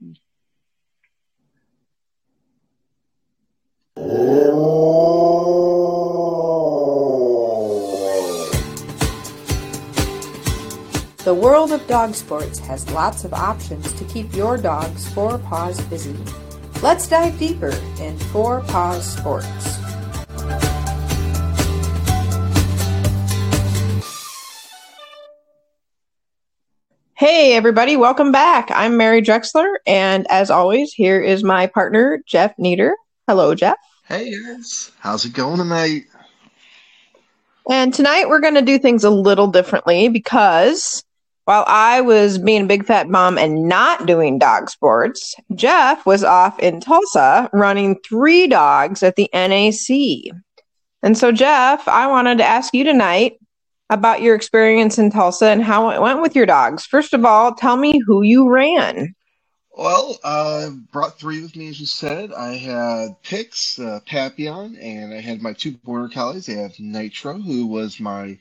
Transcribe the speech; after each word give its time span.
The 0.00 0.14
world 11.34 11.72
of 11.72 11.86
dog 11.86 12.14
sports 12.14 12.58
has 12.60 12.88
lots 12.90 13.24
of 13.24 13.34
options 13.34 13.92
to 13.94 14.04
keep 14.04 14.32
your 14.34 14.56
dog's 14.56 15.08
four 15.08 15.38
paws 15.38 15.80
busy. 15.86 16.16
Let's 16.80 17.08
dive 17.08 17.38
deeper 17.38 17.74
in 18.00 18.16
Four 18.18 18.60
Paws 18.60 19.04
Sports. 19.04 19.87
Hey, 27.30 27.52
everybody, 27.52 27.94
welcome 27.98 28.32
back. 28.32 28.70
I'm 28.70 28.96
Mary 28.96 29.20
Drexler, 29.20 29.70
and 29.86 30.26
as 30.30 30.50
always, 30.50 30.94
here 30.94 31.20
is 31.20 31.44
my 31.44 31.66
partner, 31.66 32.22
Geoff 32.26 32.52
Nieder. 32.56 32.96
Hello, 33.26 33.54
Geoff. 33.54 33.76
Hey, 34.06 34.32
guys. 34.32 34.92
How's 35.00 35.26
it 35.26 35.34
going 35.34 35.58
tonight? 35.58 36.04
And 37.70 37.92
tonight 37.92 38.30
we're 38.30 38.40
going 38.40 38.54
to 38.54 38.62
do 38.62 38.78
things 38.78 39.04
a 39.04 39.10
little 39.10 39.46
differently 39.46 40.08
because 40.08 41.04
while 41.44 41.64
I 41.66 42.00
was 42.00 42.38
being 42.38 42.62
a 42.62 42.66
big 42.66 42.86
fat 42.86 43.10
mom 43.10 43.36
and 43.36 43.68
not 43.68 44.06
doing 44.06 44.38
dog 44.38 44.70
sports, 44.70 45.34
Geoff 45.54 46.06
was 46.06 46.24
off 46.24 46.58
in 46.60 46.80
Tulsa 46.80 47.50
running 47.52 47.98
three 48.08 48.46
dogs 48.46 49.02
at 49.02 49.16
the 49.16 49.28
NAC. 49.34 50.34
And 51.02 51.18
so, 51.18 51.30
Geoff, 51.30 51.88
I 51.88 52.06
wanted 52.06 52.38
to 52.38 52.44
ask 52.46 52.72
you 52.72 52.84
tonight 52.84 53.38
about 53.90 54.22
your 54.22 54.34
experience 54.34 54.98
in 54.98 55.10
Tulsa 55.10 55.46
and 55.46 55.62
how 55.62 55.90
it 55.90 56.00
went 56.00 56.20
with 56.20 56.36
your 56.36 56.46
dogs. 56.46 56.84
First 56.84 57.14
of 57.14 57.24
all, 57.24 57.54
tell 57.54 57.76
me 57.76 58.00
who 58.06 58.22
you 58.22 58.48
ran. 58.48 59.14
Well, 59.76 60.18
I 60.24 60.28
uh, 60.28 60.70
brought 60.92 61.20
three 61.20 61.40
with 61.40 61.54
me, 61.54 61.68
as 61.68 61.78
you 61.78 61.86
said. 61.86 62.32
I 62.32 62.56
had 62.56 63.22
Pix, 63.22 63.78
uh, 63.78 64.00
Papillon, 64.06 64.76
and 64.76 65.14
I 65.14 65.20
had 65.20 65.40
my 65.40 65.52
two 65.52 65.72
border 65.84 66.08
collies. 66.12 66.48
I 66.48 66.54
have 66.54 66.78
Nitro, 66.80 67.34
who 67.34 67.66
was 67.68 68.00
my 68.00 68.38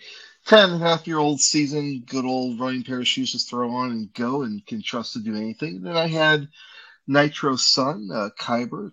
10 0.47 0.71
and 0.71 0.81
a 0.81 0.85
half 0.87 1.05
year 1.05 1.19
old 1.19 1.39
season, 1.39 2.03
good 2.07 2.25
old 2.25 2.59
running 2.59 2.83
pair 2.83 3.01
of 3.01 3.07
shoes 3.07 3.33
to 3.33 3.39
throw 3.39 3.69
on 3.69 3.91
and 3.91 4.13
go 4.13 4.43
and 4.43 4.65
can 4.65 4.81
trust 4.81 5.13
to 5.13 5.19
do 5.19 5.35
anything. 5.35 5.81
Then 5.81 5.95
I 5.95 6.07
had 6.07 6.47
Nitro's 7.05 7.67
son, 7.67 8.09
uh, 8.11 8.29
Kyber, 8.39 8.91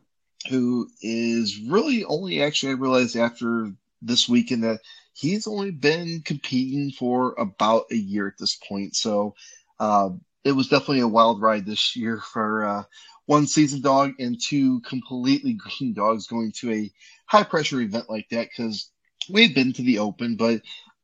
who 0.51 0.89
is 1.01 1.61
really 1.61 2.05
only 2.05 2.43
actually, 2.43 2.73
I 2.73 2.75
realized 2.75 3.17
after 3.17 3.73
this 4.03 4.29
weekend 4.29 4.65
that 4.65 4.81
he's 5.15 5.47
only 5.47 5.71
been 5.71 6.23
competing 6.25 6.91
for 6.91 7.35
about 7.39 7.85
a 7.91 7.97
year 7.97 8.27
at 8.27 8.39
this 8.39 8.57
point. 8.57 8.95
So 8.97 9.35
uh, 9.81 10.11
it 10.45 10.53
was 10.53 10.69
definitely 10.69 11.01
a 11.01 11.09
wild 11.09 11.41
ride 11.41 11.65
this 11.65 11.97
year 11.97 12.21
for 12.21 12.65
uh, 12.65 12.83
one 13.27 13.47
season 13.47 13.81
dog 13.81 14.13
and 14.19 14.41
two 14.41 14.81
completely 14.81 15.53
green 15.79 15.95
dogs 15.95 16.27
going 16.27 16.53
to 16.53 16.73
a 16.73 16.93
high 17.27 17.45
pressure 17.45 17.81
event 17.81 18.11
like 18.11 18.29
that 18.31 18.49
because 18.51 18.91
we've 19.31 19.55
been 19.55 19.73
to 19.73 19.83
the 19.83 19.99
open, 19.99 20.37
but 20.37 20.61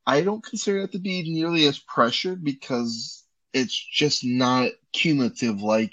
I 0.06 0.22
don't 0.22 0.44
consider 0.44 0.82
that 0.82 0.92
to 0.92 0.98
be 0.98 1.22
nearly 1.32 1.66
as 1.66 1.78
pressured 1.78 2.42
because 2.44 3.24
it's 3.52 3.74
just 3.74 4.24
not 4.24 4.72
cumulative 4.92 5.62
like 5.62 5.92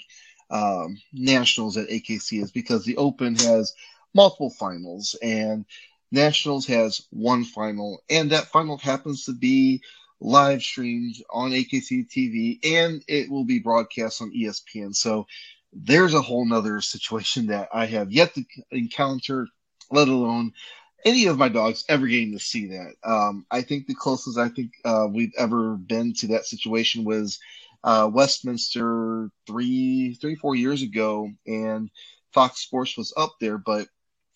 um, 0.50 1.00
nationals 1.12 1.76
at 1.76 1.88
AKC 1.88 2.42
is 2.42 2.50
because 2.50 2.84
the 2.84 2.96
Open 2.96 3.36
has 3.36 3.74
multiple 4.14 4.50
finals 4.50 5.14
and 5.22 5.64
Nationals 6.10 6.66
has 6.66 7.02
one 7.10 7.44
final, 7.44 8.02
and 8.08 8.30
that 8.30 8.46
final 8.46 8.78
happens 8.78 9.24
to 9.24 9.32
be 9.32 9.82
live 10.20 10.62
streamed 10.62 11.16
on 11.30 11.52
AKC 11.52 12.08
TV 12.08 12.58
and 12.64 13.02
it 13.06 13.30
will 13.30 13.44
be 13.44 13.58
broadcast 13.58 14.20
on 14.20 14.32
ESPN. 14.32 14.94
So 14.94 15.26
there's 15.72 16.14
a 16.14 16.22
whole 16.22 16.44
nother 16.44 16.80
situation 16.80 17.46
that 17.48 17.68
I 17.72 17.86
have 17.86 18.10
yet 18.10 18.34
to 18.34 18.44
encounter, 18.70 19.46
let 19.90 20.08
alone 20.08 20.52
any 21.04 21.26
of 21.26 21.38
my 21.38 21.48
dogs 21.48 21.84
ever 21.88 22.06
getting 22.06 22.32
to 22.32 22.40
see 22.40 22.66
that. 22.68 22.94
Um, 23.04 23.46
I 23.50 23.62
think 23.62 23.86
the 23.86 23.94
closest 23.94 24.38
I 24.38 24.48
think 24.48 24.72
uh, 24.84 25.06
we've 25.10 25.32
ever 25.38 25.76
been 25.76 26.12
to 26.14 26.26
that 26.28 26.46
situation 26.46 27.04
was 27.04 27.38
uh, 27.84 28.10
Westminster 28.12 29.30
three, 29.46 30.14
three, 30.14 30.34
four 30.34 30.56
years 30.56 30.82
ago, 30.82 31.30
and 31.46 31.88
Fox 32.32 32.60
Sports 32.60 32.96
was 32.96 33.12
up 33.16 33.36
there, 33.40 33.58
but 33.58 33.86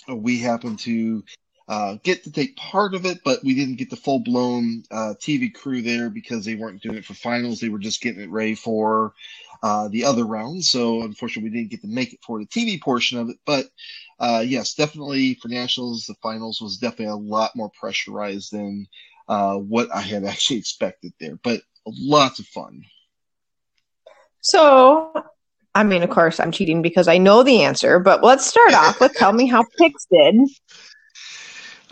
we 0.09 0.39
happened 0.39 0.79
to 0.81 1.25
uh, 1.73 1.97
get 2.03 2.23
to 2.23 2.31
take 2.31 2.55
part 2.57 2.95
of 2.95 3.07
it, 3.07 3.23
but 3.25 3.43
we 3.43 3.55
didn't 3.55 3.77
get 3.77 3.89
the 3.89 3.97
full 3.97 4.19
blown 4.19 4.85
uh, 4.91 5.15
TV 5.19 5.53
crew 5.53 5.81
there 5.81 6.11
because 6.11 6.45
they 6.45 6.55
weren't 6.55 6.83
doing 6.83 6.99
it 6.99 7.05
for 7.05 7.15
finals. 7.15 7.61
They 7.61 7.71
were 7.71 7.79
just 7.79 8.03
getting 8.03 8.21
it 8.21 8.29
ready 8.29 8.55
for 8.55 9.15
uh, 9.63 9.89
the 9.89 10.05
other 10.05 10.27
rounds. 10.27 10.69
So 10.69 11.01
unfortunately, 11.01 11.49
we 11.49 11.57
didn't 11.57 11.71
get 11.71 11.81
to 11.81 11.89
make 11.89 12.13
it 12.13 12.21
for 12.23 12.39
the 12.39 12.45
TV 12.45 12.79
portion 12.79 13.19
of 13.19 13.31
it. 13.31 13.39
But 13.47 13.71
uh, 14.21 14.45
yes, 14.47 14.75
definitely 14.75 15.39
for 15.41 15.49
nationals, 15.49 16.05
the 16.05 16.15
finals 16.23 16.61
was 16.61 16.77
definitely 16.77 17.07
a 17.07 17.17
lot 17.17 17.57
more 17.57 17.71
pressurized 17.71 18.53
than 18.53 18.87
uh, 19.27 19.57
what 19.57 19.89
I 19.95 20.03
had 20.03 20.25
actually 20.27 20.59
expected 20.59 21.15
there. 21.21 21.39
But 21.43 21.63
lots 21.87 22.39
of 22.39 22.45
fun. 22.49 22.83
So, 24.43 25.25
I 25.75 25.85
mean, 25.85 26.03
of 26.03 26.11
course, 26.11 26.39
I'm 26.39 26.53
cheating 26.53 26.83
because 26.83 27.09
I 27.09 27.17
know 27.17 27.43
the 27.43 27.63
answer. 27.63 27.99
But 27.99 28.23
let's 28.23 28.45
start 28.45 28.75
off 28.75 29.01
with 29.01 29.15
tell 29.15 29.33
me 29.33 29.47
how 29.47 29.65
Pix 29.79 30.07
did. 30.13 30.35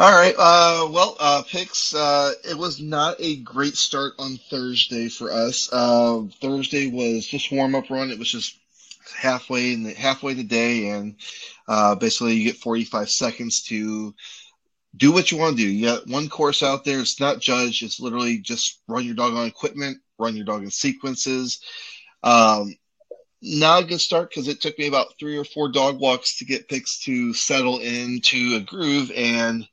All 0.01 0.13
right. 0.13 0.35
Uh, 0.39 0.89
well, 0.91 1.15
uh, 1.21 1.43
Pix. 1.47 1.95
Uh, 1.95 2.33
it 2.49 2.57
was 2.57 2.81
not 2.81 3.17
a 3.19 3.37
great 3.37 3.77
start 3.77 4.15
on 4.19 4.39
Thursday 4.49 5.11
for 5.11 5.31
us. 5.31 5.69
Uh, 5.71 6.23
Thursday 6.41 6.87
was 6.87 7.27
just 7.27 7.53
warm 7.53 7.75
up 7.75 7.91
run. 7.91 8.11
It 8.11 8.19
was 8.19 8.33
just 8.33 8.59
halfway 9.15 9.75
in 9.75 9.83
the 9.83 9.93
halfway 9.93 10.33
the 10.33 10.43
day, 10.43 10.89
and 10.89 11.17
uh, 11.69 11.97
basically 11.97 12.33
you 12.33 12.45
get 12.45 12.57
45 12.57 13.11
seconds 13.11 13.63
to 13.65 14.15
do 14.97 15.13
what 15.13 15.31
you 15.31 15.37
want 15.37 15.59
to 15.59 15.63
do. 15.63 15.69
You 15.69 15.89
got 15.89 16.07
one 16.07 16.31
course 16.31 16.63
out 16.63 16.83
there. 16.83 17.01
It's 17.01 17.21
not 17.21 17.41
judged. 17.41 17.83
It's 17.83 18.01
literally 18.01 18.39
just 18.39 18.81
run 18.89 19.05
your 19.05 19.15
dog 19.15 19.35
on 19.35 19.47
equipment, 19.47 19.99
run 20.19 20.35
your 20.35 20.47
dog 20.47 20.63
in 20.63 20.71
sequences. 20.71 21.61
Um, 22.23 22.75
not 23.43 23.83
a 23.83 23.87
good 23.87 24.01
start 24.01 24.31
because 24.31 24.49
it 24.49 24.63
took 24.63 24.79
me 24.79 24.87
about 24.87 25.19
three 25.19 25.37
or 25.37 25.45
four 25.45 25.71
dog 25.71 26.01
walks 26.01 26.39
to 26.39 26.47
get 26.47 26.69
Pix 26.69 27.01
to 27.05 27.35
settle 27.35 27.81
into 27.81 28.57
a 28.57 28.61
groove 28.61 29.11
and 29.15 29.69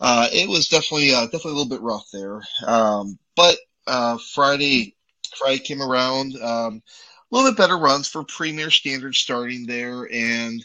uh, 0.00 0.28
it 0.32 0.48
was 0.48 0.68
definitely 0.68 1.14
uh, 1.14 1.24
definitely 1.24 1.52
a 1.52 1.54
little 1.54 1.70
bit 1.70 1.80
rough 1.80 2.06
there. 2.12 2.42
Um, 2.66 3.18
but 3.34 3.56
uh, 3.86 4.18
Friday 4.34 4.94
Friday 5.38 5.58
came 5.58 5.82
around. 5.82 6.36
Um, 6.36 6.82
a 7.30 7.34
little 7.34 7.50
bit 7.50 7.58
better 7.58 7.76
runs 7.76 8.08
for 8.08 8.24
Premier 8.24 8.70
Standard 8.70 9.14
starting 9.14 9.66
there, 9.66 10.08
and 10.12 10.64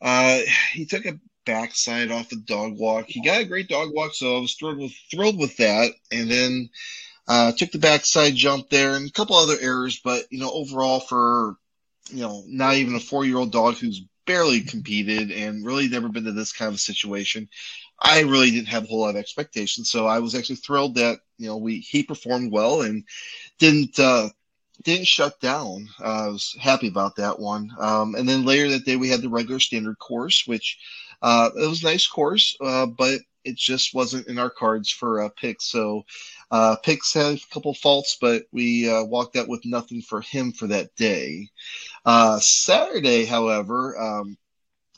uh, 0.00 0.40
he 0.72 0.86
took 0.86 1.04
a 1.06 1.18
backside 1.44 2.10
off 2.10 2.28
the 2.28 2.36
dog 2.36 2.78
walk. 2.78 3.06
He 3.08 3.22
got 3.22 3.40
a 3.40 3.46
great 3.46 3.68
dog 3.68 3.90
walk, 3.92 4.14
so 4.14 4.36
I 4.36 4.40
was 4.40 4.54
thrilled 4.54 4.78
with 4.78 4.92
thrilled 5.10 5.38
with 5.38 5.56
that. 5.58 5.92
And 6.10 6.30
then 6.30 6.70
uh, 7.28 7.52
took 7.52 7.72
the 7.72 7.78
backside 7.78 8.34
jump 8.34 8.70
there, 8.70 8.94
and 8.96 9.08
a 9.08 9.12
couple 9.12 9.36
other 9.36 9.56
errors. 9.60 10.00
But 10.02 10.24
you 10.30 10.38
know, 10.38 10.50
overall 10.50 11.00
for 11.00 11.56
you 12.10 12.22
know 12.22 12.42
not 12.46 12.76
even 12.76 12.94
a 12.94 13.00
four 13.00 13.24
year 13.24 13.38
old 13.38 13.52
dog 13.52 13.74
who's 13.76 14.02
barely 14.26 14.60
competed 14.60 15.30
and 15.30 15.64
really 15.64 15.88
never 15.88 16.08
been 16.08 16.24
to 16.24 16.32
this 16.32 16.52
kind 16.52 16.72
of 16.72 16.80
situation. 16.80 17.48
I 18.00 18.20
really 18.20 18.50
didn't 18.50 18.68
have 18.68 18.84
a 18.84 18.86
whole 18.86 19.00
lot 19.00 19.10
of 19.10 19.16
expectations, 19.16 19.90
so 19.90 20.06
I 20.06 20.18
was 20.18 20.34
actually 20.34 20.56
thrilled 20.56 20.96
that 20.96 21.20
you 21.38 21.46
know 21.46 21.56
we 21.56 21.78
he 21.78 22.02
performed 22.02 22.52
well 22.52 22.82
and 22.82 23.04
didn't 23.58 23.98
uh, 23.98 24.28
didn't 24.82 25.06
shut 25.06 25.40
down. 25.40 25.88
Uh, 26.00 26.26
I 26.26 26.28
was 26.28 26.56
happy 26.60 26.88
about 26.88 27.16
that 27.16 27.38
one. 27.38 27.70
Um, 27.78 28.14
and 28.14 28.28
then 28.28 28.44
later 28.44 28.68
that 28.70 28.84
day 28.84 28.96
we 28.96 29.08
had 29.08 29.22
the 29.22 29.28
regular 29.28 29.60
standard 29.60 29.98
course, 29.98 30.44
which 30.46 30.78
uh, 31.22 31.50
it 31.56 31.68
was 31.68 31.82
a 31.82 31.86
nice 31.86 32.06
course, 32.06 32.56
uh, 32.60 32.86
but 32.86 33.20
it 33.44 33.56
just 33.56 33.94
wasn't 33.94 34.26
in 34.28 34.38
our 34.38 34.50
cards 34.50 34.90
for 34.90 35.22
uh, 35.22 35.28
Pix. 35.36 35.70
So 35.70 36.04
uh, 36.50 36.76
Pix 36.82 37.14
had 37.14 37.36
a 37.36 37.40
couple 37.52 37.74
faults, 37.74 38.16
but 38.20 38.44
we 38.52 38.88
uh, 38.90 39.04
walked 39.04 39.36
out 39.36 39.48
with 39.48 39.64
nothing 39.64 40.02
for 40.02 40.20
him 40.20 40.52
for 40.52 40.66
that 40.68 40.94
day. 40.96 41.48
Uh, 42.04 42.38
Saturday, 42.40 43.24
however, 43.24 43.98
um, 43.98 44.36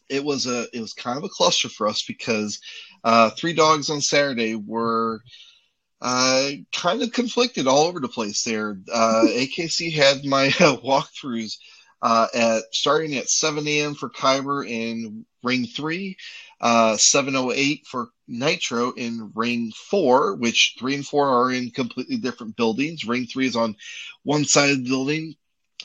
it 0.09 0.23
was 0.23 0.47
a 0.47 0.67
it 0.77 0.81
was 0.81 0.93
kind 0.93 1.17
of 1.17 1.25
a 1.25 1.29
cluster 1.29 1.69
for 1.69 1.89
us 1.89 2.03
because 2.03 2.61
uh, 3.05 3.31
three 3.31 3.53
dogs 3.53 3.91
on 3.91 4.01
Saturday 4.01 4.55
were 4.55 5.21
uh, 6.01 6.51
kind 6.73 7.03
of 7.03 7.13
conflicted 7.13 7.67
all 7.67 7.87
over 7.87 8.01
the 8.01 8.09
place 8.09 8.43
there. 8.43 8.79
Uh, 8.93 9.25
AKC 9.29 9.93
had 9.93 10.25
my 10.25 10.47
uh, 10.61 10.77
walkthroughs 10.77 11.57
uh, 12.05 12.29
at 12.35 12.63
starting 12.73 13.17
at 13.17 13.31
7 13.31 13.67
a.m. 13.67 13.95
for 13.95 14.11
Kyber 14.11 14.69
in 14.69 15.25
ring 15.43 15.67
three, 15.67 16.19
uh, 16.61 16.97
7:08 16.99 17.87
for 17.87 18.11
Nitro 18.29 18.93
in 18.93 19.33
ring 19.35 19.73
four, 19.73 20.35
which 20.37 20.77
three 20.79 20.95
and 20.95 21.07
four 21.07 21.27
are 21.27 21.51
in 21.51 21.71
completely 21.71 22.19
different 22.19 22.57
buildings. 22.57 23.07
Ring 23.07 23.27
three 23.27 23.47
is 23.47 23.57
on 23.57 23.77
one 24.23 24.45
side 24.45 24.71
of 24.71 24.85
the 24.85 24.91
building 24.91 25.35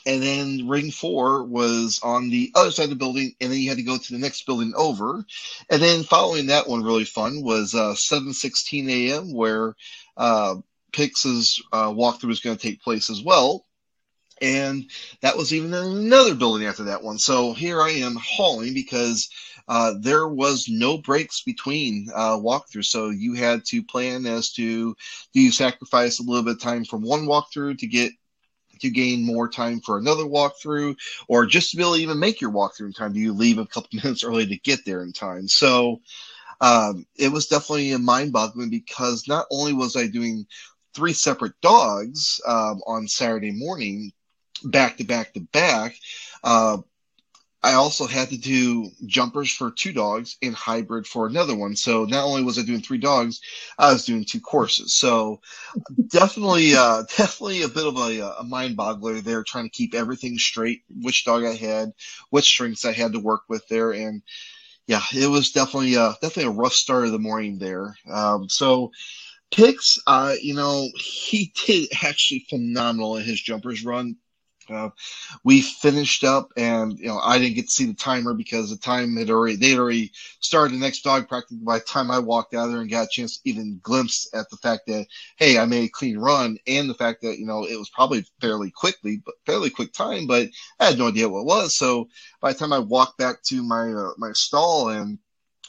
and 0.06 0.22
then 0.22 0.68
ring 0.68 0.90
four 0.90 1.44
was 1.44 2.00
on 2.02 2.28
the 2.30 2.52
other 2.54 2.70
side 2.70 2.84
of 2.84 2.90
the 2.90 2.96
building, 2.96 3.34
and 3.40 3.50
then 3.50 3.58
you 3.58 3.68
had 3.68 3.78
to 3.78 3.84
go 3.84 3.96
to 3.96 4.12
the 4.12 4.18
next 4.18 4.46
building 4.46 4.72
over. 4.76 5.24
And 5.70 5.82
then 5.82 6.04
following 6.04 6.46
that 6.46 6.68
one, 6.68 6.82
really 6.82 7.04
fun 7.04 7.42
was 7.42 7.74
uh, 7.74 7.94
7:16 7.94 8.88
a.m. 8.90 9.32
where 9.32 9.74
uh, 10.16 10.56
Pix's 10.92 11.62
uh, 11.72 11.90
walkthrough 11.90 12.28
was 12.28 12.40
going 12.40 12.56
to 12.56 12.62
take 12.62 12.82
place 12.82 13.10
as 13.10 13.22
well. 13.22 13.66
And 14.40 14.90
that 15.20 15.36
was 15.36 15.52
even 15.52 15.74
another 15.74 16.34
building 16.34 16.66
after 16.66 16.84
that 16.84 17.02
one. 17.02 17.18
So 17.18 17.52
here 17.52 17.80
I 17.82 17.90
am 17.90 18.16
hauling 18.16 18.74
because 18.74 19.28
uh, 19.68 19.94
there 20.00 20.26
was 20.26 20.68
no 20.68 20.98
breaks 20.98 21.42
between 21.42 22.08
uh, 22.14 22.36
walkthroughs. 22.36 22.86
So 22.86 23.10
you 23.10 23.34
had 23.34 23.64
to 23.66 23.82
plan 23.82 24.26
as 24.26 24.52
to 24.52 24.94
do 25.32 25.40
you 25.40 25.52
sacrifice 25.52 26.18
a 26.18 26.22
little 26.22 26.42
bit 26.42 26.54
of 26.54 26.60
time 26.60 26.84
from 26.84 27.02
one 27.02 27.26
walkthrough 27.26 27.78
to 27.78 27.86
get 27.86 28.12
to 28.80 28.90
gain 28.90 29.24
more 29.24 29.48
time 29.48 29.80
for 29.80 29.98
another 29.98 30.24
walkthrough, 30.24 30.96
or 31.28 31.44
just 31.44 31.70
to 31.70 31.76
be 31.76 31.82
able 31.82 31.94
to 31.94 32.00
even 32.00 32.18
make 32.18 32.40
your 32.40 32.50
walkthrough 32.50 32.86
in 32.86 32.92
time? 32.92 33.12
Do 33.12 33.20
you 33.20 33.32
leave 33.32 33.58
a 33.58 33.66
couple 33.66 33.90
minutes 34.02 34.24
early 34.24 34.46
to 34.46 34.56
get 34.58 34.84
there 34.84 35.02
in 35.02 35.12
time? 35.12 35.46
So 35.48 36.00
um, 36.60 37.06
it 37.16 37.30
was 37.30 37.46
definitely 37.46 37.92
a 37.92 37.98
mind 37.98 38.32
boggling 38.32 38.70
because 38.70 39.28
not 39.28 39.46
only 39.50 39.72
was 39.72 39.96
I 39.96 40.06
doing 40.06 40.46
three 40.94 41.12
separate 41.12 41.52
dogs 41.62 42.40
um, 42.46 42.80
on 42.86 43.06
Saturday 43.06 43.52
morning, 43.52 44.12
back 44.64 44.96
to 44.98 45.04
back 45.04 45.34
to 45.34 45.40
back, 45.40 45.96
uh, 46.42 46.78
I 47.62 47.74
also 47.74 48.06
had 48.06 48.30
to 48.30 48.38
do 48.38 48.90
jumpers 49.04 49.50
for 49.52 49.70
two 49.70 49.92
dogs 49.92 50.36
and 50.40 50.54
hybrid 50.54 51.06
for 51.06 51.26
another 51.26 51.54
one. 51.54 51.76
So 51.76 52.04
not 52.06 52.24
only 52.24 52.42
was 52.42 52.58
I 52.58 52.62
doing 52.62 52.80
three 52.80 52.98
dogs, 52.98 53.40
I 53.78 53.92
was 53.92 54.06
doing 54.06 54.24
two 54.24 54.40
courses. 54.40 54.94
So 54.94 55.42
definitely, 56.08 56.74
uh, 56.74 57.02
definitely 57.18 57.62
a 57.62 57.68
bit 57.68 57.86
of 57.86 57.96
a, 57.96 58.36
a 58.38 58.44
mind 58.44 58.78
boggler 58.78 59.22
there, 59.22 59.42
trying 59.42 59.64
to 59.64 59.70
keep 59.70 59.94
everything 59.94 60.38
straight, 60.38 60.82
which 61.02 61.26
dog 61.26 61.44
I 61.44 61.54
had, 61.54 61.92
which 62.30 62.46
strengths 62.46 62.86
I 62.86 62.92
had 62.92 63.12
to 63.12 63.20
work 63.20 63.42
with 63.48 63.68
there. 63.68 63.92
And 63.92 64.22
yeah, 64.86 65.02
it 65.12 65.28
was 65.28 65.52
definitely, 65.52 65.92
definitely 65.92 66.44
a 66.44 66.50
rough 66.50 66.72
start 66.72 67.04
of 67.04 67.12
the 67.12 67.18
morning 67.18 67.58
there. 67.58 67.94
Um, 68.10 68.48
so 68.48 68.90
Pix, 69.50 69.98
uh, 70.06 70.34
you 70.40 70.54
know, 70.54 70.88
he 70.96 71.52
did 71.66 71.90
actually 72.02 72.46
phenomenal 72.48 73.18
in 73.18 73.24
his 73.24 73.40
jumpers 73.40 73.84
run 73.84 74.16
uh, 74.70 74.90
we 75.44 75.62
finished 75.62 76.24
up, 76.24 76.52
and 76.56 76.98
you 76.98 77.08
know 77.08 77.18
I 77.18 77.38
didn't 77.38 77.54
get 77.56 77.66
to 77.66 77.70
see 77.70 77.86
the 77.86 77.94
timer 77.94 78.34
because 78.34 78.70
the 78.70 78.76
time 78.76 79.16
had 79.16 79.30
already 79.30 79.56
they 79.56 79.70
had 79.70 79.78
already 79.78 80.12
started 80.40 80.74
the 80.74 80.80
next 80.80 81.02
dog 81.02 81.28
practice 81.28 81.56
by 81.58 81.78
the 81.78 81.84
time 81.84 82.10
I 82.10 82.18
walked 82.18 82.54
out 82.54 82.68
there 82.68 82.80
and 82.80 82.90
got 82.90 83.06
a 83.06 83.10
chance 83.10 83.38
to 83.38 83.48
even 83.48 83.80
glimpse 83.82 84.28
at 84.34 84.48
the 84.50 84.56
fact 84.56 84.86
that 84.86 85.06
hey 85.36 85.58
I 85.58 85.64
made 85.66 85.84
a 85.84 85.88
clean 85.88 86.18
run 86.18 86.58
and 86.66 86.88
the 86.88 86.94
fact 86.94 87.22
that 87.22 87.38
you 87.38 87.46
know 87.46 87.64
it 87.64 87.76
was 87.78 87.90
probably 87.90 88.24
fairly 88.40 88.70
quickly 88.70 89.22
but 89.24 89.34
fairly 89.46 89.70
quick 89.70 89.92
time, 89.92 90.26
but 90.26 90.48
I 90.78 90.86
had 90.86 90.98
no 90.98 91.08
idea 91.08 91.28
what 91.28 91.40
it 91.40 91.46
was. 91.46 91.76
So 91.76 92.08
by 92.40 92.52
the 92.52 92.58
time 92.58 92.72
I 92.72 92.78
walked 92.78 93.18
back 93.18 93.42
to 93.44 93.62
my 93.62 93.92
uh, 93.92 94.12
my 94.18 94.32
stall 94.32 94.90
and 94.90 95.18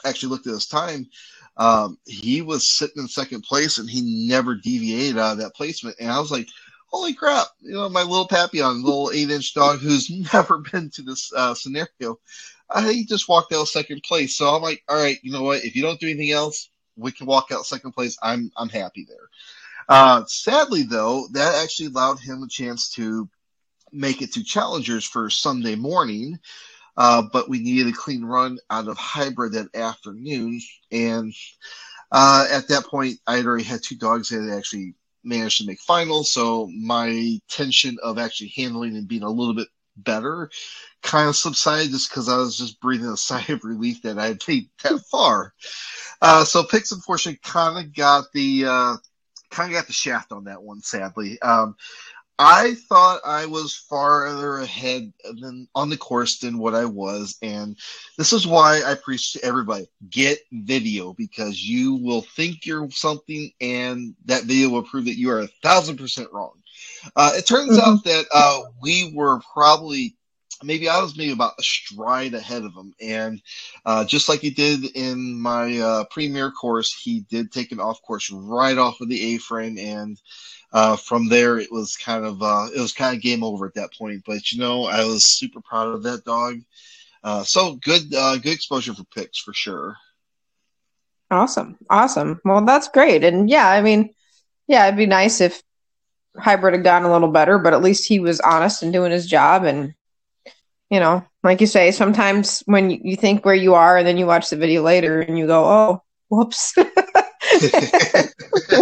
actually 0.04 0.30
looked 0.30 0.46
at 0.46 0.54
his 0.54 0.66
time. 0.66 1.08
Um, 1.56 1.98
he 2.06 2.40
was 2.40 2.66
sitting 2.68 3.02
in 3.02 3.08
second 3.08 3.42
place 3.42 3.78
and 3.78 3.88
he 3.88 4.26
never 4.28 4.54
deviated 4.54 5.18
out 5.18 5.32
of 5.32 5.38
that 5.38 5.54
placement. 5.54 5.96
And 6.00 6.10
I 6.10 6.18
was 6.18 6.30
like, 6.30 6.48
holy 6.92 7.14
crap, 7.14 7.46
you 7.60 7.72
know, 7.72 7.88
my 7.88 8.02
little 8.02 8.28
Papillon, 8.28 8.82
little 8.82 9.10
eight 9.12 9.30
inch 9.30 9.54
dog 9.54 9.80
who's 9.80 10.10
never 10.32 10.58
been 10.58 10.90
to 10.90 11.02
this 11.02 11.32
uh, 11.34 11.54
scenario, 11.54 12.18
uh, 12.70 12.88
he 12.88 13.04
just 13.04 13.28
walked 13.28 13.52
out 13.52 13.68
second 13.68 14.02
place. 14.02 14.36
So 14.36 14.54
I'm 14.54 14.62
like, 14.62 14.82
all 14.88 14.96
right, 14.96 15.18
you 15.22 15.32
know 15.32 15.42
what? 15.42 15.64
If 15.64 15.74
you 15.74 15.82
don't 15.82 16.00
do 16.00 16.08
anything 16.08 16.30
else, 16.30 16.70
we 16.96 17.12
can 17.12 17.26
walk 17.26 17.50
out 17.50 17.66
second 17.66 17.92
place. 17.92 18.16
I'm 18.22 18.50
I'm 18.56 18.68
happy 18.68 19.06
there. 19.08 19.28
Uh, 19.88 20.24
sadly, 20.26 20.82
though, 20.82 21.26
that 21.32 21.62
actually 21.62 21.86
allowed 21.86 22.20
him 22.20 22.42
a 22.42 22.48
chance 22.48 22.90
to 22.90 23.28
make 23.90 24.22
it 24.22 24.32
to 24.34 24.44
challengers 24.44 25.04
for 25.04 25.28
Sunday 25.28 25.74
morning. 25.74 26.38
Uh, 26.96 27.22
but 27.32 27.48
we 27.48 27.58
needed 27.58 27.88
a 27.88 27.96
clean 27.96 28.22
run 28.22 28.58
out 28.68 28.86
of 28.86 28.98
hybrid 28.98 29.54
that 29.54 29.74
afternoon, 29.74 30.60
and 30.90 31.32
uh, 32.10 32.46
at 32.50 32.68
that 32.68 32.84
point, 32.84 33.18
I 33.26 33.36
had 33.36 33.46
already 33.46 33.64
had 33.64 33.82
two 33.82 33.96
dogs 33.96 34.28
that 34.28 34.42
had 34.42 34.58
actually 34.58 34.94
managed 35.24 35.58
to 35.58 35.66
make 35.66 35.80
finals. 35.80 36.32
So 36.32 36.68
my 36.68 37.40
tension 37.48 37.98
of 38.02 38.18
actually 38.18 38.52
handling 38.56 38.96
and 38.96 39.08
being 39.08 39.22
a 39.22 39.30
little 39.30 39.54
bit 39.54 39.68
better 39.96 40.50
kind 41.02 41.28
of 41.28 41.36
subsided 41.36 41.90
just 41.90 42.10
because 42.10 42.28
I 42.28 42.36
was 42.36 42.56
just 42.56 42.80
breathing 42.80 43.08
a 43.08 43.16
sigh 43.16 43.44
of 43.48 43.64
relief 43.64 44.02
that 44.02 44.18
I 44.18 44.28
had 44.28 44.42
made 44.48 44.68
that 44.82 45.00
far. 45.10 45.54
Uh, 46.20 46.44
so 46.44 46.64
Pix 46.64 46.92
unfortunately 46.92 47.40
kind 47.42 47.84
of 47.84 47.94
got 47.94 48.24
the 48.32 48.64
uh, 48.66 48.96
kind 49.50 49.72
of 49.72 49.78
got 49.78 49.86
the 49.86 49.92
shaft 49.92 50.32
on 50.32 50.44
that 50.44 50.62
one, 50.62 50.80
sadly. 50.80 51.40
Um, 51.42 51.76
I 52.38 52.74
thought 52.88 53.20
I 53.24 53.46
was 53.46 53.74
farther 53.74 54.58
ahead 54.58 55.12
than 55.24 55.68
on 55.74 55.90
the 55.90 55.96
course 55.96 56.38
than 56.38 56.58
what 56.58 56.74
I 56.74 56.84
was, 56.84 57.36
and 57.42 57.76
this 58.18 58.32
is 58.32 58.46
why 58.46 58.82
I 58.84 58.94
preach 58.94 59.32
to 59.32 59.44
everybody: 59.44 59.86
get 60.10 60.38
video 60.50 61.12
because 61.12 61.62
you 61.62 61.94
will 61.96 62.22
think 62.22 62.66
you're 62.66 62.90
something, 62.90 63.50
and 63.60 64.14
that 64.24 64.44
video 64.44 64.70
will 64.70 64.82
prove 64.82 65.04
that 65.04 65.18
you 65.18 65.30
are 65.30 65.40
a 65.40 65.48
thousand 65.62 65.98
percent 65.98 66.28
wrong. 66.32 66.54
Uh, 67.14 67.32
it 67.34 67.46
turns 67.46 67.78
mm-hmm. 67.78 67.90
out 67.90 68.04
that 68.04 68.24
uh, 68.34 68.62
we 68.80 69.12
were 69.14 69.40
probably 69.52 70.16
maybe 70.64 70.88
I 70.88 71.00
was 71.00 71.16
maybe 71.16 71.32
about 71.32 71.54
a 71.58 71.62
stride 71.62 72.34
ahead 72.34 72.64
of 72.64 72.74
him. 72.74 72.94
And 73.00 73.42
uh, 73.84 74.04
just 74.04 74.28
like 74.28 74.40
he 74.40 74.50
did 74.50 74.84
in 74.96 75.40
my 75.40 75.78
uh, 75.78 76.04
premier 76.04 76.50
course, 76.50 76.94
he 76.94 77.20
did 77.20 77.52
take 77.52 77.72
an 77.72 77.80
off 77.80 78.02
course 78.02 78.30
right 78.30 78.78
off 78.78 79.00
of 79.00 79.08
the 79.08 79.34
A 79.34 79.38
frame, 79.38 79.78
and 79.78 80.20
uh, 80.72 80.96
from 80.96 81.28
there, 81.28 81.58
it 81.58 81.70
was 81.70 81.96
kind 81.96 82.24
of 82.24 82.42
uh, 82.42 82.68
it 82.74 82.80
was 82.80 82.92
kind 82.92 83.14
of 83.14 83.22
game 83.22 83.44
over 83.44 83.66
at 83.66 83.74
that 83.74 83.92
point. 83.96 84.22
But 84.26 84.52
you 84.52 84.58
know, 84.58 84.86
I 84.86 85.04
was 85.04 85.38
super 85.38 85.60
proud 85.60 85.88
of 85.88 86.02
that 86.04 86.24
dog. 86.24 86.60
Uh, 87.22 87.44
so 87.44 87.74
good, 87.76 88.12
uh, 88.14 88.36
good 88.36 88.52
exposure 88.52 88.94
for 88.94 89.04
Pix 89.14 89.38
for 89.38 89.52
sure. 89.52 89.96
Awesome, 91.30 91.78
awesome. 91.88 92.40
Well, 92.44 92.64
that's 92.64 92.88
great, 92.88 93.24
and 93.24 93.48
yeah, 93.48 93.68
I 93.68 93.82
mean, 93.82 94.14
yeah, 94.66 94.86
it'd 94.86 94.98
be 94.98 95.06
nice 95.06 95.40
if 95.40 95.62
hybrid 96.36 96.74
had 96.74 96.84
gotten 96.84 97.08
a 97.08 97.12
little 97.12 97.30
better, 97.30 97.58
but 97.58 97.74
at 97.74 97.82
least 97.82 98.08
he 98.08 98.18
was 98.18 98.40
honest 98.40 98.82
and 98.82 98.92
doing 98.92 99.12
his 99.12 99.26
job. 99.26 99.64
And 99.64 99.94
you 100.90 101.00
know, 101.00 101.24
like 101.42 101.60
you 101.60 101.66
say, 101.66 101.90
sometimes 101.90 102.62
when 102.66 102.90
you 102.90 103.16
think 103.16 103.44
where 103.44 103.54
you 103.54 103.74
are, 103.74 103.98
and 103.98 104.06
then 104.06 104.16
you 104.16 104.26
watch 104.26 104.48
the 104.48 104.56
video 104.56 104.82
later, 104.82 105.20
and 105.20 105.38
you 105.38 105.46
go, 105.46 105.64
"Oh, 105.64 106.02
whoops." 106.28 106.74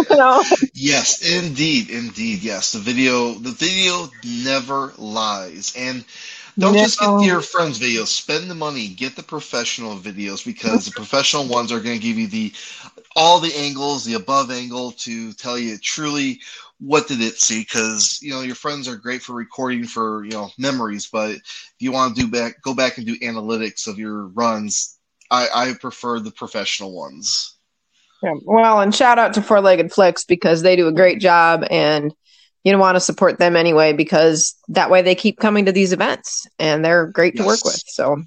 know? 0.09 0.43
Yes, 0.73 1.21
indeed, 1.21 1.89
indeed. 1.89 2.41
Yes, 2.41 2.71
the 2.71 2.79
video, 2.79 3.33
the 3.33 3.51
video 3.51 4.09
never 4.43 4.93
lies, 4.97 5.73
and 5.77 6.03
don't 6.57 6.73
no. 6.73 6.79
just 6.79 6.99
get 6.99 7.25
your 7.25 7.41
friends' 7.41 7.79
videos. 7.79 8.07
Spend 8.07 8.49
the 8.49 8.55
money, 8.55 8.87
get 8.89 9.15
the 9.15 9.23
professional 9.23 9.95
videos 9.97 10.45
because 10.45 10.85
the 10.85 10.91
professional 10.91 11.47
ones 11.47 11.71
are 11.71 11.79
going 11.79 11.99
to 11.99 12.05
give 12.05 12.17
you 12.17 12.27
the 12.27 12.53
all 13.15 13.39
the 13.39 13.55
angles, 13.55 14.05
the 14.05 14.15
above 14.15 14.51
angle 14.51 14.91
to 14.91 15.33
tell 15.33 15.57
you 15.57 15.77
truly 15.77 16.39
what 16.79 17.07
did 17.07 17.21
it 17.21 17.39
see. 17.39 17.61
Because 17.61 18.19
you 18.21 18.31
know 18.31 18.41
your 18.41 18.55
friends 18.55 18.87
are 18.87 18.95
great 18.95 19.21
for 19.21 19.33
recording 19.33 19.85
for 19.85 20.23
you 20.23 20.31
know 20.31 20.49
memories, 20.57 21.07
but 21.11 21.31
if 21.31 21.75
you 21.79 21.91
want 21.91 22.15
to 22.15 22.21
do 22.21 22.27
back, 22.31 22.61
go 22.63 22.73
back 22.73 22.97
and 22.97 23.05
do 23.05 23.17
analytics 23.19 23.87
of 23.87 23.99
your 23.99 24.27
runs. 24.27 24.97
I, 25.29 25.47
I 25.53 25.73
prefer 25.73 26.19
the 26.19 26.31
professional 26.31 26.93
ones. 26.93 27.55
Yeah. 28.23 28.33
Well, 28.43 28.81
and 28.81 28.93
shout 28.93 29.17
out 29.17 29.33
to 29.33 29.41
Four 29.41 29.61
Legged 29.61 29.91
Flicks 29.91 30.23
because 30.23 30.61
they 30.61 30.75
do 30.75 30.87
a 30.87 30.91
great 30.91 31.19
job 31.19 31.65
and 31.71 32.13
you 32.63 32.77
want 32.77 32.95
to 32.95 32.99
support 32.99 33.39
them 33.39 33.55
anyway 33.55 33.93
because 33.93 34.55
that 34.67 34.91
way 34.91 35.01
they 35.01 35.15
keep 35.15 35.39
coming 35.39 35.65
to 35.65 35.71
these 35.71 35.91
events 35.91 36.45
and 36.59 36.85
they're 36.85 37.07
great 37.07 37.33
yes. 37.35 37.43
to 37.43 37.47
work 37.47 37.65
with. 37.65 37.83
So 37.87 38.21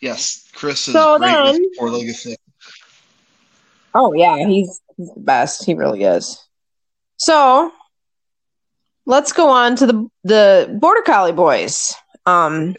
Yes, 0.00 0.48
Chris 0.52 0.88
is 0.88 0.94
so 0.94 1.16
great 1.18 1.28
then, 1.28 1.54
with 1.54 1.76
Four 1.78 1.90
Legged 1.90 2.16
Flicks. 2.16 2.42
Oh 3.94 4.12
yeah, 4.12 4.46
he's, 4.46 4.80
he's 4.96 5.14
the 5.14 5.20
best. 5.20 5.64
He 5.64 5.74
really 5.74 6.02
is. 6.02 6.44
So 7.16 7.72
let's 9.06 9.32
go 9.32 9.48
on 9.48 9.76
to 9.76 9.86
the 9.86 10.08
the 10.24 10.76
Border 10.80 11.02
Collie 11.02 11.32
boys. 11.32 11.94
Um 12.26 12.74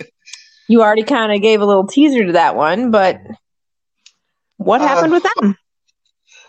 you 0.67 0.81
already 0.81 1.03
kind 1.03 1.31
of 1.33 1.41
gave 1.41 1.61
a 1.61 1.65
little 1.65 1.87
teaser 1.87 2.25
to 2.25 2.33
that 2.33 2.55
one, 2.55 2.91
but 2.91 3.19
what 4.57 4.81
uh, 4.81 4.87
happened 4.87 5.13
with 5.13 5.25
them? 5.35 5.57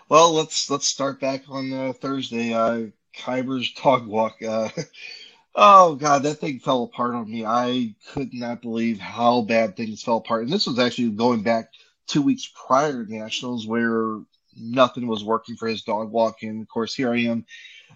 Well, 0.07 0.33
let's 0.33 0.69
let's 0.69 0.85
start 0.85 1.19
back 1.19 1.45
on 1.49 1.73
uh, 1.73 1.93
Thursday. 1.93 2.53
Uh, 2.53 2.87
Kyber's 3.17 3.71
dog 3.73 4.05
walk. 4.05 4.35
Uh, 4.43 4.69
oh 5.55 5.95
God, 5.95 6.21
that 6.23 6.35
thing 6.35 6.59
fell 6.59 6.83
apart 6.83 7.15
on 7.15 7.31
me. 7.31 7.43
I 7.43 7.95
could 8.11 8.31
not 8.31 8.61
believe 8.61 8.99
how 8.99 9.41
bad 9.41 9.75
things 9.75 10.03
fell 10.03 10.17
apart. 10.17 10.43
And 10.43 10.53
this 10.53 10.67
was 10.67 10.77
actually 10.77 11.09
going 11.09 11.41
back 11.41 11.71
two 12.05 12.21
weeks 12.21 12.51
prior 12.67 13.03
to 13.03 13.11
nationals, 13.11 13.65
where 13.65 14.19
nothing 14.55 15.07
was 15.07 15.23
working 15.23 15.55
for 15.55 15.67
his 15.67 15.81
dog 15.81 16.11
walk. 16.11 16.43
And 16.43 16.61
of 16.61 16.67
course, 16.67 16.93
here 16.93 17.11
I 17.11 17.21
am. 17.21 17.43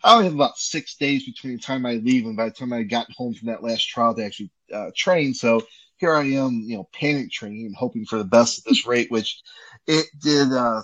I 0.03 0.13
only 0.13 0.25
have 0.25 0.33
about 0.33 0.57
six 0.57 0.95
days 0.95 1.25
between 1.25 1.53
the 1.53 1.59
time 1.59 1.85
I 1.85 1.93
leave 1.93 2.25
and 2.25 2.35
by 2.35 2.45
the 2.45 2.51
time 2.51 2.73
I 2.73 2.83
got 2.83 3.11
home 3.11 3.35
from 3.35 3.49
that 3.49 3.61
last 3.61 3.87
trial 3.87 4.15
to 4.15 4.25
actually 4.25 4.49
uh, 4.73 4.89
train. 4.95 5.35
So 5.35 5.61
here 5.97 6.15
I 6.15 6.23
am, 6.23 6.63
you 6.65 6.77
know, 6.77 6.89
panic 6.91 7.31
training, 7.31 7.75
hoping 7.77 8.05
for 8.05 8.17
the 8.17 8.23
best 8.23 8.59
at 8.59 8.65
this 8.65 8.87
rate, 8.87 9.11
which 9.11 9.41
it 9.85 10.07
did 10.23 10.51
uh, 10.53 10.81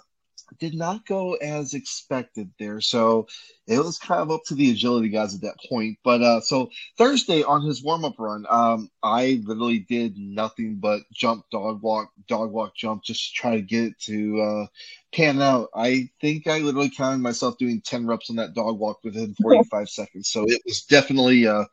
did 0.59 0.73
not 0.73 1.05
go 1.05 1.33
as 1.35 1.73
expected 1.73 2.51
there. 2.59 2.81
So 2.81 3.27
it 3.67 3.79
was 3.79 3.97
kind 3.97 4.21
of 4.21 4.31
up 4.31 4.41
to 4.45 4.55
the 4.55 4.71
agility 4.71 5.09
guys 5.09 5.35
at 5.35 5.41
that 5.41 5.57
point. 5.69 5.97
But 6.03 6.21
uh, 6.21 6.41
so 6.41 6.69
Thursday 6.97 7.43
on 7.43 7.63
his 7.63 7.83
warm 7.83 8.05
up 8.05 8.15
run, 8.17 8.45
um, 8.49 8.89
I 9.03 9.41
literally 9.45 9.79
did 9.79 10.17
nothing 10.17 10.75
but 10.75 11.01
jump, 11.13 11.45
dog 11.51 11.81
walk, 11.81 12.11
dog 12.27 12.51
walk, 12.51 12.75
jump, 12.75 13.03
just 13.03 13.29
to 13.29 13.33
try 13.33 13.55
to 13.55 13.61
get 13.61 13.85
it 13.85 13.99
to 14.01 14.41
uh, 14.41 14.67
pan 15.13 15.41
out. 15.41 15.69
I 15.75 16.09
think 16.21 16.47
I 16.47 16.59
literally 16.59 16.89
counted 16.89 17.19
myself 17.19 17.57
doing 17.57 17.81
10 17.81 18.07
reps 18.07 18.29
on 18.29 18.37
that 18.37 18.53
dog 18.53 18.79
walk 18.79 18.99
within 19.03 19.35
45 19.41 19.89
seconds. 19.89 20.29
So 20.29 20.45
it 20.45 20.61
was 20.65 20.83
definitely. 20.83 21.47
Uh, 21.47 21.65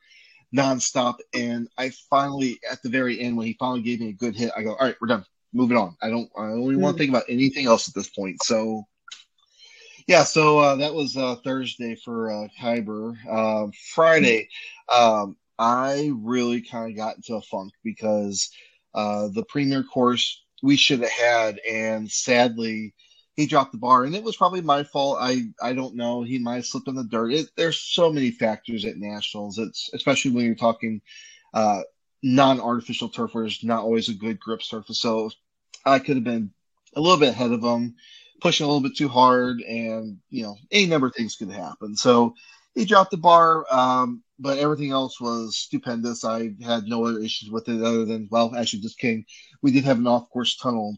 nonstop. 0.55 1.17
And 1.35 1.69
I 1.79 1.91
finally, 2.11 2.61
at 2.71 2.83
the 2.83 2.91
very 2.91 3.21
end, 3.21 3.37
when 3.37 3.47
he 3.47 3.57
finally 3.59 3.83
gave 3.83 4.01
me 4.01 4.11
a 4.11 4.13
good 4.13 4.37
hit, 4.37 4.53
I 4.57 4.63
go, 4.63 4.75
all 4.75 4.87
right, 4.87 4.97
we're 5.01 5.09
done. 5.09 5.25
Moving 5.53 5.77
on. 5.77 5.97
I 6.01 6.09
don't, 6.09 6.31
I 6.37 6.49
don't 6.49 6.63
even 6.63 6.81
want 6.81 6.97
to 6.97 6.99
think 6.99 7.11
about 7.11 7.25
anything 7.29 7.67
else 7.67 7.89
at 7.89 7.95
this 7.95 8.09
point. 8.09 8.43
So, 8.43 8.87
yeah, 10.07 10.25
so 10.25 10.59
uh, 10.59 10.77
that 10.77 10.95
was 10.95 11.17
uh, 11.17 11.37
Thursday 11.45 11.95
for 11.95 12.31
uh, 12.31 12.49
Kyber. 12.61 13.17
Uh, 13.31 13.71
Friday, 13.95 14.49
um, 14.89 15.37
I 15.59 16.11
really 16.15 16.61
kind 16.61 16.91
of 16.91 16.97
got 16.97 17.17
into 17.17 17.35
a 17.35 17.43
funk 17.43 17.73
because 17.85 18.51
uh, 18.95 19.29
the 19.29 19.45
premier 19.45 19.83
course 19.85 20.43
we 20.63 20.77
should 20.77 21.01
have 21.01 21.11
had, 21.11 21.61
and 21.71 22.11
sadly, 22.11 22.95
he 23.35 23.47
dropped 23.47 23.73
the 23.73 23.79
bar, 23.79 24.05
and 24.05 24.15
it 24.15 24.23
was 24.23 24.37
probably 24.37 24.61
my 24.61 24.83
fault. 24.83 25.19
I 25.21 25.45
I 25.63 25.73
don't 25.73 25.97
know. 25.97 26.23
He 26.23 26.39
might 26.39 26.57
have 26.57 26.67
slipped 26.67 26.89
in 26.89 26.95
the 26.95 27.05
dirt. 27.05 27.33
It, 27.33 27.51
there's 27.57 27.81
so 27.81 28.13
many 28.13 28.31
factors 28.31 28.85
at 28.85 28.97
nationals. 28.97 29.59
It's 29.59 29.91
especially 29.95 30.33
when 30.33 30.45
you're 30.45 30.55
talking 30.55 31.01
uh, 31.55 31.83
non-artificial 32.23 33.09
turf, 33.09 33.35
where 33.35 33.45
it's 33.45 33.65
not 33.65 33.83
always 33.83 34.09
a 34.09 34.15
good 34.15 34.39
grip 34.39 34.63
surface. 34.63 35.01
So 35.01 35.31
I 35.85 35.99
could 35.99 36.17
have 36.17 36.25
been 36.25 36.53
a 36.95 37.01
little 37.01 37.19
bit 37.19 37.31
ahead 37.31 37.53
of 37.53 37.63
him, 37.63 37.95
pushing 38.41 38.65
a 38.65 38.69
little 38.69 38.83
bit 38.83 38.97
too 38.97 39.09
hard, 39.09 39.61
and 39.61 40.19
you 40.31 40.43
know 40.43 40.57
any 40.71 40.87
number 40.87 41.07
of 41.07 41.15
things 41.15 41.37
could 41.37 41.51
happen. 41.51 41.97
So 41.97 42.35
he 42.75 42.85
dropped 42.85 43.11
the 43.11 43.17
bar, 43.17 43.67
um, 43.71 44.23
but 44.39 44.59
everything 44.59 44.93
else 44.93 45.21
was 45.21 45.57
stupendous. 45.57 46.25
I 46.25 46.51
had 46.63 46.85
no 46.85 47.05
other 47.05 47.21
issues 47.21 47.51
with 47.51 47.69
it 47.69 47.83
other 47.83 48.05
than 48.05 48.29
well, 48.31 48.55
actually 48.57 48.81
just 48.81 48.99
kidding. 48.99 49.25
We 49.63 49.73
did 49.73 49.85
have 49.85 49.99
an 49.99 50.07
off-course 50.07 50.57
tunnel 50.57 50.97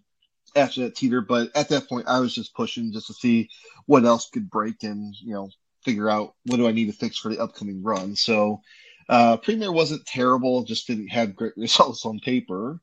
after 0.56 0.82
that 0.82 0.94
teeter, 0.94 1.20
but 1.20 1.50
at 1.56 1.68
that 1.70 1.88
point 1.88 2.06
I 2.08 2.20
was 2.20 2.34
just 2.34 2.54
pushing 2.54 2.92
just 2.92 3.08
to 3.08 3.14
see 3.14 3.50
what 3.86 4.04
else 4.04 4.30
could 4.30 4.48
break 4.50 4.82
and 4.82 5.14
you 5.20 5.34
know 5.34 5.50
figure 5.84 6.08
out 6.08 6.34
what 6.46 6.56
do 6.56 6.66
I 6.66 6.72
need 6.72 6.86
to 6.86 6.92
fix 6.92 7.18
for 7.18 7.28
the 7.28 7.40
upcoming 7.40 7.82
run. 7.82 8.16
So 8.16 8.62
uh, 9.08 9.36
Premier 9.36 9.72
wasn't 9.72 10.06
terrible, 10.06 10.64
just 10.64 10.86
didn't 10.86 11.08
have 11.08 11.36
great 11.36 11.52
results 11.56 12.06
on 12.06 12.20
paper. 12.20 12.80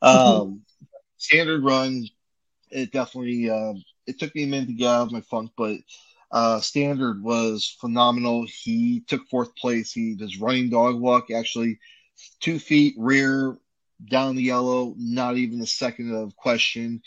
Um, 0.00 0.62
standard 1.22 1.64
run, 1.64 2.06
it 2.70 2.92
definitely 2.92 3.48
uh, 3.48 3.74
it 4.06 4.18
took 4.18 4.34
me 4.34 4.44
a 4.44 4.46
minute 4.46 4.68
to 4.68 4.74
get 4.74 4.88
out 4.88 5.06
of 5.06 5.12
my 5.12 5.20
funk, 5.22 5.52
but 5.56 5.78
uh, 6.30 6.60
standard 6.60 7.22
was 7.22 7.76
phenomenal. 7.80 8.46
He 8.46 9.00
took 9.06 9.28
fourth 9.28 9.54
place. 9.56 9.92
He 9.92 10.14
does 10.14 10.38
running 10.38 10.70
dog 10.70 10.98
walk, 11.00 11.30
actually 11.30 11.78
two 12.40 12.58
feet 12.58 12.94
rear 12.98 13.56
down 14.10 14.36
the 14.36 14.42
yellow, 14.42 14.94
not 14.98 15.36
even 15.36 15.60
a 15.60 15.66
second 15.66 16.14
of 16.14 16.36
question. 16.36 17.02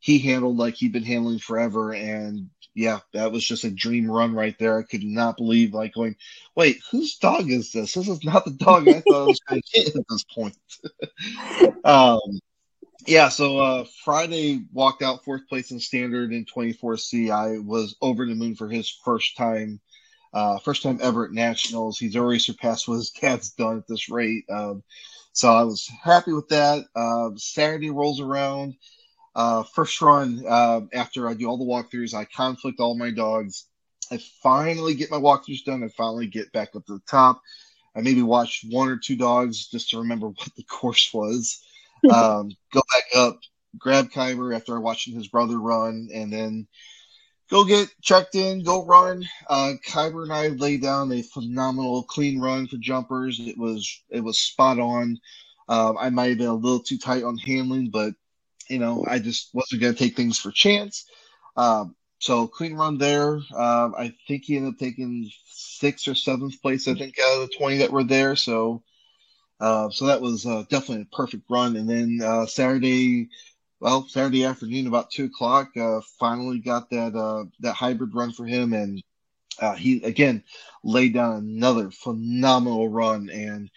He 0.00 0.18
handled 0.18 0.56
like 0.56 0.74
he'd 0.76 0.92
been 0.92 1.04
handling 1.04 1.40
forever, 1.40 1.92
and 1.92 2.48
yeah, 2.74 3.00
that 3.12 3.32
was 3.32 3.44
just 3.44 3.64
a 3.64 3.70
dream 3.70 4.08
run 4.08 4.32
right 4.32 4.56
there. 4.58 4.78
I 4.78 4.84
could 4.84 5.02
not 5.02 5.36
believe 5.36 5.74
like 5.74 5.94
going, 5.94 6.14
wait, 6.54 6.78
whose 6.90 7.16
dog 7.16 7.50
is 7.50 7.72
this? 7.72 7.94
This 7.94 8.08
is 8.08 8.22
not 8.22 8.44
the 8.44 8.52
dog 8.52 8.88
I 8.88 9.00
thought 9.00 9.24
I 9.24 9.26
was 9.26 9.40
going 9.40 9.60
to 9.60 9.80
get 9.82 9.96
at 9.96 10.04
this 10.08 10.24
point. 10.32 10.56
um, 11.84 12.20
yeah, 13.06 13.28
so 13.28 13.58
uh, 13.58 13.84
Friday 14.04 14.64
walked 14.72 15.02
out 15.02 15.24
fourth 15.24 15.48
place 15.48 15.70
in 15.70 15.80
standard 15.80 16.32
in 16.32 16.44
24C. 16.44 17.30
I 17.30 17.58
was 17.58 17.96
over 18.00 18.26
the 18.26 18.34
moon 18.34 18.54
for 18.54 18.68
his 18.68 18.90
first 19.04 19.36
time, 19.36 19.80
uh, 20.34 20.58
first 20.58 20.82
time 20.82 20.98
ever 21.00 21.26
at 21.26 21.32
nationals. 21.32 21.98
He's 21.98 22.16
already 22.16 22.40
surpassed 22.40 22.88
what 22.88 22.96
his 22.96 23.10
dad's 23.10 23.50
done 23.50 23.78
at 23.78 23.86
this 23.86 24.08
rate. 24.08 24.44
Um, 24.50 24.82
so 25.32 25.52
I 25.52 25.62
was 25.62 25.88
happy 26.02 26.32
with 26.32 26.48
that. 26.48 26.84
Uh, 26.96 27.30
Saturday 27.36 27.90
rolls 27.90 28.20
around. 28.20 28.74
Uh, 29.34 29.62
first 29.62 30.00
run 30.02 30.42
uh, 30.48 30.80
after 30.92 31.28
I 31.28 31.34
do 31.34 31.46
all 31.46 31.58
the 31.58 31.64
walkthroughs, 31.64 32.14
I 32.14 32.24
conflict 32.24 32.80
all 32.80 32.96
my 32.96 33.10
dogs. 33.10 33.66
I 34.10 34.18
finally 34.42 34.94
get 34.94 35.10
my 35.10 35.18
walkthroughs 35.18 35.64
done. 35.64 35.84
I 35.84 35.88
finally 35.96 36.26
get 36.26 36.50
back 36.52 36.74
up 36.74 36.84
to 36.86 36.94
the 36.94 37.02
top. 37.08 37.40
I 37.94 38.00
maybe 38.00 38.22
watch 38.22 38.64
one 38.68 38.88
or 38.88 38.96
two 38.96 39.16
dogs 39.16 39.68
just 39.68 39.90
to 39.90 39.98
remember 39.98 40.26
what 40.28 40.50
the 40.56 40.64
course 40.64 41.10
was. 41.14 41.62
Um, 42.10 42.50
go 42.72 42.82
back 42.92 43.04
up, 43.16 43.40
grab 43.78 44.10
Kyber 44.10 44.54
after 44.54 44.80
watching 44.80 45.14
his 45.14 45.28
brother 45.28 45.58
run, 45.58 46.08
and 46.12 46.32
then 46.32 46.68
go 47.50 47.64
get 47.64 47.88
checked 48.02 48.34
in, 48.34 48.62
go 48.62 48.84
run. 48.84 49.24
Uh, 49.48 49.74
Kyber 49.86 50.22
and 50.22 50.32
I 50.32 50.48
laid 50.48 50.82
down 50.82 51.12
a 51.12 51.22
phenomenal 51.22 52.02
clean 52.04 52.40
run 52.40 52.66
for 52.66 52.76
jumpers. 52.76 53.40
It 53.40 53.58
was 53.58 54.02
it 54.10 54.20
was 54.20 54.40
spot 54.40 54.78
on. 54.78 55.18
Um, 55.68 55.96
I 55.98 56.10
might 56.10 56.30
have 56.30 56.38
been 56.38 56.46
a 56.46 56.54
little 56.54 56.82
too 56.82 56.98
tight 56.98 57.24
on 57.24 57.36
handling, 57.36 57.90
but 57.90 58.14
you 58.68 58.78
know 58.78 59.04
I 59.08 59.18
just 59.18 59.50
wasn't 59.54 59.82
going 59.82 59.94
to 59.94 59.98
take 59.98 60.16
things 60.16 60.38
for 60.38 60.50
chance. 60.50 61.06
Um, 61.56 61.94
so 62.20 62.46
clean 62.46 62.74
run 62.74 62.98
there. 62.98 63.34
Um, 63.34 63.94
I 63.96 64.14
think 64.26 64.44
he 64.44 64.56
ended 64.56 64.74
up 64.74 64.78
taking 64.78 65.30
sixth 65.46 66.08
or 66.08 66.14
seventh 66.14 66.60
place. 66.60 66.88
I 66.88 66.94
think 66.94 67.16
out 67.18 67.42
of 67.42 67.48
the 67.48 67.56
twenty 67.56 67.78
that 67.78 67.92
were 67.92 68.04
there. 68.04 68.36
So 68.36 68.82
uh, 69.60 69.90
so 69.90 70.06
that 70.06 70.20
was 70.20 70.46
uh, 70.46 70.64
definitely 70.68 71.02
a 71.10 71.16
perfect 71.16 71.44
run. 71.48 71.76
And 71.76 71.88
then 71.88 72.20
uh, 72.22 72.46
Saturday 72.46 73.28
well, 73.80 74.08
Saturday 74.08 74.44
afternoon 74.44 74.88
about 74.88 75.10
two 75.10 75.26
o'clock, 75.26 75.76
uh, 75.76 76.00
finally 76.18 76.58
got 76.58 76.90
that 76.90 77.14
uh, 77.14 77.44
that 77.60 77.74
hybrid 77.74 78.12
run 78.12 78.32
for 78.32 78.44
him, 78.44 78.72
and 78.72 79.02
he 79.76 80.02
again 80.02 80.42
laid 80.82 81.14
down 81.14 81.36
another 81.36 81.90
phenomenal 81.90 82.88
run. 82.88 83.30
And 83.30 83.70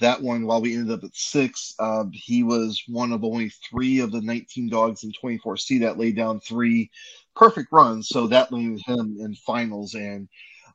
that 0.00 0.20
one, 0.20 0.46
while 0.46 0.60
we 0.60 0.74
ended 0.74 0.98
up 0.98 1.04
at 1.04 1.14
six, 1.14 1.74
uh, 1.78 2.04
he 2.12 2.42
was 2.42 2.82
one 2.88 3.12
of 3.12 3.22
only 3.22 3.50
three 3.70 4.00
of 4.00 4.10
the 4.10 4.20
19 4.20 4.68
dogs 4.68 5.04
in 5.04 5.12
24C 5.12 5.80
that 5.80 5.98
laid 5.98 6.16
down 6.16 6.40
three 6.40 6.90
perfect 7.36 7.70
runs. 7.70 8.08
So 8.08 8.26
that 8.26 8.52
landed 8.52 8.82
him 8.84 9.18
in 9.20 9.36
finals. 9.36 9.94
And 9.94 10.28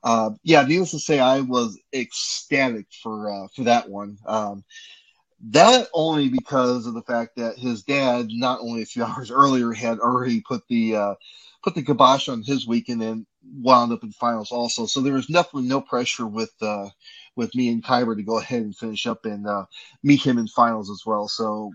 uh, 0.03 0.31
yeah, 0.43 0.63
needless 0.63 0.91
to 0.91 0.99
say, 0.99 1.19
I 1.19 1.41
was 1.41 1.79
ecstatic 1.93 2.87
for 3.03 3.29
uh, 3.31 3.47
for 3.55 3.63
that 3.63 3.89
one. 3.89 4.17
Um, 4.25 4.63
that 5.51 5.87
only 5.93 6.29
because 6.29 6.87
of 6.87 6.93
the 6.93 7.01
fact 7.03 7.35
that 7.37 7.57
his 7.57 7.83
dad, 7.83 8.27
not 8.29 8.59
only 8.61 8.81
a 8.81 8.85
few 8.85 9.03
hours 9.05 9.31
earlier, 9.31 9.71
had 9.73 9.99
already 9.99 10.41
put 10.41 10.61
the 10.67 10.95
uh, 10.95 11.15
put 11.63 11.75
the 11.75 11.83
kibosh 11.83 12.27
on 12.29 12.43
his 12.43 12.67
weekend 12.67 13.01
and 13.03 13.25
wound 13.61 13.91
up 13.93 14.03
in 14.03 14.11
finals 14.11 14.51
also. 14.51 14.85
So 14.85 15.01
there 15.01 15.13
was 15.13 15.27
definitely 15.27 15.67
no 15.69 15.81
pressure 15.81 16.27
with 16.27 16.53
uh, 16.61 16.89
with 17.35 17.53
me 17.55 17.69
and 17.69 17.83
Kyber 17.83 18.15
to 18.15 18.23
go 18.23 18.39
ahead 18.39 18.63
and 18.63 18.75
finish 18.75 19.05
up 19.07 19.25
and 19.25 19.47
uh, 19.47 19.65
meet 20.03 20.25
him 20.25 20.37
in 20.37 20.47
finals 20.47 20.89
as 20.89 21.03
well. 21.05 21.27
So 21.27 21.71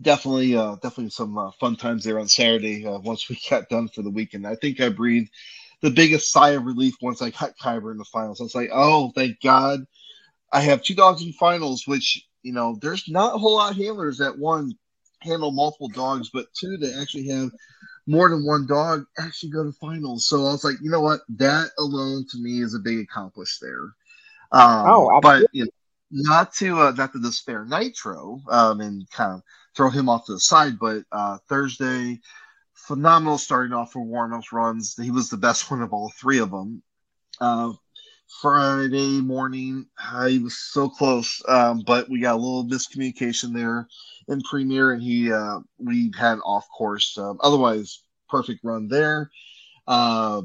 definitely 0.00 0.56
uh, 0.56 0.76
definitely 0.76 1.10
some 1.10 1.36
uh, 1.38 1.50
fun 1.60 1.76
times 1.76 2.04
there 2.04 2.18
on 2.18 2.28
Saturday 2.28 2.86
uh, 2.86 2.98
once 2.98 3.28
we 3.28 3.38
got 3.48 3.68
done 3.68 3.88
for 3.88 4.02
the 4.02 4.10
weekend. 4.10 4.46
I 4.46 4.56
think 4.56 4.80
I 4.80 4.88
breathed 4.88 5.30
the 5.82 5.90
biggest 5.90 6.32
sigh 6.32 6.50
of 6.50 6.64
relief 6.64 6.94
once 7.00 7.22
I 7.22 7.30
got 7.30 7.58
Kyber 7.58 7.92
in 7.92 7.98
the 7.98 8.04
finals. 8.04 8.40
I 8.40 8.44
was 8.44 8.54
like, 8.54 8.70
oh, 8.72 9.12
thank 9.14 9.40
God. 9.40 9.80
I 10.52 10.60
have 10.60 10.82
two 10.82 10.94
dogs 10.94 11.22
in 11.22 11.32
finals, 11.32 11.86
which 11.86 12.26
you 12.42 12.52
know, 12.52 12.78
there's 12.80 13.08
not 13.08 13.34
a 13.34 13.38
whole 13.38 13.56
lot 13.56 13.72
of 13.72 13.76
handlers 13.76 14.18
that 14.18 14.38
one 14.38 14.72
handle 15.20 15.50
multiple 15.50 15.88
dogs, 15.88 16.30
but 16.32 16.46
two 16.54 16.76
that 16.76 16.96
actually 17.00 17.26
have 17.26 17.50
more 18.06 18.28
than 18.28 18.46
one 18.46 18.66
dog 18.68 19.04
actually 19.18 19.50
go 19.50 19.64
to 19.64 19.72
finals. 19.72 20.28
So 20.28 20.38
I 20.38 20.52
was 20.52 20.62
like, 20.62 20.76
you 20.80 20.88
know 20.88 21.00
what, 21.00 21.22
that 21.36 21.70
alone 21.78 22.24
to 22.30 22.38
me 22.38 22.62
is 22.62 22.74
a 22.74 22.78
big 22.78 23.00
accomplishment 23.00 23.72
there. 24.52 24.60
Um, 24.60 24.86
oh, 24.88 25.20
but 25.20 25.46
you 25.52 25.64
know, 25.64 25.70
not 26.12 26.54
to 26.54 26.78
uh, 26.78 26.92
not 26.92 27.12
to 27.12 27.20
despair 27.20 27.64
Nitro 27.64 28.40
um, 28.48 28.80
and 28.80 29.10
kind 29.10 29.32
of 29.32 29.42
throw 29.76 29.90
him 29.90 30.08
off 30.08 30.26
to 30.26 30.34
the 30.34 30.40
side, 30.40 30.78
but 30.78 31.02
uh, 31.10 31.38
Thursday, 31.48 32.20
phenomenal 32.76 33.38
starting 33.38 33.72
off 33.72 33.92
for 33.92 34.02
warm 34.02 34.32
ups 34.32 34.52
runs. 34.52 34.96
He 34.96 35.10
was 35.10 35.28
the 35.28 35.36
best 35.36 35.70
one 35.70 35.82
of 35.82 35.92
all 35.92 36.12
three 36.16 36.38
of 36.38 36.50
them. 36.50 36.82
Uh, 37.40 37.72
Friday 38.40 39.20
morning. 39.20 39.86
Uh, 40.02 40.26
he 40.26 40.38
was 40.38 40.56
so 40.56 40.88
close, 40.88 41.42
um, 41.48 41.82
but 41.86 42.08
we 42.08 42.20
got 42.20 42.34
a 42.34 42.38
little 42.42 42.64
miscommunication 42.64 43.54
there 43.54 43.88
in 44.28 44.40
Premier, 44.42 44.92
and 44.92 45.02
he 45.02 45.32
uh, 45.32 45.60
we 45.78 46.12
had 46.18 46.38
off 46.44 46.66
course. 46.76 47.16
Um, 47.18 47.38
otherwise, 47.40 48.02
perfect 48.28 48.60
run 48.64 48.88
there. 48.88 49.30
Uh, 49.86 50.42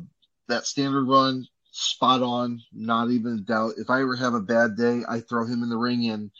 that 0.47 0.67
standard 0.67 1.05
run, 1.05 1.47
spot 1.71 2.21
on, 2.21 2.61
not 2.71 3.09
even 3.09 3.33
a 3.33 3.41
doubt. 3.41 3.73
If 3.77 3.89
I 3.89 4.01
ever 4.01 4.15
have 4.15 4.35
a 4.35 4.41
bad 4.41 4.75
day, 4.77 5.01
I 5.07 5.19
throw 5.19 5.45
him 5.45 5.63
in 5.63 5.69
the 5.69 5.77
ring, 5.77 6.09
and 6.09 6.31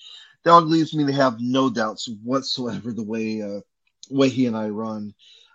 dog 0.46 0.68
leaves 0.68 0.94
me 0.94 1.06
to 1.06 1.14
have 1.14 1.40
no 1.40 1.70
doubts 1.70 2.08
whatsoever 2.24 2.92
the 2.94 3.04
way 3.04 3.42
uh, 3.42 3.62
way 4.10 4.30
he 4.30 4.46
and 4.46 4.56
I 4.56 4.70
run. 4.70 5.14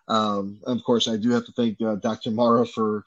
Um, 0.08 0.60
of 0.66 0.82
course, 0.84 1.08
I 1.08 1.16
do 1.16 1.30
have 1.30 1.46
to 1.46 1.52
thank 1.52 1.80
uh, 1.80 1.96
Dr. 1.96 2.30
Mara 2.30 2.66
for 2.66 3.04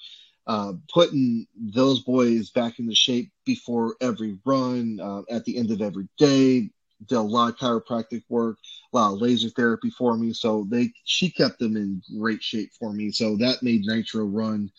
uh, 0.47 0.73
putting 0.91 1.45
those 1.55 2.01
boys 2.01 2.49
back 2.49 2.79
into 2.79 2.95
shape 2.95 3.31
before 3.45 3.95
every 4.01 4.39
run, 4.45 4.99
uh, 5.01 5.21
at 5.29 5.45
the 5.45 5.57
end 5.57 5.71
of 5.71 5.81
every 5.81 6.07
day. 6.17 6.69
Did 7.07 7.15
a 7.15 7.21
lot 7.21 7.53
of 7.53 7.57
chiropractic 7.57 8.23
work, 8.27 8.57
a 8.91 8.97
lot 8.97 9.13
of 9.13 9.21
laser 9.21 9.49
therapy 9.49 9.89
for 9.89 10.17
me. 10.17 10.33
So 10.33 10.65
they 10.69 10.91
she 11.05 11.29
kept 11.29 11.59
them 11.59 11.77
in 11.77 12.01
great 12.17 12.43
shape 12.43 12.71
for 12.77 12.91
me. 12.91 13.11
So 13.11 13.37
that 13.37 13.63
made 13.63 13.85
Nitro 13.85 14.25
run 14.25 14.69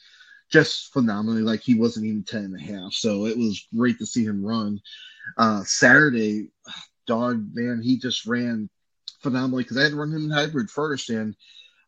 just 0.50 0.92
phenomenally. 0.92 1.42
Like 1.42 1.60
he 1.60 1.74
wasn't 1.74 2.06
even 2.06 2.24
10 2.24 2.44
and 2.44 2.56
a 2.56 2.62
half. 2.62 2.92
So 2.92 3.26
it 3.26 3.38
was 3.38 3.66
great 3.74 3.98
to 4.00 4.06
see 4.06 4.24
him 4.24 4.44
run. 4.44 4.80
Uh, 5.38 5.62
Saturday, 5.64 6.48
dog 7.06 7.46
man, 7.54 7.80
he 7.80 7.96
just 7.96 8.26
ran 8.26 8.68
phenomenally 9.22 9.62
because 9.62 9.78
I 9.78 9.84
had 9.84 9.92
to 9.92 9.96
run 9.96 10.12
him 10.12 10.24
in 10.24 10.30
hybrid 10.30 10.70
first 10.70 11.08
and 11.10 11.34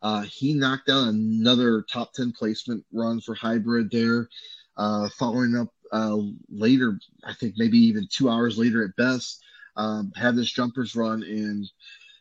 uh, 0.03 0.23
he 0.23 0.55
knocked 0.55 0.91
out 0.91 1.09
another 1.09 1.83
top 1.83 2.13
10 2.13 2.33
placement 2.33 2.85
run 2.93 3.21
for 3.21 3.35
hybrid 3.35 3.91
there, 3.91 4.29
uh, 4.77 5.09
following 5.19 5.57
up 5.57 5.69
uh, 5.93 6.19
later, 6.51 6.99
I 7.25 7.35
think 7.35 7.55
maybe 7.57 7.79
even 7.79 8.09
two 8.11 8.29
hours 8.29 8.59
later 8.59 8.85
at 8.85 8.97
best, 8.97 9.43
um, 9.77 10.13
had 10.17 10.35
this 10.35 10.51
jumpers 10.51 10.97
run. 10.97 11.23
And, 11.23 11.71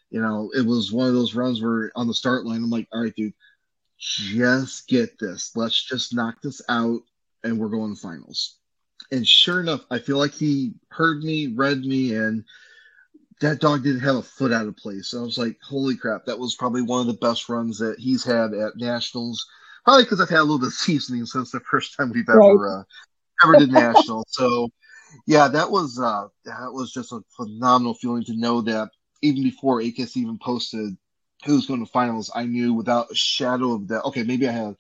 you 0.10 0.22
know, 0.22 0.52
it 0.56 0.66
was 0.66 0.92
one 0.92 1.08
of 1.08 1.14
those 1.14 1.34
runs 1.34 1.62
where 1.62 1.92
on 1.96 2.08
the 2.08 2.14
start 2.14 2.46
line, 2.46 2.64
I'm 2.64 2.70
like, 2.70 2.88
all 2.92 3.02
right, 3.02 3.16
dude, 3.16 3.34
just 3.98 4.88
get 4.88 5.18
this. 5.20 5.56
Let's 5.56 5.84
just 5.84 6.14
knock 6.14 6.42
this 6.42 6.62
out 6.70 7.02
and 7.44 7.58
we're 7.58 7.70
going 7.70 7.96
to 7.96 8.00
finals. 8.02 8.58
And 9.12 9.28
sure 9.28 9.60
enough, 9.60 9.86
I 9.90 10.00
feel 10.00 10.18
like 10.18 10.34
he 10.34 10.74
heard 10.90 11.24
me, 11.24 11.48
read 11.48 11.82
me, 11.82 12.16
and 12.16 12.44
that 13.42 13.60
dog 13.60 13.84
didn't 13.84 14.02
have 14.02 14.16
a 14.16 14.22
foot 14.22 14.54
out 14.54 14.68
of 14.68 14.78
place. 14.78 15.10
So 15.10 15.20
I 15.20 15.24
was 15.24 15.38
like, 15.38 15.58
holy 15.62 15.98
crap, 15.98 16.26
that 16.26 16.40
was 16.40 16.56
probably 16.56 16.84
one 16.84 17.02
of 17.02 17.08
the 17.08 17.14
best 17.14 17.50
runs 17.50 17.80
that 17.80 18.00
he's 18.00 18.24
had 18.24 18.54
at 18.54 18.78
nationals. 18.78 19.46
Probably 19.84 20.04
because 20.04 20.22
I've 20.22 20.30
had 20.30 20.40
a 20.40 20.44
little 20.44 20.60
bit 20.60 20.68
of 20.68 20.74
seasoning 20.76 21.26
since 21.26 21.52
the 21.52 21.60
first 21.60 21.98
time 21.98 22.12
we've 22.12 22.30
ever 22.30 22.40
right. 22.40 22.80
uh, 22.80 22.84
ever 23.44 23.58
did 23.58 23.72
nationals. 23.72 24.26
so 24.30 24.70
yeah, 25.26 25.48
that 25.48 25.70
was 25.70 26.00
uh, 26.00 26.28
that 26.46 26.72
was 26.72 26.94
just 26.94 27.12
a 27.12 27.22
phenomenal 27.36 27.96
feeling 27.96 28.24
to 28.26 28.38
know 28.38 28.62
that 28.62 28.90
even 29.22 29.44
before 29.44 29.82
AKS 29.82 30.16
even 30.16 30.38
posted 30.38 30.96
who's 31.44 31.66
going 31.66 31.84
to 31.84 31.92
finals, 31.92 32.32
I 32.34 32.46
knew 32.46 32.74
without 32.74 33.12
a 33.12 33.16
shadow 33.16 33.74
of 33.74 33.88
doubt. 33.88 34.06
Okay, 34.06 34.24
maybe 34.24 34.48
I 34.48 34.52
had 34.52 34.76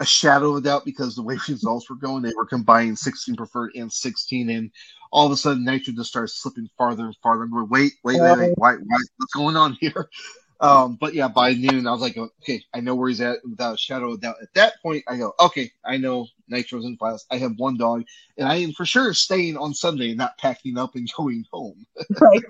a 0.00 0.04
shadow 0.04 0.50
of 0.50 0.56
a 0.56 0.60
doubt 0.60 0.84
because 0.84 1.14
the 1.14 1.22
way 1.22 1.38
results 1.48 1.88
were 1.88 1.96
going, 1.96 2.22
they 2.22 2.32
were 2.36 2.46
combining 2.46 2.96
16 2.96 3.36
preferred 3.36 3.72
and 3.74 3.92
16, 3.92 4.50
and 4.50 4.70
all 5.12 5.26
of 5.26 5.32
a 5.32 5.36
sudden 5.36 5.64
Nitro 5.64 5.94
just 5.94 6.10
started 6.10 6.28
slipping 6.28 6.68
farther 6.76 7.04
and 7.04 7.16
farther. 7.22 7.46
Going, 7.46 7.68
wait, 7.68 7.92
wait, 8.02 8.20
wait, 8.20 8.38
wait, 8.38 8.52
why, 8.56 8.74
why, 8.74 8.98
what's 9.16 9.34
going 9.34 9.56
on 9.56 9.74
here? 9.80 10.08
Um, 10.60 10.96
but 10.98 11.12
yeah, 11.12 11.28
by 11.28 11.52
noon, 11.52 11.86
I 11.86 11.92
was 11.92 12.00
like, 12.00 12.16
okay, 12.16 12.62
I 12.72 12.80
know 12.80 12.94
where 12.94 13.08
he's 13.08 13.20
at 13.20 13.38
without 13.44 13.74
a 13.74 13.76
shadow 13.76 14.12
of 14.12 14.20
doubt. 14.20 14.36
At 14.40 14.54
that 14.54 14.80
point, 14.80 15.04
I 15.08 15.18
go, 15.18 15.34
okay, 15.38 15.70
I 15.84 15.98
know 15.98 16.26
Nitro's 16.48 16.86
in 16.86 16.96
finals. 16.96 17.26
I 17.30 17.36
have 17.38 17.52
one 17.58 17.76
dog, 17.76 18.04
and 18.38 18.48
I 18.48 18.54
am 18.56 18.72
for 18.72 18.86
sure 18.86 19.12
staying 19.12 19.58
on 19.58 19.74
Sunday 19.74 20.10
and 20.10 20.16
not 20.16 20.38
packing 20.38 20.78
up 20.78 20.94
and 20.94 21.10
going 21.16 21.44
home. 21.52 21.84
right. 22.18 22.40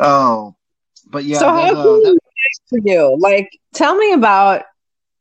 Oh, 0.00 0.56
but 1.08 1.24
yeah. 1.24 1.38
So 1.38 1.50
how 1.50 1.66
uh, 1.66 1.98
that, 2.00 2.18
for 2.68 2.78
you? 2.82 3.16
Like, 3.20 3.50
tell 3.74 3.94
me 3.94 4.12
about 4.14 4.62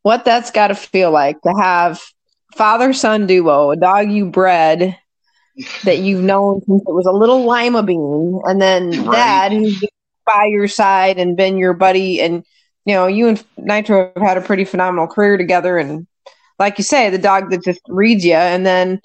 what 0.03 0.25
that's 0.25 0.51
got 0.51 0.67
to 0.67 0.75
feel 0.75 1.11
like 1.11 1.41
to 1.41 1.53
have 1.59 2.01
father 2.55 2.93
son 2.93 3.27
duo, 3.27 3.71
a 3.71 3.75
dog 3.75 4.11
you 4.11 4.25
bred 4.25 4.97
that 5.83 5.99
you've 5.99 6.23
known 6.23 6.61
since 6.61 6.81
it 6.81 6.93
was 6.93 7.05
a 7.05 7.11
little 7.11 7.45
lima 7.45 7.83
bean, 7.83 8.41
and 8.45 8.61
then 8.61 8.89
right. 9.05 9.15
dad 9.15 9.51
who's 9.51 9.83
by 10.25 10.45
your 10.45 10.67
side 10.67 11.17
and 11.17 11.37
been 11.37 11.57
your 11.57 11.73
buddy. 11.73 12.21
And, 12.21 12.45
you 12.85 12.93
know, 12.93 13.07
you 13.07 13.27
and 13.27 13.43
Nitro 13.57 14.11
have 14.15 14.23
had 14.23 14.37
a 14.37 14.41
pretty 14.41 14.65
phenomenal 14.65 15.07
career 15.07 15.37
together. 15.37 15.77
And, 15.77 16.07
like 16.59 16.77
you 16.77 16.83
say, 16.83 17.09
the 17.09 17.17
dog 17.17 17.49
that 17.51 17.63
just 17.63 17.81
reads 17.87 18.23
you. 18.23 18.35
And 18.35 18.65
then, 18.65 19.01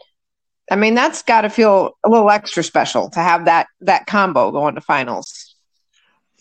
I 0.70 0.76
mean, 0.76 0.94
that's 0.94 1.22
got 1.22 1.42
to 1.42 1.50
feel 1.50 1.96
a 2.04 2.08
little 2.08 2.30
extra 2.30 2.62
special 2.62 3.10
to 3.10 3.20
have 3.20 3.44
that 3.46 3.66
that 3.80 4.06
combo 4.06 4.50
going 4.50 4.74
to 4.74 4.80
finals. 4.80 5.45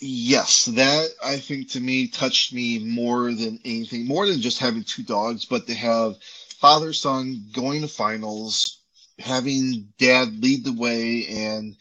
Yes, 0.07 0.65
that 0.65 1.09
I 1.23 1.39
think 1.39 1.71
to 1.71 1.79
me 1.79 2.07
touched 2.07 2.53
me 2.53 2.77
more 2.77 3.33
than 3.33 3.59
anything, 3.65 4.05
more 4.05 4.27
than 4.27 4.39
just 4.39 4.59
having 4.59 4.83
two 4.83 5.01
dogs, 5.01 5.45
but 5.45 5.65
to 5.65 5.73
have 5.73 6.17
father 6.59 6.93
son 6.93 7.49
going 7.53 7.81
to 7.81 7.87
finals, 7.87 8.81
having 9.17 9.91
dad 9.97 10.43
lead 10.43 10.63
the 10.63 10.73
way, 10.73 11.25
and 11.25 11.75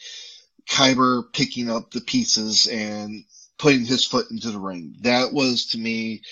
Kyber 0.67 1.31
picking 1.33 1.69
up 1.69 1.91
the 1.91 2.01
pieces 2.01 2.65
and 2.65 3.25
putting 3.59 3.85
his 3.85 4.05
foot 4.05 4.31
into 4.31 4.49
the 4.49 4.59
ring. 4.59 4.95
That 5.01 5.31
was 5.31 5.67
to 5.67 5.77
me 5.77 6.23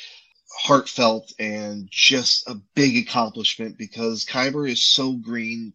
heartfelt 0.64 1.32
and 1.38 1.88
just 1.92 2.48
a 2.48 2.56
big 2.74 2.98
accomplishment 2.98 3.78
because 3.78 4.26
Kyber 4.26 4.68
is 4.68 4.84
so 4.84 5.14
green, 5.14 5.74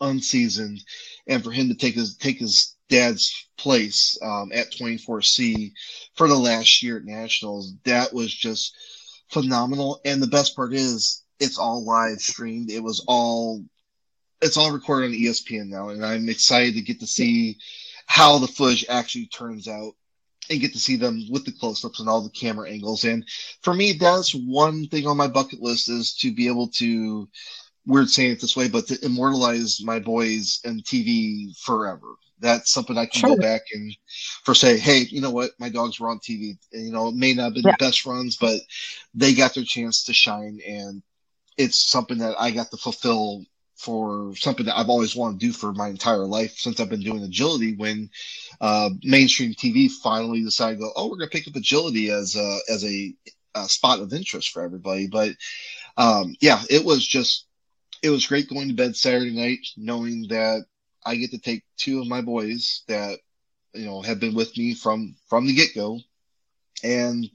unseasoned, 0.00 0.84
and 1.26 1.42
for 1.42 1.50
him 1.50 1.68
to 1.70 1.74
take 1.74 1.96
his 1.96 2.16
take 2.16 2.38
his 2.38 2.75
dad's 2.88 3.48
place 3.56 4.18
um, 4.22 4.50
at 4.52 4.72
24C 4.72 5.72
for 6.14 6.28
the 6.28 6.34
last 6.34 6.82
year 6.82 6.98
at 6.98 7.04
Nationals. 7.04 7.74
That 7.84 8.12
was 8.12 8.32
just 8.32 8.74
phenomenal. 9.28 10.00
And 10.04 10.22
the 10.22 10.26
best 10.26 10.54
part 10.54 10.72
is 10.72 11.24
it's 11.40 11.58
all 11.58 11.84
live 11.84 12.18
streamed. 12.18 12.70
It 12.70 12.82
was 12.82 13.04
all 13.06 13.64
it's 14.42 14.56
all 14.56 14.70
recorded 14.70 15.06
on 15.06 15.16
ESPN 15.16 15.68
now, 15.68 15.88
and 15.88 16.04
I'm 16.04 16.28
excited 16.28 16.74
to 16.74 16.82
get 16.82 17.00
to 17.00 17.06
see 17.06 17.56
how 18.06 18.38
the 18.38 18.46
footage 18.46 18.84
actually 18.88 19.26
turns 19.26 19.66
out 19.66 19.94
and 20.50 20.60
get 20.60 20.74
to 20.74 20.78
see 20.78 20.96
them 20.96 21.24
with 21.30 21.44
the 21.44 21.52
close-ups 21.52 22.00
and 22.00 22.08
all 22.08 22.20
the 22.20 22.30
camera 22.30 22.70
angles. 22.70 23.04
And 23.04 23.26
for 23.62 23.72
me, 23.72 23.94
that's 23.94 24.34
one 24.34 24.86
thing 24.88 25.06
on 25.06 25.16
my 25.16 25.26
bucket 25.26 25.60
list 25.60 25.88
is 25.88 26.14
to 26.20 26.32
be 26.32 26.46
able 26.46 26.68
to 26.76 27.28
weird 27.86 28.10
saying 28.10 28.32
it 28.32 28.40
this 28.40 28.56
way, 28.56 28.68
but 28.68 28.86
to 28.88 29.04
immortalize 29.04 29.82
my 29.82 29.98
boys 29.98 30.60
and 30.64 30.84
TV 30.84 31.56
forever 31.58 32.14
that's 32.40 32.72
something 32.72 32.96
I 32.96 33.06
can 33.06 33.20
sure. 33.20 33.30
go 33.30 33.42
back 33.42 33.62
and 33.72 33.96
for 34.44 34.54
say, 34.54 34.78
hey, 34.78 34.98
you 34.98 35.20
know 35.20 35.30
what, 35.30 35.52
my 35.58 35.68
dogs 35.68 35.98
were 35.98 36.08
on 36.08 36.18
TV. 36.18 36.58
And, 36.72 36.86
you 36.86 36.92
know, 36.92 37.08
it 37.08 37.14
may 37.14 37.34
not 37.34 37.44
have 37.44 37.54
been 37.54 37.64
yeah. 37.64 37.72
the 37.78 37.84
best 37.84 38.06
runs, 38.06 38.36
but 38.36 38.60
they 39.14 39.34
got 39.34 39.54
their 39.54 39.64
chance 39.64 40.04
to 40.04 40.12
shine, 40.12 40.60
and 40.66 41.02
it's 41.56 41.90
something 41.90 42.18
that 42.18 42.34
I 42.38 42.50
got 42.50 42.70
to 42.70 42.76
fulfill 42.76 43.44
for 43.76 44.34
something 44.36 44.66
that 44.66 44.78
I've 44.78 44.88
always 44.88 45.14
wanted 45.14 45.40
to 45.40 45.46
do 45.46 45.52
for 45.52 45.72
my 45.72 45.88
entire 45.88 46.24
life 46.24 46.56
since 46.56 46.80
I've 46.80 46.88
been 46.88 47.02
doing 47.02 47.22
agility. 47.22 47.74
When 47.74 48.10
uh, 48.60 48.90
mainstream 49.02 49.52
TV 49.52 49.90
finally 49.90 50.42
decided, 50.42 50.76
to 50.76 50.84
go, 50.84 50.92
oh, 50.96 51.04
we're 51.08 51.16
going 51.16 51.28
to 51.28 51.36
pick 51.36 51.46
up 51.46 51.56
agility 51.56 52.10
as 52.10 52.36
a, 52.36 52.58
as 52.70 52.84
a, 52.84 53.14
a 53.54 53.68
spot 53.68 54.00
of 54.00 54.12
interest 54.12 54.50
for 54.50 54.62
everybody. 54.62 55.08
But 55.08 55.32
um, 55.96 56.36
yeah, 56.40 56.62
it 56.70 56.84
was 56.84 57.06
just 57.06 57.46
it 58.02 58.10
was 58.10 58.26
great 58.26 58.48
going 58.48 58.68
to 58.68 58.74
bed 58.74 58.96
Saturday 58.96 59.34
night 59.34 59.66
knowing 59.76 60.26
that 60.28 60.66
I 61.06 61.14
get 61.16 61.30
to 61.30 61.38
take 61.38 61.62
two 61.78 62.00
of 62.00 62.08
my 62.08 62.20
boys 62.20 62.82
that 62.88 63.20
you 63.72 63.86
know 63.86 64.02
have 64.02 64.20
been 64.20 64.34
with 64.34 64.56
me 64.58 64.74
from 64.74 65.14
from 65.28 65.46
the 65.46 65.54
get 65.54 65.74
go, 65.74 66.00
and 66.82 67.30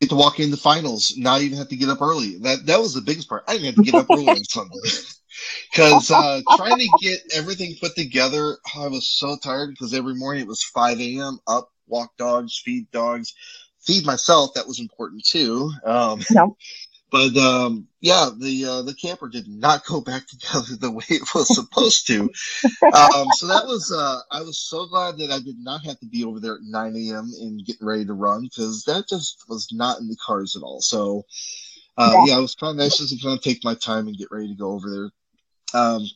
get 0.00 0.10
to 0.10 0.16
walk 0.16 0.38
in 0.38 0.50
the 0.50 0.56
finals. 0.56 1.14
Not 1.16 1.40
even 1.40 1.58
have 1.58 1.68
to 1.68 1.76
get 1.76 1.88
up 1.88 2.02
early. 2.02 2.38
That 2.38 2.66
that 2.66 2.80
was 2.80 2.94
the 2.94 3.00
biggest 3.00 3.28
part. 3.28 3.44
I 3.48 3.54
didn't 3.54 3.66
have 3.66 3.74
to 3.76 3.80
get 3.80 3.96
up 3.96 4.10
early 4.10 4.36
on 4.36 4.44
Sunday 4.44 4.76
because 5.72 6.10
uh, 6.10 6.42
trying 6.50 6.78
to 6.78 6.88
get 6.88 7.20
everything 7.34 7.74
put 7.80 7.96
together, 7.96 8.58
I 8.76 8.88
was 8.88 9.08
so 9.08 9.36
tired 9.42 9.70
because 9.70 9.94
every 9.94 10.14
morning 10.14 10.42
it 10.42 10.48
was 10.48 10.62
5 10.62 11.00
a.m. 11.00 11.38
up, 11.46 11.70
walk 11.86 12.16
dogs, 12.18 12.60
feed 12.62 12.90
dogs, 12.90 13.34
feed 13.80 14.04
myself. 14.04 14.54
That 14.54 14.68
was 14.68 14.78
important 14.78 15.24
too. 15.24 15.72
Um. 15.84 16.20
But 17.10 17.36
um, 17.36 17.88
yeah, 18.00 18.30
the 18.36 18.64
uh, 18.64 18.82
the 18.82 18.94
camper 18.94 19.28
did 19.28 19.48
not 19.48 19.84
go 19.84 20.00
back 20.00 20.26
together 20.28 20.76
the 20.78 20.90
way 20.90 21.04
it 21.08 21.22
was 21.34 21.54
supposed 21.54 22.06
to. 22.08 22.22
um, 22.22 23.26
so 23.32 23.46
that 23.46 23.64
was 23.66 23.92
uh, 23.92 24.20
I 24.30 24.42
was 24.42 24.58
so 24.58 24.86
glad 24.86 25.18
that 25.18 25.30
I 25.30 25.40
did 25.40 25.58
not 25.58 25.84
have 25.84 25.98
to 26.00 26.06
be 26.06 26.24
over 26.24 26.40
there 26.40 26.54
at 26.54 26.62
9 26.62 26.96
a.m. 26.96 27.30
and 27.40 27.64
getting 27.64 27.86
ready 27.86 28.04
to 28.04 28.12
run 28.12 28.42
because 28.42 28.84
that 28.84 29.08
just 29.08 29.44
was 29.48 29.68
not 29.72 29.98
in 29.98 30.08
the 30.08 30.16
cards 30.24 30.56
at 30.56 30.62
all. 30.62 30.80
So 30.80 31.24
uh, 31.98 32.12
yeah. 32.14 32.24
yeah, 32.26 32.38
it 32.38 32.42
was 32.42 32.54
kind 32.54 32.70
of 32.70 32.76
nice 32.76 32.98
just 32.98 33.16
to 33.16 33.22
kind 33.22 33.36
of 33.36 33.42
take 33.42 33.64
my 33.64 33.74
time 33.74 34.06
and 34.06 34.16
get 34.16 34.30
ready 34.30 34.48
to 34.48 34.54
go 34.54 34.70
over 34.70 34.90
there. 34.90 35.80
Um, 35.80 36.06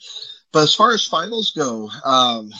but 0.52 0.62
as 0.62 0.74
far 0.74 0.92
as 0.92 1.04
finals 1.04 1.50
go, 1.50 1.90
um, 2.04 2.50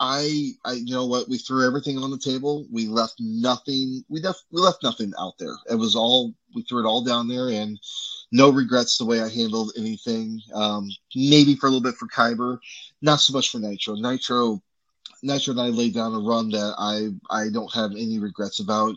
I, 0.00 0.50
I, 0.64 0.72
you 0.72 0.94
know 0.94 1.06
what? 1.06 1.28
We 1.28 1.38
threw 1.38 1.66
everything 1.66 1.98
on 1.98 2.10
the 2.10 2.18
table. 2.18 2.66
We 2.70 2.86
left 2.86 3.14
nothing. 3.18 4.04
We 4.08 4.20
left, 4.20 4.44
we 4.50 4.60
left 4.60 4.82
nothing 4.82 5.12
out 5.18 5.34
there. 5.38 5.56
It 5.70 5.76
was 5.76 5.94
all 5.94 6.34
we 6.54 6.62
threw 6.62 6.84
it 6.84 6.88
all 6.88 7.02
down 7.02 7.28
there, 7.28 7.50
and 7.50 7.78
no 8.32 8.50
regrets 8.50 8.98
the 8.98 9.04
way 9.04 9.20
I 9.20 9.28
handled 9.28 9.72
anything. 9.76 10.40
Um, 10.52 10.88
maybe 11.14 11.54
for 11.54 11.66
a 11.66 11.70
little 11.70 11.82
bit 11.82 11.96
for 11.96 12.08
Kyber, 12.08 12.58
not 13.02 13.20
so 13.20 13.32
much 13.32 13.50
for 13.50 13.58
Nitro. 13.58 13.94
Nitro, 13.94 14.62
Nitro 15.22 15.52
and 15.52 15.60
I 15.60 15.68
laid 15.68 15.94
down 15.94 16.14
a 16.14 16.18
run 16.18 16.50
that 16.50 16.74
I 16.78 17.10
I 17.30 17.48
don't 17.50 17.72
have 17.72 17.92
any 17.92 18.18
regrets 18.18 18.60
about. 18.60 18.96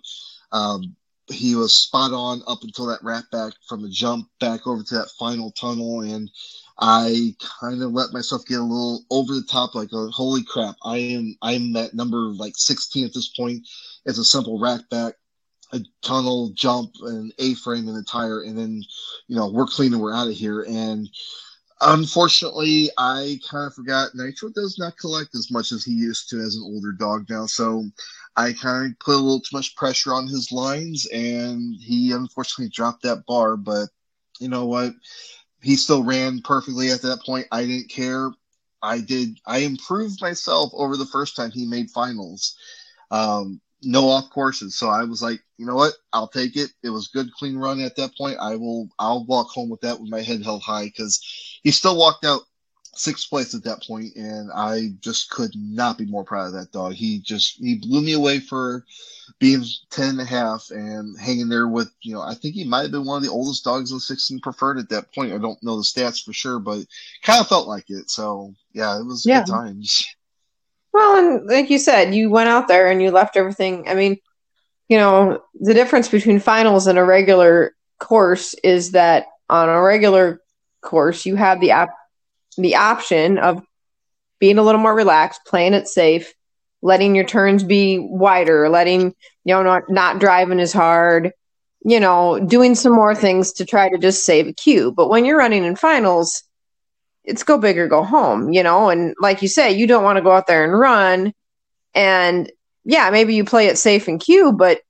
Um, 0.52 0.96
he 1.30 1.56
was 1.56 1.76
spot 1.76 2.14
on 2.14 2.42
up 2.48 2.64
until 2.64 2.86
that 2.88 3.04
wrap 3.04 3.30
back 3.32 3.54
from 3.68 3.82
the 3.82 3.90
jump 3.90 4.30
back 4.40 4.66
over 4.66 4.82
to 4.82 4.96
that 4.96 5.12
final 5.20 5.52
tunnel, 5.52 6.02
and 6.02 6.32
I 6.80 7.36
kind 7.60 7.82
of 7.82 7.92
let 7.92 8.14
myself 8.14 8.46
get 8.46 8.60
a 8.60 8.64
little 8.64 9.04
over 9.10 9.34
the 9.34 9.48
top, 9.50 9.74
like, 9.74 9.90
oh, 9.94 10.10
holy 10.10 10.44
crap, 10.44 10.76
I 10.84 10.98
am 10.98 11.36
I'm 11.42 11.76
at 11.76 11.94
number 11.94 12.18
like 12.18 12.54
16 12.56 13.06
at 13.06 13.14
this 13.14 13.30
point. 13.30 13.68
It's 14.06 14.20
a 14.20 14.24
simple 14.24 14.60
rack 14.60 14.82
back 14.90 15.16
a 15.74 15.80
tunnel 16.02 16.52
jump 16.54 16.92
an 17.02 17.32
a 17.40 17.54
frame 17.56 17.88
and 17.88 17.98
a 17.98 18.04
tire 18.04 18.44
and 18.44 18.58
then 18.58 18.82
you 19.28 19.36
know 19.36 19.50
we're 19.50 19.66
clean 19.66 19.94
and 19.94 20.02
we're 20.02 20.14
out 20.14 20.28
of 20.28 20.34
here. 20.34 20.62
And 20.62 21.10
unfortunately 21.82 22.90
i 22.98 23.40
kind 23.48 23.68
of 23.68 23.74
forgot 23.76 24.10
nitro 24.16 24.50
does 24.50 24.80
not 24.80 24.98
collect 24.98 25.36
as 25.36 25.52
much 25.52 25.72
as 25.72 25.84
he 25.84 25.92
used 25.92 26.28
to 26.28 26.40
as 26.40 26.56
an 26.56 26.64
older 26.64 26.92
dog 26.92 27.26
now. 27.30 27.46
So 27.46 27.84
i 28.36 28.54
kind 28.54 28.92
of 28.92 29.00
put 29.00 29.16
a 29.16 29.18
little 29.18 29.42
too 29.42 29.56
much 29.56 29.76
pressure 29.76 30.14
on 30.14 30.28
his 30.28 30.52
lines 30.52 31.06
and 31.08 31.76
he 31.80 32.14
unfortunately 32.14 32.72
dropped 32.74 33.04
that 33.04 33.26
bar. 33.28 33.58
But 33.58 33.90
you 34.40 34.48
know 34.48 34.66
what 34.66 34.94
he 35.62 35.76
still 35.76 36.04
ran 36.04 36.42
perfectly 36.42 36.92
at 36.92 37.02
that 37.02 37.22
point 37.26 37.48
i 37.52 37.66
didn't 37.66 37.90
care 37.90 38.32
i 38.82 39.00
did 39.00 39.38
i 39.46 39.60
improved 39.60 40.22
myself 40.22 40.72
over 40.74 40.98
the 40.98 41.06
first 41.06 41.36
time 41.36 41.52
he 41.52 41.66
made 41.66 41.90
finals 41.90 42.56
um, 43.12 43.62
no 43.82 44.10
off 44.10 44.30
courses. 44.30 44.76
So 44.76 44.90
I 44.90 45.04
was 45.04 45.22
like, 45.22 45.42
you 45.58 45.66
know 45.66 45.76
what? 45.76 45.94
I'll 46.14 46.28
take 46.28 46.56
it. 46.56 46.72
It 46.84 46.90
was 46.90 47.08
good, 47.08 47.32
clean 47.34 47.58
run 47.58 47.80
at 47.80 47.96
that 47.96 48.16
point. 48.18 48.38
I 48.40 48.56
will. 48.56 48.90
I'll 49.00 49.26
walk 49.26 49.50
home 49.50 49.70
with 49.70 49.82
that 49.82 50.00
with 50.00 50.10
my 50.10 50.22
head 50.22 50.44
held 50.44 50.64
high 50.64 50.86
because 50.86 51.20
he 51.64 51.72
still 51.72 51.98
walked 51.98 52.26
out 52.26 52.42
sixth 53.00 53.30
place 53.30 53.54
at 53.54 53.64
that 53.64 53.84
point, 53.84 54.16
and 54.16 54.52
I 54.54 54.90
just 55.00 55.30
could 55.30 55.52
not 55.56 55.98
be 55.98 56.06
more 56.06 56.24
proud 56.24 56.48
of 56.48 56.54
that 56.54 56.72
dog. 56.72 56.94
He 56.94 57.20
just 57.20 57.58
he 57.58 57.76
blew 57.76 58.02
me 58.02 58.14
away 58.14 58.40
for 58.40 58.86
being 59.40 59.64
10 59.92 60.10
and 60.10 60.22
a 60.22 60.26
half 60.26 60.70
and 60.72 61.20
hanging 61.20 61.50
there 61.50 61.68
with, 61.68 61.92
you 62.02 62.14
know, 62.14 62.22
I 62.22 62.34
think 62.34 62.56
he 62.56 62.64
might 62.64 62.84
have 62.84 62.92
been 62.92 63.06
one 63.06 63.18
of 63.18 63.24
the 63.24 63.32
oldest 63.32 63.64
dogs 63.64 63.92
in 63.92 64.00
16 64.00 64.40
preferred 64.40 64.80
at 64.80 64.90
that 64.90 65.14
point. 65.14 65.34
I 65.34 65.38
don't 65.38 65.62
know 65.62 65.78
the 65.78 65.84
stats 65.84 66.24
for 66.24 66.34
sure, 66.34 66.60
but 66.60 66.86
kind 67.24 67.42
of 67.42 67.48
felt 67.48 67.68
like 67.68 67.86
it. 67.90 68.10
So, 68.10 68.54
yeah, 68.74 69.00
it 69.00 69.06
was 69.06 69.26
yeah. 69.26 69.44
good 69.44 69.52
times. 69.52 70.06
Well, 70.94 71.18
and 71.18 71.48
like 71.48 71.70
you 71.70 71.78
said, 71.78 72.16
you 72.16 72.30
went 72.30 72.50
out 72.50 72.68
there 72.68 72.90
and 72.90 73.02
you 73.02 73.12
left 73.12 73.38
everything. 73.38 73.88
I 73.88 73.94
mean, 73.94 74.18
you 74.88 74.98
know, 74.98 75.44
the 75.60 75.74
difference 75.74 76.10
between 76.10 76.40
finals 76.40 76.88
and 76.88 76.98
a 76.98 77.04
regular 77.04 77.76
course 78.00 78.56
is 78.64 78.92
that 78.92 79.28
on 79.50 79.70
a 79.70 79.82
regular 79.82 80.42
course, 80.82 81.26
you 81.26 81.36
have 81.36 81.60
the 81.60 81.74
op- 81.74 81.96
the 82.58 82.76
option 82.76 83.38
of 83.38 83.64
being 84.40 84.58
a 84.58 84.64
little 84.64 84.82
more 84.82 84.96
relaxed, 84.96 85.42
playing 85.46 85.74
it 85.74 85.88
safe, 85.88 86.34
letting 86.82 87.16
your 87.16 87.26
turns 87.26 87.64
be 87.64 88.00
wider, 88.00 88.70
letting 88.70 89.16
you 89.44 89.54
know 89.54 89.64
not 89.64 89.90
not 89.90 90.20
driving 90.20 90.60
as 90.60 90.74
hard, 90.74 91.32
you 91.84 92.00
know, 92.00 92.40
doing 92.40 92.76
some 92.76 92.94
more 92.94 93.16
things 93.16 93.54
to 93.54 93.66
try 93.66 93.90
to 93.90 93.98
just 93.98 94.26
save 94.26 94.48
a 94.48 94.54
cue. 94.54 94.92
But 94.92 95.10
when 95.10 95.26
you're 95.26 95.38
running 95.38 95.64
in 95.64 95.76
finals, 95.76 96.44
it's 97.24 97.44
go 97.44 97.58
big 97.58 97.78
or 97.78 97.88
go 97.88 98.04
home, 98.04 98.52
you 98.54 98.64
know, 98.64 98.90
and 98.90 99.16
like 99.20 99.42
you 99.42 99.48
say, 99.48 99.72
you 99.72 99.88
don't 99.88 100.04
want 100.04 100.18
to 100.18 100.24
go 100.24 100.32
out 100.32 100.48
there 100.48 100.64
and 100.64 100.78
run 100.78 101.34
and 101.94 102.52
yeah, 102.86 103.10
maybe 103.10 103.36
you 103.36 103.44
play 103.44 103.68
it 103.68 103.78
safe 103.78 104.08
in 104.08 104.18
cue, 104.18 104.54
but 104.54 104.82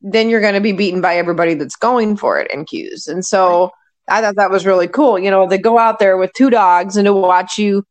then 0.00 0.28
you're 0.28 0.40
going 0.40 0.54
to 0.54 0.60
be 0.60 0.72
beaten 0.72 1.00
by 1.00 1.16
everybody 1.16 1.54
that's 1.54 1.76
going 1.76 2.16
for 2.16 2.38
it 2.40 2.50
in 2.50 2.64
cues. 2.64 3.06
And 3.06 3.24
so 3.24 3.70
I 4.08 4.20
thought 4.20 4.36
that 4.36 4.50
was 4.50 4.66
really 4.66 4.88
cool. 4.88 5.18
You 5.18 5.30
know, 5.30 5.48
they 5.48 5.58
go 5.58 5.78
out 5.78 5.98
there 5.98 6.16
with 6.16 6.32
two 6.34 6.50
dogs 6.50 6.96
and 6.96 7.06
to 7.06 7.12
watch 7.12 7.58
you, 7.58 7.84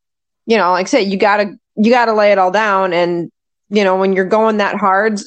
you 0.45 0.57
know, 0.57 0.71
like 0.71 0.87
I 0.87 0.89
said, 0.89 0.99
you 1.07 1.17
gotta 1.17 1.55
you 1.75 1.91
gotta 1.91 2.13
lay 2.13 2.31
it 2.31 2.37
all 2.37 2.51
down. 2.51 2.93
And 2.93 3.31
you 3.69 3.83
know, 3.83 3.97
when 3.97 4.13
you're 4.13 4.25
going 4.25 4.57
that 4.57 4.75
hard, 4.75 5.19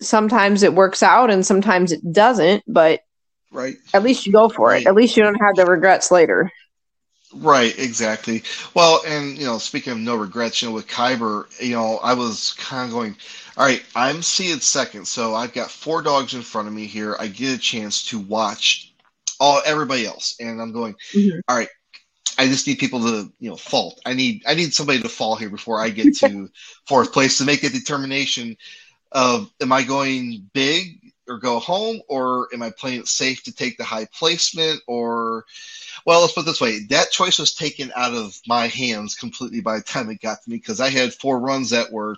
sometimes 0.00 0.62
it 0.62 0.74
works 0.74 1.02
out 1.02 1.30
and 1.30 1.46
sometimes 1.46 1.92
it 1.92 2.12
doesn't. 2.12 2.64
But 2.66 3.00
right, 3.52 3.76
at 3.94 4.02
least 4.02 4.26
you 4.26 4.32
go 4.32 4.48
for 4.48 4.68
right. 4.68 4.82
it. 4.82 4.88
At 4.88 4.94
least 4.94 5.16
you 5.16 5.22
don't 5.22 5.40
have 5.40 5.56
the 5.56 5.66
regrets 5.66 6.10
later. 6.10 6.50
Right, 7.32 7.78
exactly. 7.78 8.42
Well, 8.74 9.02
and 9.06 9.38
you 9.38 9.46
know, 9.46 9.58
speaking 9.58 9.92
of 9.92 9.98
no 10.00 10.16
regrets, 10.16 10.60
you 10.60 10.68
know, 10.68 10.74
with 10.74 10.88
Kyber, 10.88 11.46
you 11.62 11.74
know, 11.74 11.98
I 11.98 12.14
was 12.14 12.54
kind 12.54 12.88
of 12.88 12.92
going, 12.92 13.16
all 13.56 13.66
right, 13.66 13.84
I'm 13.94 14.22
seated 14.22 14.64
second, 14.64 15.06
so 15.06 15.34
I've 15.36 15.52
got 15.52 15.70
four 15.70 16.02
dogs 16.02 16.34
in 16.34 16.42
front 16.42 16.66
of 16.66 16.74
me 16.74 16.86
here. 16.86 17.16
I 17.20 17.28
get 17.28 17.54
a 17.54 17.58
chance 17.58 18.04
to 18.06 18.18
watch 18.18 18.89
all 19.40 19.62
everybody 19.64 20.06
else, 20.06 20.36
and 20.38 20.60
I'm 20.60 20.72
going, 20.72 20.94
mm-hmm. 21.12 21.40
all 21.48 21.56
right. 21.56 21.68
I 22.38 22.46
just 22.46 22.66
need 22.66 22.78
people 22.78 23.00
to, 23.00 23.30
you 23.38 23.50
know, 23.50 23.56
fault. 23.56 24.00
I 24.06 24.14
need 24.14 24.44
I 24.46 24.54
need 24.54 24.72
somebody 24.72 25.00
to 25.02 25.08
fall 25.08 25.36
here 25.36 25.50
before 25.50 25.80
I 25.80 25.90
get 25.90 26.16
to 26.18 26.48
fourth 26.86 27.12
place 27.12 27.38
to 27.38 27.44
make 27.44 27.64
a 27.64 27.68
determination 27.68 28.56
of 29.12 29.50
am 29.60 29.72
I 29.72 29.82
going 29.82 30.48
big 30.54 31.12
or 31.28 31.38
go 31.38 31.58
home 31.58 32.00
or 32.08 32.48
am 32.52 32.62
I 32.62 32.70
playing 32.70 33.00
it 33.00 33.08
safe 33.08 33.42
to 33.44 33.52
take 33.52 33.76
the 33.76 33.84
high 33.84 34.06
placement 34.12 34.80
or 34.86 35.44
well 36.06 36.20
let's 36.20 36.32
put 36.32 36.42
it 36.42 36.46
this 36.46 36.60
way 36.60 36.80
that 36.90 37.10
choice 37.10 37.38
was 37.38 37.54
taken 37.54 37.92
out 37.94 38.14
of 38.14 38.38
my 38.46 38.68
hands 38.68 39.14
completely 39.14 39.60
by 39.60 39.76
the 39.76 39.84
time 39.84 40.10
it 40.10 40.20
got 40.20 40.42
to 40.42 40.50
me 40.50 40.56
because 40.56 40.80
I 40.80 40.90
had 40.90 41.12
four 41.12 41.40
runs 41.40 41.70
that 41.70 41.92
were 41.92 42.16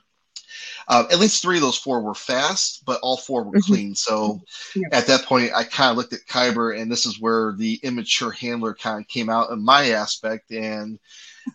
uh, 0.89 1.05
at 1.11 1.19
least 1.19 1.43
three 1.43 1.57
of 1.57 1.63
those 1.63 1.79
four 1.79 2.01
were 2.01 2.15
fast, 2.15 2.85
but 2.85 3.01
all 3.03 3.17
four 3.17 3.45
were 3.45 3.53
mm-hmm. 3.53 3.73
clean. 3.73 3.95
So 3.95 4.41
yeah. 4.75 4.89
at 4.93 5.07
that 5.07 5.25
point, 5.25 5.53
I 5.55 5.65
kind 5.65 5.91
of 5.91 5.97
looked 5.97 6.13
at 6.13 6.27
Kyber, 6.29 6.79
and 6.79 6.91
this 6.91 7.07
is 7.07 7.21
where 7.21 7.55
the 7.57 7.79
immature 7.83 8.31
handler 8.31 8.75
kind 8.75 9.01
of 9.01 9.09
came 9.09 9.31
out 9.31 9.51
in 9.51 9.65
my 9.65 9.91
aspect. 9.91 10.51
And 10.51 10.99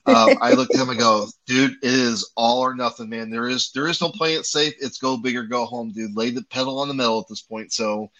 um, 0.05 0.29
I 0.41 0.53
looked 0.53 0.75
at 0.75 0.81
him 0.81 0.89
and 0.89 0.99
go, 0.99 1.27
dude, 1.45 1.77
it 1.81 1.93
is 1.93 2.31
all 2.35 2.61
or 2.61 2.75
nothing, 2.75 3.09
man. 3.09 3.29
There 3.29 3.47
is 3.47 3.71
there 3.71 3.87
is 3.87 4.01
no 4.01 4.09
playing 4.09 4.39
it 4.39 4.45
safe. 4.45 4.73
It's 4.79 4.97
go 4.97 5.17
big 5.17 5.35
or 5.35 5.43
go 5.43 5.65
home, 5.65 5.91
dude. 5.91 6.15
Lay 6.15 6.29
the 6.29 6.43
pedal 6.43 6.79
on 6.79 6.87
the 6.87 6.93
metal 6.93 7.19
at 7.19 7.27
this 7.27 7.41
point. 7.41 7.73
So 7.73 8.11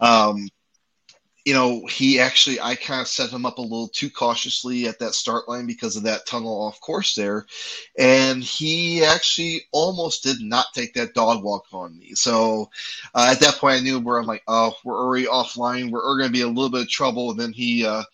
um, 0.00 0.48
you 1.50 1.56
know, 1.56 1.84
he 1.86 2.20
actually, 2.20 2.60
I 2.60 2.76
kind 2.76 3.00
of 3.00 3.08
set 3.08 3.30
him 3.30 3.44
up 3.44 3.58
a 3.58 3.60
little 3.60 3.88
too 3.88 4.08
cautiously 4.08 4.86
at 4.86 5.00
that 5.00 5.14
start 5.14 5.48
line 5.48 5.66
because 5.66 5.96
of 5.96 6.04
that 6.04 6.24
tunnel 6.24 6.62
off 6.62 6.80
course 6.80 7.16
there. 7.16 7.44
And 7.98 8.40
he 8.40 9.04
actually 9.04 9.62
almost 9.72 10.22
did 10.22 10.40
not 10.40 10.66
take 10.74 10.94
that 10.94 11.12
dog 11.12 11.42
walk 11.42 11.64
on 11.72 11.98
me. 11.98 12.14
So 12.14 12.70
uh, 13.16 13.30
at 13.32 13.40
that 13.40 13.56
point, 13.56 13.80
I 13.80 13.80
knew 13.80 13.98
where 13.98 14.20
I'm 14.20 14.26
like, 14.26 14.44
oh, 14.46 14.76
we're 14.84 14.96
already 14.96 15.26
offline. 15.26 15.90
We're, 15.90 16.18
going 16.18 16.28
to 16.28 16.32
be 16.32 16.42
a 16.42 16.46
little 16.46 16.70
bit 16.70 16.82
of 16.82 16.88
trouble. 16.88 17.32
And 17.32 17.40
then 17.40 17.52
he, 17.52 17.84
uh, 17.84 18.04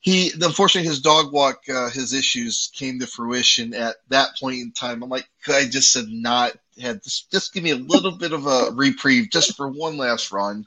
he, 0.00 0.32
unfortunately, 0.40 0.88
his 0.88 1.02
dog 1.02 1.30
walk, 1.30 1.64
uh, 1.68 1.90
his 1.90 2.14
issues 2.14 2.70
came 2.72 3.00
to 3.00 3.06
fruition 3.06 3.74
at 3.74 3.96
that 4.08 4.30
point 4.40 4.62
in 4.62 4.72
time. 4.72 5.02
I'm 5.02 5.10
like, 5.10 5.28
I 5.46 5.66
just 5.66 5.94
have 5.94 6.08
not 6.08 6.52
had 6.80 7.02
just, 7.02 7.30
just 7.30 7.52
give 7.52 7.64
me 7.64 7.72
a 7.72 7.76
little 7.76 8.12
bit 8.12 8.32
of 8.32 8.46
a 8.46 8.70
reprieve 8.72 9.28
just 9.30 9.58
for 9.58 9.68
one 9.68 9.98
last 9.98 10.32
run? 10.32 10.64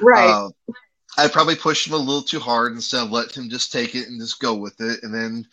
Right. 0.00 0.30
Uh, 0.30 0.72
I 1.18 1.26
probably 1.26 1.56
pushed 1.56 1.88
him 1.88 1.94
a 1.94 1.98
little 1.98 2.22
too 2.22 2.38
hard 2.38 2.72
instead 2.72 3.02
of 3.02 3.10
letting 3.10 3.42
him 3.42 3.50
just 3.50 3.72
take 3.72 3.96
it 3.96 4.06
and 4.06 4.20
just 4.20 4.40
go 4.40 4.54
with 4.54 4.80
it. 4.80 5.02
And 5.02 5.12
then 5.12 5.48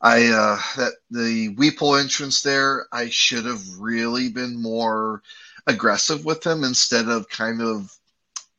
I 0.00 0.28
uh, 0.28 0.58
that 0.78 0.94
the 1.10 1.50
weave 1.50 1.76
pole 1.76 1.96
entrance 1.96 2.40
there, 2.40 2.86
I 2.90 3.10
should 3.10 3.44
have 3.44 3.62
really 3.78 4.30
been 4.30 4.60
more 4.60 5.22
aggressive 5.66 6.24
with 6.24 6.44
him 6.44 6.64
instead 6.64 7.08
of 7.08 7.28
kind 7.28 7.60
of 7.60 7.94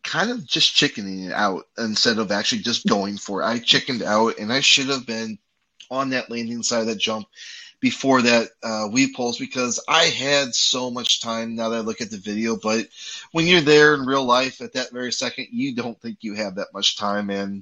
kind 0.03 0.29
of 0.29 0.45
just 0.45 0.75
chickening 0.75 1.25
it 1.25 1.33
out 1.33 1.65
instead 1.79 2.19
of 2.19 2.31
actually 2.31 2.61
just 2.61 2.85
going 2.85 3.17
for 3.17 3.41
it. 3.41 3.45
I 3.45 3.57
chickened 3.57 4.03
out 4.03 4.37
and 4.37 4.53
I 4.53 4.59
should 4.59 4.89
have 4.89 5.07
been 5.07 5.39
on 5.89 6.11
that 6.11 6.29
landing 6.29 6.61
side 6.61 6.81
of 6.81 6.87
that 6.87 6.99
jump 6.99 7.25
before 7.83 8.21
that 8.21 8.47
uh, 8.63 8.87
holes 9.13 9.37
because 9.37 9.77
I 9.89 10.05
had 10.05 10.55
so 10.55 10.89
much 10.89 11.19
time 11.19 11.53
now 11.53 11.67
that 11.67 11.79
I 11.79 11.81
look 11.81 11.99
at 11.99 12.09
the 12.09 12.17
video. 12.17 12.55
But 12.55 12.87
when 13.33 13.45
you're 13.45 13.59
there 13.59 13.93
in 13.93 14.05
real 14.05 14.23
life 14.23 14.61
at 14.61 14.71
that 14.71 14.93
very 14.93 15.11
second, 15.11 15.47
you 15.51 15.75
don't 15.75 15.99
think 16.01 16.19
you 16.21 16.33
have 16.33 16.55
that 16.55 16.73
much 16.73 16.95
time. 16.95 17.29
And 17.29 17.61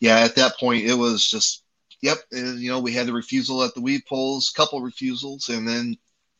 yeah, 0.00 0.18
at 0.18 0.34
that 0.34 0.58
point, 0.58 0.84
it 0.84 0.94
was 0.94 1.24
just, 1.24 1.62
yep. 2.00 2.18
And, 2.32 2.58
you 2.58 2.70
know, 2.70 2.80
we 2.80 2.92
had 2.92 3.06
the 3.06 3.12
refusal 3.12 3.62
at 3.62 3.72
the 3.76 3.80
weave 3.80 4.02
poles, 4.08 4.50
couple 4.50 4.80
refusals. 4.80 5.48
And 5.48 5.68
then 5.68 5.96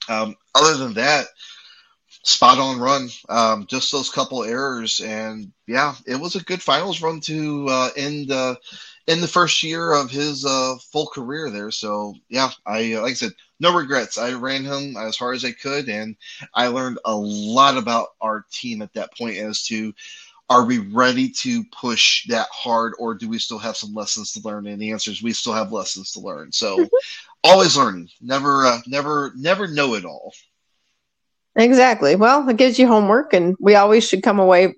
um, 0.09 0.35
other 0.57 0.77
than 0.77 0.95
that, 0.95 1.27
spot 2.23 2.59
on 2.59 2.81
run. 2.81 3.09
Um, 3.29 3.67
just 3.67 3.93
those 3.93 4.11
couple 4.11 4.45
errors. 4.45 5.01
And 5.01 5.53
yeah, 5.67 5.95
it 6.07 6.17
was 6.17 6.37
a 6.37 6.43
good 6.43 6.63
finals 6.63 7.03
run 7.03 7.21
to 7.21 7.67
uh, 7.69 7.91
end. 7.97 8.31
Uh, 8.31 8.57
in 9.07 9.21
the 9.21 9.29
first 9.29 9.63
year 9.63 9.93
of 9.93 10.11
his 10.11 10.45
uh, 10.45 10.77
full 10.93 11.07
career 11.07 11.51
there. 11.51 11.71
So 11.71 12.15
yeah, 12.29 12.51
I 12.65 12.95
like 13.01 13.13
I 13.13 13.15
said, 13.15 13.33
no 13.59 13.75
regrets. 13.75 14.19
I 14.19 14.33
ran 14.33 14.65
him 14.65 14.97
as 14.97 15.17
hard 15.17 15.37
as 15.37 15.45
I 15.45 15.53
could, 15.53 15.89
and 15.89 16.17
I 16.55 16.69
learned 16.69 16.99
a 17.05 17.15
lot 17.15 17.77
about 17.77 18.11
our 18.21 18.47
team 18.53 18.83
at 18.83 18.93
that 18.95 19.17
point 19.17 19.39
as 19.39 19.65
to 19.65 19.93
are 20.49 20.65
we 20.65 20.79
ready 20.79 21.31
to 21.31 21.65
push 21.65 22.27
that 22.29 22.49
hard, 22.53 22.93
or 22.99 23.15
do 23.15 23.29
we 23.29 23.39
still 23.39 23.59
have 23.59 23.77
some 23.77 23.95
lessons 23.95 24.33
to 24.33 24.41
learn? 24.47 24.67
And 24.67 24.81
the 24.81 24.93
answer 24.93 25.11
is 25.11 25.23
we 25.23 25.33
still 25.33 25.55
have 25.55 25.73
lessons 25.73 26.13
to 26.13 26.21
learn. 26.21 26.53
So 26.53 26.89
always 27.45 27.77
learning, 27.77 28.11
never, 28.21 28.67
uh, 28.67 28.81
never, 28.87 29.33
never 29.35 29.67
know 29.67 29.95
it 29.95 30.05
all. 30.05 30.35
Exactly. 31.57 32.17
Well, 32.17 32.49
it 32.49 32.57
gives 32.57 32.79
you 32.79 32.87
homework, 32.87 33.35
and 33.35 33.57
we 33.61 33.75
always 33.75 34.07
should 34.07 34.23
come 34.23 34.39
away 34.39 34.75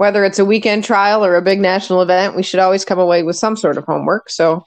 whether 0.00 0.24
it's 0.24 0.38
a 0.38 0.46
weekend 0.46 0.82
trial 0.82 1.22
or 1.22 1.34
a 1.34 1.42
big 1.42 1.60
national 1.60 2.00
event, 2.00 2.34
we 2.34 2.42
should 2.42 2.58
always 2.58 2.86
come 2.86 2.98
away 2.98 3.22
with 3.22 3.36
some 3.36 3.54
sort 3.54 3.76
of 3.76 3.84
homework. 3.84 4.30
So, 4.30 4.64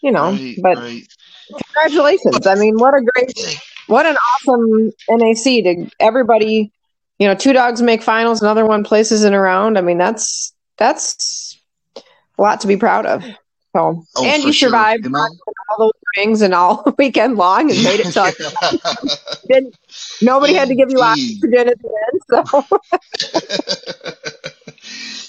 you 0.00 0.12
know, 0.12 0.30
right, 0.30 0.56
but 0.62 0.76
right. 0.78 1.02
congratulations. 1.48 2.46
I 2.46 2.54
mean, 2.54 2.76
what 2.76 2.94
a 2.94 3.00
great, 3.00 3.60
what 3.88 4.06
an 4.06 4.16
awesome 4.16 4.92
NAC 5.08 5.64
to 5.64 5.90
everybody, 5.98 6.70
you 7.18 7.26
know, 7.26 7.34
two 7.34 7.52
dogs 7.52 7.82
make 7.82 8.00
finals, 8.00 8.42
another 8.42 8.64
one 8.64 8.84
places 8.84 9.24
in 9.24 9.34
around. 9.34 9.76
I 9.76 9.80
mean, 9.80 9.98
that's, 9.98 10.54
that's 10.76 11.58
a 11.96 12.40
lot 12.40 12.60
to 12.60 12.68
be 12.68 12.76
proud 12.76 13.06
of. 13.06 13.24
So, 13.72 14.04
oh, 14.16 14.24
and 14.24 14.42
you 14.42 14.52
survived 14.52 15.04
sure. 15.04 15.16
all 15.16 15.78
those 15.78 15.92
rings 16.16 16.42
and 16.42 16.52
all 16.54 16.84
weekend 16.98 17.36
long 17.36 17.70
and 17.70 17.82
made 17.84 18.00
it 18.00 18.06
so 18.12 18.28
didn't, 19.46 19.76
nobody 20.22 20.54
had 20.54 20.68
to 20.68 20.74
give 20.74 20.90
you 20.90 21.00
oxygen 21.00 21.68
at 21.68 21.78
the 21.80 21.88
end. 22.12 22.20
So. 22.28 22.42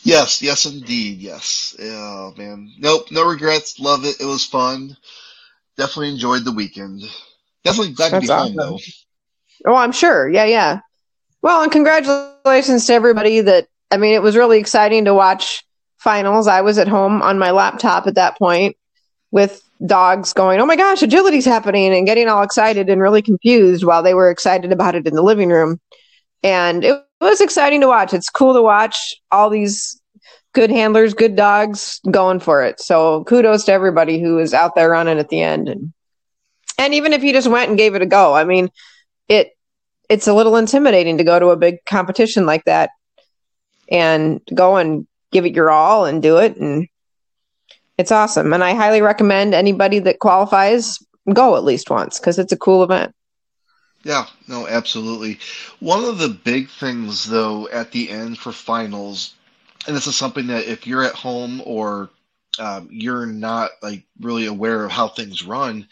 Yes, 0.03 0.41
yes, 0.41 0.65
indeed, 0.65 1.19
yes. 1.19 1.75
Oh 1.79 2.33
man. 2.35 2.71
Nope, 2.79 3.11
no 3.11 3.27
regrets. 3.27 3.79
Love 3.79 4.03
it. 4.05 4.19
It 4.19 4.25
was 4.25 4.45
fun. 4.45 4.97
Definitely 5.77 6.09
enjoyed 6.09 6.43
the 6.43 6.51
weekend. 6.51 7.03
Definitely 7.63 7.93
glad 7.93 8.11
That's 8.11 8.25
to 8.25 8.27
be 8.27 8.33
awesome. 8.33 8.57
home 8.57 8.79
though. 9.65 9.71
Oh, 9.71 9.75
I'm 9.75 9.91
sure. 9.91 10.27
Yeah, 10.29 10.45
yeah. 10.45 10.79
Well, 11.41 11.61
and 11.61 11.71
congratulations 11.71 12.87
to 12.87 12.93
everybody 12.93 13.41
that. 13.41 13.67
I 13.93 13.97
mean, 13.97 14.13
it 14.13 14.21
was 14.21 14.37
really 14.37 14.57
exciting 14.57 15.05
to 15.05 15.13
watch 15.13 15.65
finals. 16.01 16.47
I 16.47 16.61
was 16.61 16.77
at 16.77 16.87
home 16.87 17.21
on 17.21 17.39
my 17.39 17.51
laptop 17.51 18.07
at 18.07 18.15
that 18.15 18.37
point 18.37 18.75
with 19.31 19.61
dogs 19.85 20.33
going, 20.33 20.59
"Oh 20.59 20.65
my 20.65 20.75
gosh, 20.75 21.01
agility's 21.01 21.45
happening!" 21.45 21.93
and 21.93 22.05
getting 22.05 22.27
all 22.27 22.43
excited 22.43 22.89
and 22.89 23.01
really 23.01 23.21
confused 23.21 23.83
while 23.83 24.03
they 24.03 24.13
were 24.13 24.29
excited 24.29 24.71
about 24.71 24.95
it 24.95 25.07
in 25.07 25.15
the 25.15 25.23
living 25.23 25.49
room. 25.49 25.79
And 26.43 26.83
it 26.83 27.01
was 27.19 27.41
exciting 27.41 27.81
to 27.81 27.87
watch. 27.87 28.13
It's 28.13 28.29
cool 28.29 28.53
to 28.53 28.61
watch 28.61 29.15
all 29.31 29.49
these 29.49 30.01
good 30.53 30.71
handlers, 30.71 31.13
good 31.13 31.35
dogs 31.35 32.01
going 32.09 32.39
for 32.39 32.63
it. 32.63 32.79
So 32.79 33.23
kudos 33.25 33.65
to 33.65 33.71
everybody 33.71 34.19
who 34.19 34.35
was 34.35 34.53
out 34.53 34.75
there 34.75 34.89
running 34.89 35.19
at 35.19 35.29
the 35.29 35.41
end. 35.41 35.69
And 35.69 35.93
And 36.77 36.93
even 36.93 37.13
if 37.13 37.23
you 37.23 37.31
just 37.31 37.47
went 37.47 37.69
and 37.69 37.77
gave 37.77 37.95
it 37.95 38.01
a 38.01 38.07
go, 38.07 38.33
I 38.33 38.43
mean, 38.43 38.69
it 39.27 39.51
it's 40.09 40.27
a 40.27 40.33
little 40.33 40.57
intimidating 40.57 41.19
to 41.19 41.23
go 41.23 41.39
to 41.39 41.49
a 41.49 41.57
big 41.57 41.85
competition 41.85 42.45
like 42.45 42.65
that 42.65 42.89
and 43.89 44.41
go 44.53 44.75
and 44.75 45.07
give 45.31 45.45
it 45.45 45.55
your 45.55 45.69
all 45.69 46.05
and 46.05 46.21
do 46.21 46.37
it 46.37 46.57
and 46.57 46.87
it's 47.97 48.11
awesome. 48.11 48.51
And 48.53 48.63
i 48.63 48.73
highly 48.73 49.01
recommend 49.01 49.53
anybody 49.53 49.99
that 49.99 50.19
qualifies 50.19 50.97
go 51.33 51.55
at 51.55 51.63
least 51.63 51.89
once 51.89 52.19
because 52.19 52.39
it's 52.39 52.53
a 52.53 52.57
cool 52.57 52.83
event. 52.83 53.13
Yeah 54.03 54.25
no 54.47 54.67
absolutely. 54.67 55.39
One 55.79 56.03
of 56.03 56.17
the 56.17 56.29
big 56.29 56.69
things 56.69 57.25
though 57.25 57.67
at 57.69 57.91
the 57.91 58.09
end 58.09 58.37
for 58.37 58.51
finals 58.51 59.33
and 59.87 59.95
this 59.95 60.07
is 60.07 60.15
something 60.15 60.47
that 60.47 60.65
if 60.65 60.85
you're 60.85 61.03
at 61.03 61.15
home 61.15 61.61
or 61.65 62.09
um, 62.59 62.89
you're 62.91 63.25
not 63.25 63.71
like 63.81 64.03
really 64.19 64.45
aware 64.45 64.83
of 64.83 64.91
how 64.91 65.07
things 65.07 65.43
run 65.43 65.87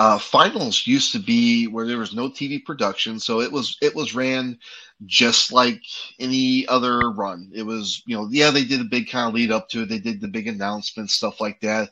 uh, 0.00 0.18
finals 0.18 0.86
used 0.86 1.12
to 1.12 1.18
be 1.18 1.66
where 1.66 1.86
there 1.86 1.98
was 1.98 2.14
no 2.14 2.30
TV 2.30 2.64
production, 2.64 3.20
so 3.20 3.40
it 3.42 3.52
was 3.52 3.76
it 3.82 3.94
was 3.94 4.14
ran 4.14 4.58
just 5.06 5.52
like 5.52 5.82
any 6.18 6.66
other 6.68 7.10
run. 7.10 7.50
It 7.54 7.62
was 7.62 8.02
you 8.06 8.16
know 8.16 8.28
yeah 8.30 8.50
they 8.50 8.64
did 8.64 8.80
a 8.80 8.84
big 8.84 9.08
kind 9.08 9.28
of 9.28 9.34
lead 9.34 9.50
up 9.50 9.68
to 9.70 9.82
it. 9.82 9.88
They 9.88 9.98
did 9.98 10.20
the 10.20 10.28
big 10.28 10.48
announcement, 10.48 11.10
stuff 11.10 11.40
like 11.40 11.60
that, 11.60 11.90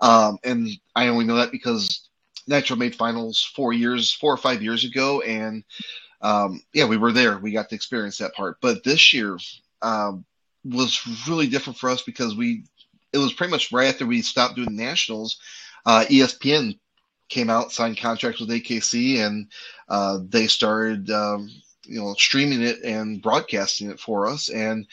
um, 0.00 0.38
and 0.44 0.68
I 0.94 1.08
only 1.08 1.24
know 1.24 1.36
that 1.36 1.52
because 1.52 2.08
Nitro 2.46 2.76
made 2.76 2.96
finals 2.96 3.50
four 3.54 3.72
years 3.72 4.12
four 4.12 4.32
or 4.32 4.38
five 4.38 4.62
years 4.62 4.84
ago, 4.84 5.20
and 5.22 5.64
um, 6.22 6.62
yeah 6.72 6.86
we 6.86 6.96
were 6.96 7.12
there. 7.12 7.38
We 7.38 7.52
got 7.52 7.68
to 7.70 7.74
experience 7.74 8.18
that 8.18 8.34
part. 8.34 8.58
But 8.60 8.84
this 8.84 9.12
year 9.12 9.38
um, 9.82 10.24
was 10.64 11.00
really 11.28 11.46
different 11.46 11.78
for 11.78 11.90
us 11.90 12.02
because 12.02 12.36
we 12.36 12.64
it 13.12 13.18
was 13.18 13.32
pretty 13.32 13.50
much 13.50 13.72
right 13.72 13.88
after 13.88 14.06
we 14.06 14.22
stopped 14.22 14.56
doing 14.56 14.76
nationals. 14.76 15.38
Uh, 15.86 16.04
ESPN 16.08 16.78
came 17.28 17.48
out, 17.48 17.72
signed 17.72 17.96
contracts 17.96 18.40
with 18.40 18.50
AKC, 18.50 19.18
and 19.24 19.46
uh, 19.88 20.18
they 20.28 20.46
started, 20.46 21.10
um, 21.10 21.50
you 21.90 22.00
know, 22.00 22.14
streaming 22.14 22.62
it 22.62 22.82
and 22.84 23.20
broadcasting 23.20 23.90
it 23.90 24.00
for 24.00 24.26
us. 24.26 24.48
And 24.48 24.86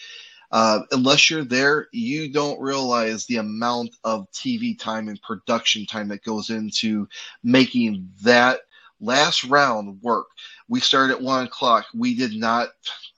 uh, 0.52 0.80
unless 0.92 1.30
you're 1.30 1.44
there, 1.44 1.88
you 1.92 2.32
don't 2.32 2.60
realize 2.60 3.26
the 3.26 3.38
amount 3.38 3.96
of 4.04 4.32
TV 4.32 4.78
time 4.78 5.08
and 5.08 5.22
production 5.22 5.86
time 5.86 6.08
that 6.10 6.24
goes 6.24 6.50
into 6.50 7.08
making 7.44 8.10
that 8.24 8.62
last 9.00 9.44
round 9.44 10.02
work. 10.02 10.28
We 10.68 10.80
started 10.80 11.16
at 11.16 11.22
one 11.22 11.46
o'clock. 11.46 11.86
We 11.94 12.16
did 12.16 12.34
not. 12.34 12.70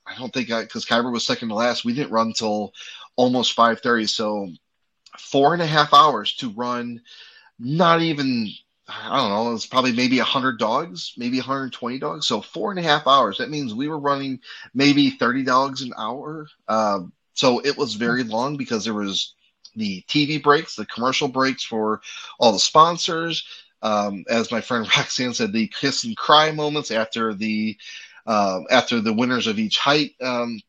I 0.05 0.17
don't 0.17 0.33
think 0.33 0.49
because 0.49 0.85
Kyber 0.85 1.11
was 1.11 1.25
second 1.25 1.49
to 1.49 1.55
last. 1.55 1.85
We 1.85 1.93
didn't 1.93 2.11
run 2.11 2.27
until 2.27 2.73
almost 3.15 3.53
five 3.53 3.79
thirty. 3.79 4.05
So 4.05 4.49
four 5.17 5.53
and 5.53 5.61
a 5.61 5.67
half 5.67 5.93
hours 5.93 6.33
to 6.37 6.49
run 6.49 7.01
not 7.59 8.01
even 8.01 8.49
I 8.89 9.17
don't 9.17 9.29
know, 9.29 9.53
it's 9.53 9.65
probably 9.65 9.91
maybe 9.91 10.17
100 10.17 10.57
dogs, 10.57 11.13
maybe 11.15 11.37
120 11.37 11.99
dogs. 11.99 12.27
So 12.27 12.41
four 12.41 12.71
and 12.71 12.79
a 12.79 12.83
half 12.83 13.05
hours. 13.07 13.37
That 13.37 13.51
means 13.51 13.73
we 13.73 13.87
were 13.87 13.99
running 13.99 14.39
maybe 14.73 15.11
30 15.11 15.43
dogs 15.43 15.81
an 15.81 15.93
hour. 15.97 16.47
Um, 16.67 17.13
so 17.33 17.59
it 17.59 17.77
was 17.77 17.93
very 17.93 18.23
long 18.23 18.57
because 18.57 18.83
there 18.83 18.93
was 18.93 19.33
the 19.75 20.03
TV 20.07 20.41
breaks, 20.41 20.75
the 20.75 20.85
commercial 20.87 21.27
breaks 21.27 21.63
for 21.63 22.01
all 22.39 22.51
the 22.51 22.59
sponsors. 22.59 23.45
Um, 23.81 24.25
as 24.27 24.51
my 24.51 24.61
friend 24.61 24.87
Roxanne 24.97 25.33
said, 25.33 25.53
the 25.53 25.67
kiss 25.67 26.03
and 26.03 26.17
cry 26.17 26.51
moments 26.51 26.91
after 26.91 27.33
the 27.33 27.77
uh, 28.25 28.61
after 28.69 28.99
the 28.99 29.13
winners 29.13 29.47
of 29.47 29.57
each 29.59 29.77
height 29.77 30.11
um, 30.21 30.59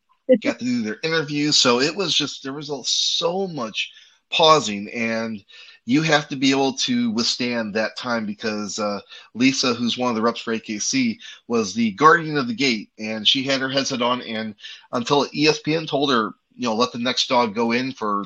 got 0.43 0.59
to 0.59 0.65
do 0.65 0.83
their 0.83 1.01
interviews. 1.03 1.59
So 1.59 1.81
it 1.81 1.95
was 1.95 2.15
just 2.15 2.43
there 2.43 2.53
was 2.53 2.71
so 2.89 3.47
much 3.49 3.93
pausing 4.31 4.89
and 4.91 5.45
you 5.91 6.03
have 6.03 6.29
to 6.29 6.37
be 6.37 6.53
able 6.53 6.73
to 6.73 7.11
withstand 7.11 7.75
that 7.75 7.97
time 7.97 8.25
because 8.25 8.79
uh, 8.79 9.01
Lisa, 9.35 9.75
who's 9.75 9.99
one 9.99 10.09
of 10.09 10.15
the 10.15 10.23
reps 10.23 10.41
for 10.41 10.55
AKC, 10.55 11.19
was 11.49 11.75
the 11.75 11.91
guardian 11.93 12.37
of 12.37 12.47
the 12.47 12.55
gate, 12.55 12.91
and 13.01 13.27
she 13.27 13.43
had 13.43 13.61
her 13.61 13.69
headset 13.69 14.01
on, 14.01 14.23
and 14.23 14.55
until 14.93 15.27
ESPN 15.27 15.89
told 15.89 16.13
her, 16.13 16.31
you 16.55 16.69
know, 16.69 16.77
let 16.77 16.93
the 16.93 16.99
next 16.99 17.29
dog 17.29 17.57
go 17.57 17.73
in 17.73 17.91
for 17.91 18.25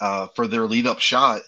uh, 0.00 0.28
for 0.34 0.46
their 0.46 0.66
lead 0.66 0.86
up 0.86 0.98
shot. 0.98 1.42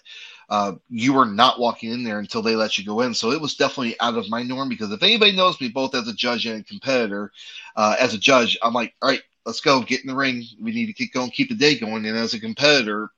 Uh, 0.47 0.73
you 0.89 1.11
were 1.11 1.25
not 1.25 1.59
walking 1.59 1.91
in 1.91 2.03
there 2.03 2.19
until 2.19 2.43
they 2.43 2.55
let 2.55 2.77
you 2.77 2.85
go 2.85 3.01
in. 3.01 3.15
So 3.15 3.31
it 3.31 3.41
was 3.41 3.55
definitely 3.55 3.99
out 3.99 4.15
of 4.15 4.29
my 4.29 4.43
norm 4.43 4.69
because 4.69 4.91
if 4.91 5.01
anybody 5.01 5.35
knows 5.35 5.59
me, 5.59 5.69
both 5.69 5.95
as 5.95 6.07
a 6.07 6.13
judge 6.13 6.45
and 6.45 6.61
a 6.61 6.63
competitor, 6.63 7.31
uh, 7.75 7.95
as 7.99 8.13
a 8.13 8.19
judge, 8.19 8.57
I'm 8.61 8.73
like, 8.73 8.93
all 9.01 9.09
right, 9.09 9.23
let's 9.45 9.59
go, 9.59 9.81
get 9.81 10.01
in 10.01 10.07
the 10.07 10.15
ring. 10.15 10.45
We 10.61 10.71
need 10.71 10.85
to 10.85 10.93
keep 10.93 11.13
going, 11.13 11.31
keep 11.31 11.49
the 11.49 11.55
day 11.55 11.79
going. 11.79 12.05
And 12.05 12.15
as 12.15 12.35
a 12.35 12.39
competitor, 12.39 13.09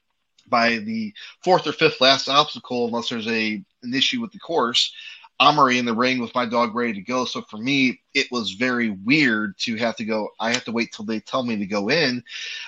by 0.50 0.78
the 0.78 1.14
fourth 1.44 1.68
or 1.68 1.74
fifth 1.74 2.02
last 2.02 2.28
obstacle, 2.28 2.88
unless 2.88 3.10
there's 3.10 3.28
a 3.28 3.64
an 3.84 3.94
issue 3.94 4.22
with 4.22 4.32
the 4.32 4.40
course, 4.40 4.94
I'm 5.40 5.58
already 5.58 5.80
in 5.80 5.86
the 5.86 5.96
ring 5.96 6.20
with 6.20 6.36
my 6.36 6.46
dog 6.46 6.76
ready 6.76 6.94
to 6.94 7.02
go. 7.02 7.24
So 7.24 7.42
for 7.44 7.58
me, 7.58 8.02
it 8.14 8.28
was 8.30 8.52
very 8.52 8.90
weird 8.90 9.58
to 9.60 9.78
have 9.78 9.96
to 9.98 10.06
go. 10.06 10.30
I 10.40 10.52
have 10.52 10.66
to 10.66 10.72
wait 10.72 10.92
till 10.92 11.06
they 11.06 11.22
tell 11.22 11.44
me 11.44 11.56
to 11.58 11.66
go 11.66 11.90
in. 11.90 12.24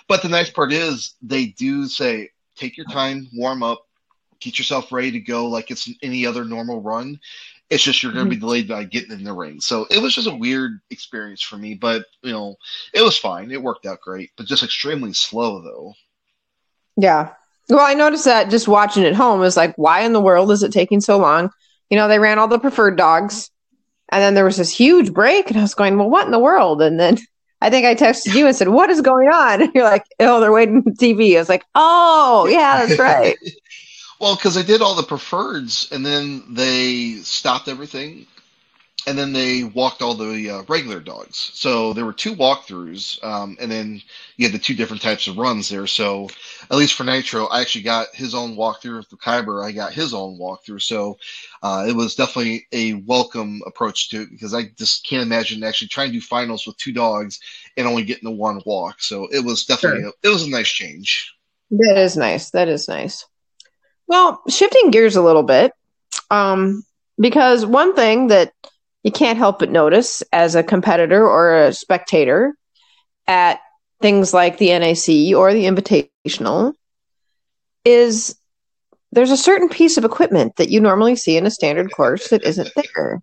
But 0.07 0.21
the 0.21 0.29
nice 0.29 0.49
part 0.49 0.71
is 0.71 1.15
they 1.21 1.47
do 1.47 1.87
say, 1.87 2.29
take 2.55 2.77
your 2.77 2.85
time, 2.85 3.27
warm 3.33 3.61
up, 3.61 3.85
get 4.39 4.57
yourself 4.57 4.91
ready 4.91 5.11
to 5.11 5.19
go 5.19 5.47
like 5.47 5.69
it's 5.69 5.89
any 6.01 6.25
other 6.25 6.45
normal 6.45 6.81
run. 6.81 7.19
It's 7.69 7.83
just 7.83 8.03
you're 8.03 8.13
going 8.13 8.25
to 8.25 8.29
be 8.29 8.35
mm-hmm. 8.35 8.45
delayed 8.45 8.67
by 8.69 8.83
getting 8.85 9.11
in 9.11 9.23
the 9.23 9.33
ring. 9.33 9.59
So 9.59 9.85
it 9.89 10.01
was 10.01 10.15
just 10.15 10.27
a 10.27 10.35
weird 10.35 10.79
experience 10.89 11.41
for 11.41 11.57
me, 11.57 11.73
but 11.73 12.05
you 12.21 12.31
know, 12.31 12.55
it 12.93 13.01
was 13.01 13.17
fine. 13.17 13.51
It 13.51 13.61
worked 13.61 13.85
out 13.85 14.01
great, 14.01 14.31
but 14.37 14.45
just 14.45 14.63
extremely 14.63 15.13
slow 15.13 15.61
though. 15.61 15.93
Yeah, 16.97 17.33
well, 17.71 17.85
I 17.85 17.93
noticed 17.93 18.25
that 18.25 18.49
just 18.49 18.67
watching 18.67 19.05
at 19.05 19.15
home 19.15 19.43
is 19.43 19.57
like, 19.57 19.73
why 19.77 20.01
in 20.01 20.13
the 20.13 20.21
world 20.21 20.51
is 20.51 20.63
it 20.63 20.71
taking 20.71 21.01
so 21.01 21.17
long? 21.17 21.49
You 21.89 21.97
know, 21.97 22.07
they 22.07 22.19
ran 22.19 22.37
all 22.37 22.47
the 22.47 22.59
preferred 22.59 22.97
dogs, 22.97 23.49
and 24.09 24.21
then 24.21 24.33
there 24.33 24.45
was 24.45 24.57
this 24.57 24.75
huge 24.75 25.13
break, 25.13 25.49
and 25.49 25.57
I 25.57 25.61
was 25.61 25.73
going, 25.73 25.97
well, 25.97 26.09
what 26.09 26.25
in 26.25 26.31
the 26.31 26.39
world? 26.39 26.81
And 26.81 26.99
then 26.99 27.17
I 27.61 27.69
think 27.69 27.85
I 27.85 27.95
texted 27.95 28.35
you 28.35 28.47
and 28.47 28.55
said, 28.55 28.69
what 28.69 28.89
is 28.89 29.01
going 29.01 29.29
on? 29.29 29.61
And 29.61 29.71
you're 29.73 29.83
like, 29.83 30.05
oh, 30.19 30.39
they're 30.39 30.51
waiting 30.51 30.81
for 30.83 30.91
TV. 30.91 31.35
I 31.35 31.39
was 31.39 31.49
like, 31.49 31.65
oh, 31.75 32.47
yeah, 32.49 32.85
that's 32.85 32.99
right. 32.99 33.37
well, 34.19 34.35
because 34.35 34.55
they 34.55 34.63
did 34.63 34.81
all 34.81 34.95
the 34.95 35.03
preferreds, 35.03 35.91
and 35.91 36.05
then 36.05 36.43
they 36.49 37.15
stopped 37.23 37.67
everything 37.67 38.27
and 39.07 39.17
then 39.17 39.33
they 39.33 39.63
walked 39.63 40.01
all 40.01 40.13
the 40.13 40.49
uh, 40.49 40.61
regular 40.67 40.99
dogs. 40.99 41.51
So 41.53 41.93
there 41.93 42.05
were 42.05 42.13
two 42.13 42.35
walkthroughs, 42.35 43.23
um, 43.23 43.57
and 43.59 43.71
then 43.71 44.01
you 44.37 44.45
had 44.45 44.53
the 44.53 44.63
two 44.63 44.75
different 44.75 45.01
types 45.01 45.27
of 45.27 45.37
runs 45.37 45.69
there. 45.69 45.87
So 45.87 46.29
at 46.69 46.77
least 46.77 46.93
for 46.93 47.03
Nitro, 47.03 47.47
I 47.47 47.61
actually 47.61 47.83
got 47.83 48.13
his 48.13 48.35
own 48.35 48.55
walkthrough. 48.55 49.09
For 49.09 49.17
Kyber, 49.17 49.65
I 49.65 49.71
got 49.71 49.93
his 49.93 50.13
own 50.13 50.37
walkthrough. 50.37 50.81
So 50.81 51.17
uh, 51.63 51.85
it 51.87 51.95
was 51.95 52.15
definitely 52.15 52.67
a 52.71 52.93
welcome 52.93 53.61
approach 53.65 54.09
to 54.09 54.21
it 54.21 54.31
because 54.31 54.53
I 54.53 54.65
just 54.77 55.05
can't 55.05 55.23
imagine 55.23 55.63
actually 55.63 55.87
trying 55.87 56.09
to 56.09 56.13
do 56.13 56.21
finals 56.21 56.67
with 56.67 56.77
two 56.77 56.93
dogs 56.93 57.39
and 57.77 57.87
only 57.87 58.03
getting 58.03 58.29
the 58.29 58.35
one 58.35 58.61
walk. 58.65 59.01
So 59.01 59.27
it 59.31 59.43
was 59.43 59.65
definitely 59.65 60.01
sure. 60.01 60.09
a, 60.23 60.27
it 60.27 60.29
was 60.29 60.43
a 60.43 60.49
nice 60.49 60.69
change. 60.69 61.33
That 61.71 61.97
is 61.97 62.17
nice. 62.17 62.51
That 62.51 62.67
is 62.67 62.87
nice. 62.87 63.25
Well, 64.07 64.41
shifting 64.49 64.91
gears 64.91 65.15
a 65.15 65.21
little 65.21 65.43
bit, 65.43 65.71
um, 66.29 66.83
because 67.17 67.65
one 67.65 67.95
thing 67.95 68.27
that 68.27 68.51
you 69.03 69.11
can't 69.11 69.37
help 69.37 69.59
but 69.59 69.71
notice 69.71 70.23
as 70.31 70.55
a 70.55 70.63
competitor 70.63 71.27
or 71.27 71.55
a 71.55 71.73
spectator 71.73 72.53
at 73.27 73.59
things 74.01 74.33
like 74.33 74.57
the 74.57 74.69
NAC 74.69 75.35
or 75.35 75.53
the 75.53 75.65
Invitational 75.65 76.73
is 77.85 78.35
there's 79.11 79.31
a 79.31 79.37
certain 79.37 79.69
piece 79.69 79.97
of 79.97 80.05
equipment 80.05 80.55
that 80.57 80.69
you 80.69 80.79
normally 80.79 81.15
see 81.15 81.37
in 81.37 81.45
a 81.45 81.51
standard 81.51 81.91
course 81.91 82.29
that 82.29 82.43
isn't 82.43 82.69
there. 82.75 83.21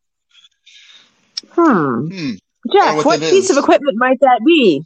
Hmm. 1.50 2.08
hmm. 2.08 2.30
Geoff, 2.70 2.96
what, 2.96 3.06
what 3.06 3.20
piece 3.20 3.50
is. 3.50 3.56
of 3.56 3.62
equipment 3.62 3.96
might 3.96 4.20
that 4.20 4.40
be? 4.44 4.84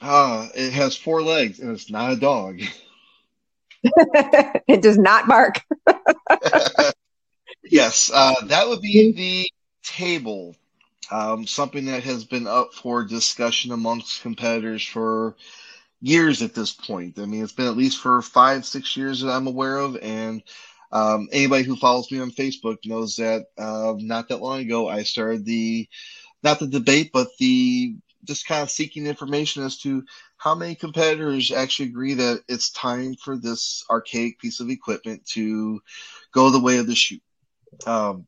Uh, 0.00 0.48
it 0.54 0.72
has 0.72 0.96
four 0.96 1.22
legs 1.22 1.58
and 1.58 1.70
it's 1.72 1.90
not 1.90 2.12
a 2.12 2.16
dog. 2.16 2.60
it 3.84 4.82
does 4.82 4.98
not 4.98 5.26
bark. 5.26 5.60
yes, 7.64 8.10
uh, 8.12 8.34
that 8.46 8.68
would 8.68 8.80
be 8.80 9.12
the 9.12 9.50
table, 9.84 10.56
um, 11.10 11.46
something 11.46 11.86
that 11.86 12.02
has 12.04 12.24
been 12.24 12.46
up 12.46 12.74
for 12.74 13.04
discussion 13.04 13.72
amongst 13.72 14.22
competitors 14.22 14.84
for 14.84 15.36
years 16.00 16.42
at 16.42 16.54
this 16.54 16.72
point. 16.72 17.18
I 17.18 17.26
mean, 17.26 17.42
it's 17.42 17.52
been 17.52 17.66
at 17.66 17.76
least 17.76 18.00
for 18.00 18.20
five, 18.22 18.66
six 18.66 18.96
years 18.96 19.20
that 19.20 19.30
I'm 19.30 19.46
aware 19.46 19.78
of, 19.78 19.96
and 19.96 20.42
um, 20.92 21.28
anybody 21.32 21.64
who 21.64 21.76
follows 21.76 22.10
me 22.10 22.20
on 22.20 22.30
Facebook 22.30 22.78
knows 22.84 23.16
that 23.16 23.46
uh, 23.58 23.94
not 23.98 24.28
that 24.28 24.40
long 24.40 24.60
ago 24.60 24.88
I 24.88 25.02
started 25.02 25.44
the 25.44 25.88
not 26.42 26.58
the 26.60 26.66
debate, 26.66 27.10
but 27.12 27.28
the 27.38 27.96
just 28.24 28.46
kind 28.46 28.62
of 28.62 28.70
seeking 28.70 29.06
information 29.06 29.64
as 29.64 29.78
to 29.78 30.04
how 30.36 30.54
many 30.54 30.74
competitors 30.74 31.52
actually 31.52 31.88
agree 31.88 32.14
that 32.14 32.42
it's 32.48 32.70
time 32.70 33.14
for 33.14 33.36
this 33.36 33.84
archaic 33.90 34.38
piece 34.38 34.60
of 34.60 34.70
equipment 34.70 35.24
to 35.26 35.80
go 36.32 36.50
the 36.50 36.60
way 36.60 36.78
of 36.78 36.86
the 36.86 36.94
chute. 36.94 37.22
Um, 37.86 38.26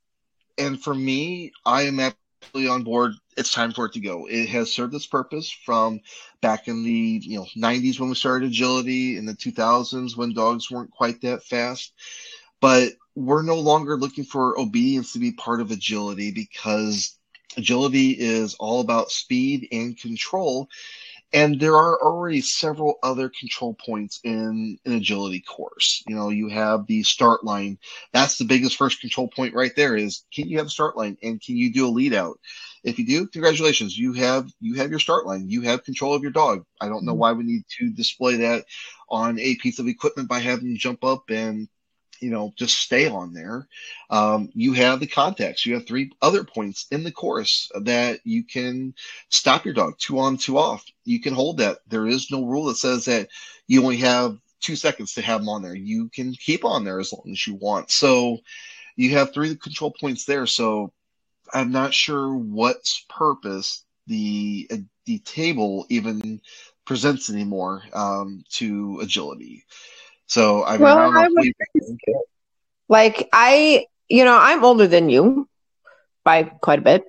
and 0.58 0.80
for 0.80 0.94
me, 0.94 1.52
I 1.64 1.82
am 1.82 2.00
absolutely 2.00 2.40
on 2.40 2.82
board. 2.84 3.12
It's 3.36 3.52
time 3.52 3.72
for 3.72 3.86
it 3.86 3.92
to 3.92 4.00
go. 4.00 4.00
It 4.02 4.22
has 4.22 4.72
served 4.72 4.94
its 4.94 5.06
purpose 5.06 5.50
from 5.50 6.00
back 6.40 6.68
in 6.68 6.82
the 6.84 7.20
you 7.22 7.38
know 7.38 7.46
90s 7.56 7.98
when 7.98 8.08
we 8.08 8.14
started 8.14 8.48
agility, 8.48 9.16
in 9.16 9.26
the 9.26 9.34
2000s 9.34 10.16
when 10.16 10.32
dogs 10.34 10.70
weren't 10.70 10.90
quite 10.90 11.20
that 11.22 11.44
fast. 11.44 11.92
But 12.60 12.92
we're 13.14 13.42
no 13.42 13.56
longer 13.58 13.96
looking 13.96 14.24
for 14.24 14.58
obedience 14.58 15.12
to 15.12 15.18
be 15.18 15.32
part 15.32 15.60
of 15.60 15.70
agility 15.70 16.30
because 16.32 17.18
agility 17.56 18.10
is 18.10 18.54
all 18.54 18.80
about 18.80 19.10
speed 19.10 19.68
and 19.72 19.98
control. 19.98 20.68
And 21.36 21.60
there 21.60 21.76
are 21.76 22.02
already 22.02 22.40
several 22.40 22.98
other 23.02 23.28
control 23.28 23.74
points 23.74 24.20
in 24.24 24.78
an 24.86 24.94
agility 24.94 25.40
course. 25.40 26.02
You 26.08 26.16
know, 26.16 26.30
you 26.30 26.48
have 26.48 26.86
the 26.86 27.02
start 27.02 27.44
line. 27.44 27.76
That's 28.14 28.38
the 28.38 28.46
biggest 28.46 28.76
first 28.76 29.02
control 29.02 29.28
point 29.28 29.52
right 29.52 29.76
there 29.76 29.96
is 29.96 30.24
can 30.32 30.48
you 30.48 30.56
have 30.56 30.68
a 30.68 30.70
start 30.70 30.96
line 30.96 31.18
and 31.22 31.38
can 31.38 31.58
you 31.58 31.70
do 31.74 31.86
a 31.86 31.90
lead 31.90 32.14
out? 32.14 32.40
If 32.84 32.98
you 32.98 33.04
do, 33.04 33.26
congratulations. 33.26 33.98
You 33.98 34.14
have 34.14 34.50
you 34.60 34.76
have 34.76 34.88
your 34.88 34.98
start 34.98 35.26
line. 35.26 35.50
You 35.50 35.60
have 35.60 35.84
control 35.84 36.14
of 36.14 36.22
your 36.22 36.30
dog. 36.30 36.64
I 36.80 36.88
don't 36.88 37.04
know 37.04 37.12
mm-hmm. 37.12 37.20
why 37.20 37.32
we 37.32 37.44
need 37.44 37.64
to 37.80 37.90
display 37.90 38.36
that 38.36 38.64
on 39.10 39.38
a 39.38 39.56
piece 39.56 39.78
of 39.78 39.88
equipment 39.88 40.30
by 40.30 40.38
having 40.38 40.68
them 40.68 40.78
jump 40.78 41.04
up 41.04 41.28
and 41.28 41.68
you 42.20 42.30
know, 42.30 42.52
just 42.56 42.78
stay 42.78 43.08
on 43.08 43.32
there. 43.32 43.68
Um, 44.10 44.50
you 44.54 44.72
have 44.74 45.00
the 45.00 45.06
contacts. 45.06 45.66
You 45.66 45.74
have 45.74 45.86
three 45.86 46.10
other 46.22 46.44
points 46.44 46.86
in 46.90 47.04
the 47.04 47.12
course 47.12 47.70
that 47.80 48.20
you 48.24 48.44
can 48.44 48.94
stop 49.28 49.64
your 49.64 49.74
dog 49.74 49.94
two 49.98 50.18
on, 50.18 50.36
two 50.36 50.58
off. 50.58 50.84
You 51.04 51.20
can 51.20 51.34
hold 51.34 51.58
that. 51.58 51.78
There 51.88 52.06
is 52.06 52.30
no 52.30 52.44
rule 52.44 52.66
that 52.66 52.76
says 52.76 53.04
that 53.06 53.28
you 53.66 53.82
only 53.82 53.98
have 53.98 54.38
two 54.60 54.76
seconds 54.76 55.14
to 55.14 55.22
have 55.22 55.40
them 55.40 55.48
on 55.48 55.62
there. 55.62 55.74
You 55.74 56.08
can 56.08 56.32
keep 56.32 56.64
on 56.64 56.84
there 56.84 57.00
as 57.00 57.12
long 57.12 57.30
as 57.30 57.46
you 57.46 57.54
want. 57.54 57.90
So 57.90 58.38
you 58.96 59.10
have 59.10 59.32
three 59.32 59.54
control 59.56 59.94
points 59.98 60.24
there. 60.24 60.46
So 60.46 60.92
I'm 61.52 61.70
not 61.70 61.94
sure 61.94 62.34
what 62.34 62.88
purpose 63.08 63.84
the 64.06 64.68
the 65.04 65.18
table 65.20 65.86
even 65.88 66.40
presents 66.84 67.30
anymore 67.30 67.82
um, 67.92 68.44
to 68.50 68.98
agility. 69.02 69.64
So 70.26 70.64
I 70.64 70.72
mean, 70.72 70.82
well, 70.82 70.98
I, 70.98 71.24
I 71.24 71.28
we... 71.34 71.54
like 72.88 73.28
I, 73.32 73.86
you 74.08 74.24
know, 74.24 74.36
I'm 74.36 74.64
older 74.64 74.86
than 74.86 75.08
you 75.08 75.48
by 76.24 76.44
quite 76.44 76.80
a 76.80 76.82
bit, 76.82 77.04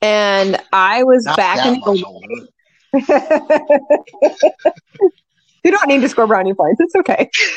and 0.00 0.60
I 0.72 1.02
was 1.04 1.24
Not 1.24 1.36
back 1.36 1.66
in 1.66 1.74
the. 1.80 2.48
you 5.64 5.70
don't 5.70 5.88
need 5.88 6.00
to 6.00 6.08
score 6.08 6.26
brownie 6.26 6.54
points. 6.54 6.80
It's 6.80 6.94
okay. 6.94 7.28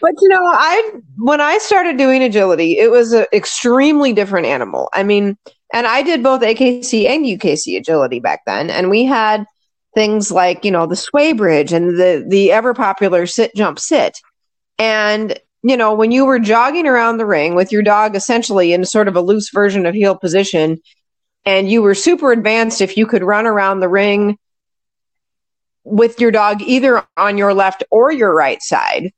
but 0.00 0.12
you 0.20 0.28
know, 0.28 0.42
I 0.44 0.92
when 1.18 1.40
I 1.40 1.58
started 1.58 1.96
doing 1.96 2.22
agility, 2.22 2.78
it 2.78 2.90
was 2.90 3.12
an 3.12 3.26
extremely 3.32 4.12
different 4.12 4.46
animal. 4.46 4.88
I 4.92 5.02
mean, 5.02 5.36
and 5.72 5.86
I 5.86 6.02
did 6.02 6.22
both 6.22 6.42
AKC 6.42 7.06
and 7.06 7.24
UKC 7.24 7.76
agility 7.76 8.20
back 8.20 8.42
then, 8.46 8.70
and 8.70 8.88
we 8.90 9.04
had 9.04 9.44
things 9.94 10.30
like 10.30 10.64
you 10.64 10.70
know 10.70 10.86
the 10.86 10.96
sway 10.96 11.32
bridge 11.32 11.72
and 11.72 11.98
the 11.98 12.24
the 12.26 12.52
ever 12.52 12.74
popular 12.74 13.26
sit 13.26 13.54
jump 13.54 13.78
sit. 13.78 14.18
And 14.78 15.38
you 15.62 15.76
know 15.76 15.94
when 15.94 16.10
you 16.10 16.24
were 16.24 16.38
jogging 16.38 16.86
around 16.86 17.18
the 17.18 17.26
ring 17.26 17.54
with 17.54 17.72
your 17.72 17.82
dog 17.82 18.16
essentially 18.16 18.72
in 18.72 18.84
sort 18.84 19.08
of 19.08 19.16
a 19.16 19.20
loose 19.20 19.50
version 19.50 19.86
of 19.86 19.94
heel 19.94 20.16
position 20.16 20.78
and 21.44 21.70
you 21.70 21.82
were 21.82 21.94
super 21.94 22.32
advanced 22.32 22.80
if 22.80 22.96
you 22.96 23.06
could 23.06 23.22
run 23.22 23.46
around 23.46 23.80
the 23.80 23.88
ring 23.88 24.38
with 25.84 26.20
your 26.20 26.30
dog 26.30 26.60
either 26.62 27.02
on 27.16 27.38
your 27.38 27.54
left 27.54 27.82
or 27.90 28.12
your 28.12 28.34
right 28.34 28.62
side. 28.62 29.10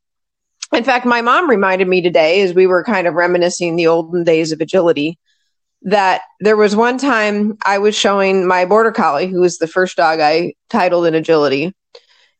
In 0.73 0.85
fact 0.85 1.05
my 1.05 1.21
mom 1.21 1.51
reminded 1.51 1.87
me 1.87 2.01
today 2.01 2.43
as 2.43 2.55
we 2.55 2.67
were 2.67 2.83
kind 2.83 3.07
of 3.07 3.15
reminiscing 3.15 3.77
the 3.77 3.89
olden 3.89 4.25
days 4.25 4.53
of 4.53 4.61
agility 4.61 5.19
that 5.85 6.23
there 6.41 6.57
was 6.57 6.77
one 6.77 6.99
time 6.99 7.57
I 7.65 7.79
was 7.79 7.97
showing 7.97 8.47
my 8.47 8.65
border 8.65 8.93
collie, 8.93 9.27
who 9.27 9.41
was 9.41 9.59
the 9.59 9.67
first 9.67 9.97
dog 9.97 10.21
I 10.21 10.55
titled 10.71 11.07
in 11.07 11.15
agility, 11.15 11.75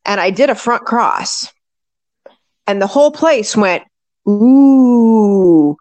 and 0.05 0.21
I 0.21 0.31
did 0.31 0.51
a 0.51 0.55
front 0.55 0.85
cross. 0.85 1.53
And 2.67 2.81
the 2.81 2.87
whole 2.87 3.11
place 3.11 3.57
went, 3.57 3.83
ooh. 4.29 5.77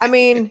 I 0.00 0.08
mean, 0.08 0.50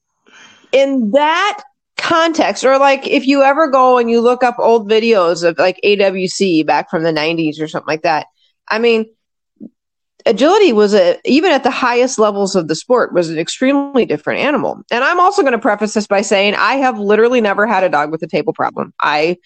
in 0.72 1.10
that 1.10 1.62
context, 1.96 2.64
or 2.64 2.78
like 2.78 3.06
if 3.06 3.26
you 3.26 3.42
ever 3.42 3.68
go 3.68 3.98
and 3.98 4.10
you 4.10 4.20
look 4.20 4.42
up 4.42 4.56
old 4.58 4.88
videos 4.88 5.46
of 5.46 5.58
like 5.58 5.80
AWC 5.84 6.64
back 6.64 6.90
from 6.90 7.02
the 7.02 7.12
90s 7.12 7.60
or 7.60 7.68
something 7.68 7.88
like 7.88 8.02
that, 8.02 8.26
I 8.68 8.78
mean, 8.78 9.06
agility 10.26 10.72
was 10.72 10.94
a 10.94 11.18
even 11.24 11.50
at 11.52 11.62
the 11.62 11.70
highest 11.70 12.18
levels 12.18 12.54
of 12.54 12.68
the 12.68 12.74
sport 12.74 13.12
was 13.12 13.30
an 13.30 13.38
extremely 13.38 14.04
different 14.04 14.40
animal. 14.40 14.82
And 14.90 15.04
i'm 15.04 15.20
also 15.20 15.42
going 15.42 15.52
to 15.52 15.58
preface 15.58 15.94
this 15.94 16.06
by 16.06 16.20
saying 16.22 16.54
i 16.54 16.74
have 16.74 16.98
literally 16.98 17.40
never 17.40 17.66
had 17.66 17.84
a 17.84 17.88
dog 17.88 18.10
with 18.10 18.22
a 18.22 18.26
table 18.26 18.52
problem. 18.52 18.92
I 19.00 19.38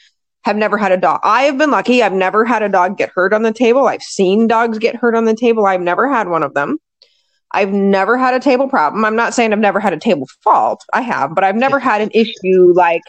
have 0.43 0.57
never 0.57 0.77
had 0.77 0.93
a 0.93 0.99
dog 0.99 1.21
i 1.25 1.45
have 1.45 1.57
been 1.57 1.71
lucky 1.71 2.03
i've 2.03 2.13
never 2.13 2.45
had 2.45 2.63
a 2.63 2.69
dog 2.69 2.99
get 2.99 3.11
hurt 3.15 3.33
on 3.33 3.43
the 3.43 3.53
table. 3.53 3.87
I've 3.87 4.03
seen 4.03 4.47
dogs 4.47 4.79
get 4.79 4.97
hurt 4.97 5.15
on 5.15 5.25
the 5.25 5.35
table. 5.35 5.67
I've 5.67 5.81
never 5.81 6.11
had 6.11 6.29
one 6.29 6.43
of 6.43 6.55
them. 6.55 6.79
I've 7.53 7.73
never 7.73 8.19
had 8.19 8.35
a 8.35 8.41
table 8.41 8.69
problem. 8.69 9.05
I'm 9.05 9.17
not 9.17 9.35
saying 9.35 9.53
i've 9.53 9.59
never 9.59 9.81
had 9.81 9.93
a 9.93 9.99
table 9.99 10.29
fault 10.43 10.85
i 10.93 11.01
have 11.01 11.35
but 11.35 11.45
i've 11.45 11.57
never 11.57 11.79
had 11.79 12.01
an 12.01 12.11
issue 12.13 12.73
like 12.75 13.03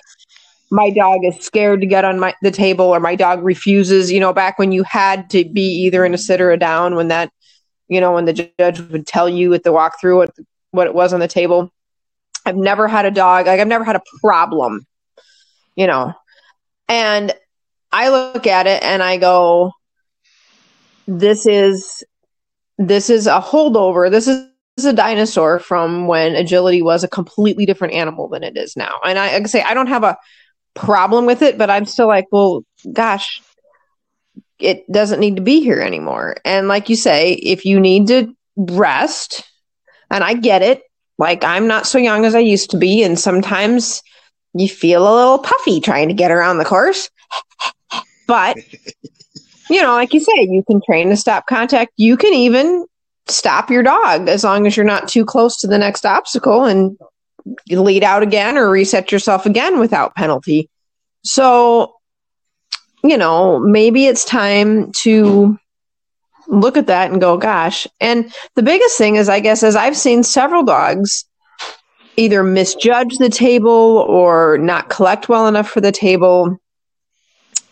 my 0.71 0.89
dog 0.89 1.19
is 1.23 1.38
scared 1.38 1.82
to 1.82 1.88
get 1.88 2.06
on 2.06 2.19
my 2.19 2.34
the 2.41 2.51
table 2.51 2.86
or 2.86 2.99
my 2.99 3.15
dog 3.15 3.43
refuses 3.43 4.12
you 4.12 4.19
know 4.19 4.34
back 4.34 4.58
when 4.58 4.71
you 4.71 4.84
had 4.84 5.30
to 5.30 5.45
be 5.45 5.62
either 5.62 6.04
in 6.04 6.13
a 6.13 6.17
sit 6.17 6.41
or 6.41 6.51
a 6.51 6.58
down 6.58 6.95
when 6.95 7.08
that 7.08 7.32
you 7.87 8.01
know, 8.01 8.13
when 8.13 8.25
the 8.25 8.51
judge 8.59 8.79
would 8.79 9.07
tell 9.07 9.29
you 9.29 9.53
at 9.53 9.63
the 9.63 9.71
walkthrough 9.71 10.17
what 10.17 10.31
what 10.71 10.87
it 10.87 10.93
was 10.93 11.13
on 11.13 11.19
the 11.19 11.27
table. 11.27 11.71
I've 12.45 12.57
never 12.57 12.87
had 12.87 13.05
a 13.05 13.11
dog, 13.11 13.47
like 13.47 13.59
I've 13.59 13.67
never 13.67 13.83
had 13.83 13.95
a 13.95 14.01
problem, 14.21 14.85
you 15.75 15.87
know. 15.87 16.13
And 16.87 17.33
I 17.91 18.09
look 18.09 18.45
at 18.45 18.67
it 18.67 18.83
and 18.83 19.01
I 19.01 19.17
go, 19.17 19.71
this 21.07 21.45
is 21.45 22.03
this 22.77 23.09
is 23.09 23.25
a 23.25 23.39
holdover. 23.39 24.11
This 24.11 24.27
is, 24.27 24.45
this 24.75 24.85
is 24.85 24.91
a 24.91 24.93
dinosaur 24.93 25.59
from 25.59 26.07
when 26.07 26.35
agility 26.35 26.81
was 26.81 27.03
a 27.03 27.07
completely 27.07 27.65
different 27.65 27.93
animal 27.93 28.27
than 28.27 28.43
it 28.43 28.57
is 28.57 28.75
now. 28.75 28.99
And 29.03 29.17
I, 29.17 29.35
I 29.35 29.43
say 29.43 29.63
I 29.63 29.73
don't 29.73 29.87
have 29.87 30.03
a 30.03 30.17
problem 30.73 31.25
with 31.25 31.41
it, 31.41 31.57
but 31.57 31.69
I'm 31.69 31.85
still 31.85 32.07
like, 32.07 32.25
well, 32.31 32.63
gosh, 32.91 33.41
it 34.59 34.89
doesn't 34.91 35.19
need 35.19 35.35
to 35.35 35.41
be 35.41 35.61
here 35.61 35.81
anymore. 35.81 36.37
And 36.45 36.67
like 36.67 36.89
you 36.89 36.95
say, 36.95 37.33
if 37.33 37.65
you 37.65 37.79
need 37.79 38.07
to 38.07 38.35
rest, 38.55 39.43
and 40.09 40.23
I 40.23 40.33
get 40.33 40.61
it, 40.61 40.83
like 41.17 41.43
I'm 41.43 41.67
not 41.67 41.87
so 41.87 41.97
young 41.97 42.25
as 42.25 42.35
I 42.35 42.39
used 42.39 42.71
to 42.71 42.77
be, 42.77 43.03
and 43.03 43.19
sometimes 43.19 44.01
you 44.53 44.69
feel 44.69 45.03
a 45.03 45.15
little 45.15 45.39
puffy 45.39 45.79
trying 45.79 46.07
to 46.07 46.13
get 46.13 46.31
around 46.31 46.57
the 46.57 46.65
course. 46.65 47.09
but 48.27 48.57
you 49.69 49.81
know, 49.81 49.93
like 49.93 50.13
you 50.13 50.19
say, 50.19 50.47
you 50.49 50.63
can 50.63 50.81
train 50.85 51.09
to 51.09 51.17
stop 51.17 51.47
contact. 51.47 51.91
You 51.97 52.17
can 52.17 52.33
even 52.33 52.85
stop 53.27 53.71
your 53.71 53.83
dog 53.83 54.29
as 54.29 54.43
long 54.43 54.67
as 54.67 54.77
you're 54.77 54.85
not 54.85 55.07
too 55.07 55.25
close 55.25 55.57
to 55.57 55.67
the 55.67 55.77
next 55.77 56.05
obstacle 56.05 56.65
and 56.65 56.97
lead 57.69 58.03
out 58.03 58.23
again 58.23 58.57
or 58.57 58.69
reset 58.69 59.11
yourself 59.11 59.45
again 59.45 59.79
without 59.79 60.15
penalty. 60.15 60.69
So 61.23 61.95
you 63.09 63.17
know, 63.17 63.59
maybe 63.59 64.05
it's 64.05 64.25
time 64.25 64.91
to 65.03 65.57
look 66.47 66.77
at 66.77 66.87
that 66.87 67.11
and 67.11 67.21
go, 67.21 67.37
gosh. 67.37 67.87
And 67.99 68.33
the 68.55 68.63
biggest 68.63 68.97
thing 68.97 69.15
is, 69.15 69.29
I 69.29 69.39
guess, 69.39 69.63
as 69.63 69.75
I've 69.75 69.97
seen 69.97 70.23
several 70.23 70.63
dogs 70.63 71.25
either 72.17 72.43
misjudge 72.43 73.17
the 73.17 73.29
table 73.29 74.05
or 74.07 74.57
not 74.57 74.89
collect 74.89 75.27
well 75.27 75.47
enough 75.47 75.69
for 75.69 75.81
the 75.81 75.91
table 75.91 76.57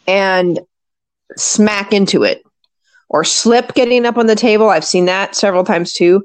and 0.06 0.60
smack 1.38 1.94
into 1.94 2.24
it 2.24 2.44
or 3.10 3.24
slip 3.24 3.74
getting 3.74 4.06
up 4.06 4.18
on 4.18 4.28
the 4.28 4.36
table. 4.36 4.70
I've 4.70 4.86
seen 4.86 5.06
that 5.06 5.36
several 5.36 5.64
times 5.64 5.94
too. 5.94 6.24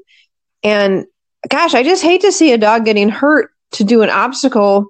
And 0.63 1.05
gosh, 1.47 1.73
I 1.73 1.83
just 1.83 2.03
hate 2.03 2.21
to 2.21 2.31
see 2.31 2.51
a 2.51 2.57
dog 2.57 2.83
getting 2.83 3.09
hurt 3.09 3.51
to 3.73 3.83
do 3.83 4.01
an 4.01 4.09
obstacle 4.09 4.87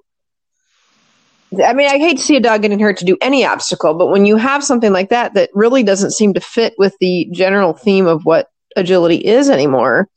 I 1.52 1.72
mean, 1.72 1.88
I 1.88 1.98
hate 1.98 2.18
to 2.18 2.22
see 2.22 2.36
a 2.36 2.40
dog 2.40 2.62
getting 2.62 2.78
hurt 2.78 2.98
to 2.98 3.04
do 3.04 3.16
any 3.20 3.44
obstacle, 3.44 3.94
but 3.94 4.08
when 4.08 4.24
you 4.24 4.36
have 4.36 4.62
something 4.62 4.92
like 4.92 5.08
that 5.08 5.34
that 5.34 5.50
really 5.52 5.82
doesn't 5.82 6.12
seem 6.12 6.32
to 6.34 6.40
fit 6.40 6.74
with 6.78 6.94
the 7.00 7.28
general 7.32 7.72
theme 7.72 8.06
of 8.06 8.24
what 8.24 8.50
agility 8.76 9.16
is 9.16 9.50
anymore, 9.50 10.08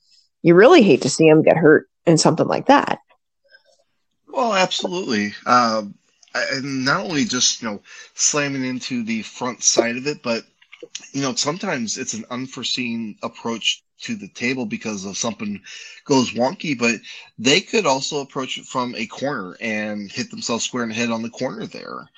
you 0.43 0.53
really 0.53 0.84
hate 0.84 1.01
to 1.01 1.09
see 1.09 1.27
them 1.27 1.41
get 1.41 1.57
hurt 1.57 1.88
in 2.05 2.17
something 2.17 2.47
like 2.47 2.67
that. 2.67 2.99
Well, 4.27 4.53
absolutely. 4.53 5.34
Um, 5.45 5.95
and 6.36 6.86
not 6.86 7.01
only 7.01 7.25
just 7.25 7.61
you 7.61 7.69
know 7.69 7.81
slamming 8.15 8.65
into 8.65 9.03
the 9.03 9.21
front 9.23 9.63
side 9.63 9.97
of 9.97 10.07
it, 10.07 10.21
but 10.23 10.43
you 11.11 11.21
know 11.21 11.36
sometimes 11.36 11.97
it's 11.97 12.13
an 12.13 12.25
unforeseen 12.29 13.15
approach 13.23 13.84
to 14.04 14.16
the 14.16 14.28
table 14.30 14.66
because 14.66 15.06
of 15.06 15.18
something 15.18 15.62
goes 16.06 16.32
wonky, 16.32 16.78
but 16.78 16.95
they 17.38 17.60
could 17.60 17.86
also 17.86 18.22
approach 18.22 18.58
it 18.58 18.66
from 18.66 18.95
a 18.95 19.06
corner 19.08 19.58
and 19.60 20.12
hit 20.12 20.30
themselves 20.30 20.66
square 20.66 20.84
in 20.84 20.89
the 20.89 20.95
head 20.95 21.10
on 21.10 21.22
the 21.22 21.30
corner 21.30 21.66
there. 21.66 22.10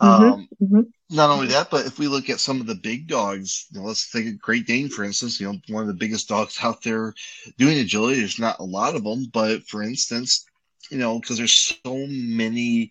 Mm-hmm, 0.00 0.24
um, 0.24 0.48
mm-hmm. 0.62 0.80
Not 1.10 1.30
only 1.30 1.46
that, 1.48 1.70
but 1.70 1.86
if 1.86 1.98
we 1.98 2.06
look 2.06 2.28
at 2.28 2.40
some 2.40 2.60
of 2.60 2.66
the 2.66 2.74
big 2.74 3.08
dogs, 3.08 3.66
you 3.72 3.80
know, 3.80 3.86
let's 3.86 4.10
take 4.10 4.26
a 4.26 4.32
Great 4.32 4.66
Dane, 4.66 4.88
for 4.88 5.04
instance, 5.04 5.40
you 5.40 5.50
know, 5.50 5.58
one 5.68 5.82
of 5.82 5.88
the 5.88 5.94
biggest 5.94 6.28
dogs 6.28 6.58
out 6.62 6.82
there 6.82 7.14
doing 7.56 7.78
agility. 7.78 8.20
There's 8.20 8.38
not 8.38 8.60
a 8.60 8.64
lot 8.64 8.94
of 8.94 9.04
them, 9.04 9.26
but 9.32 9.66
for 9.66 9.82
instance, 9.82 10.46
you 10.90 10.98
know, 10.98 11.18
because 11.18 11.38
there's 11.38 11.78
so 11.84 12.06
many 12.08 12.90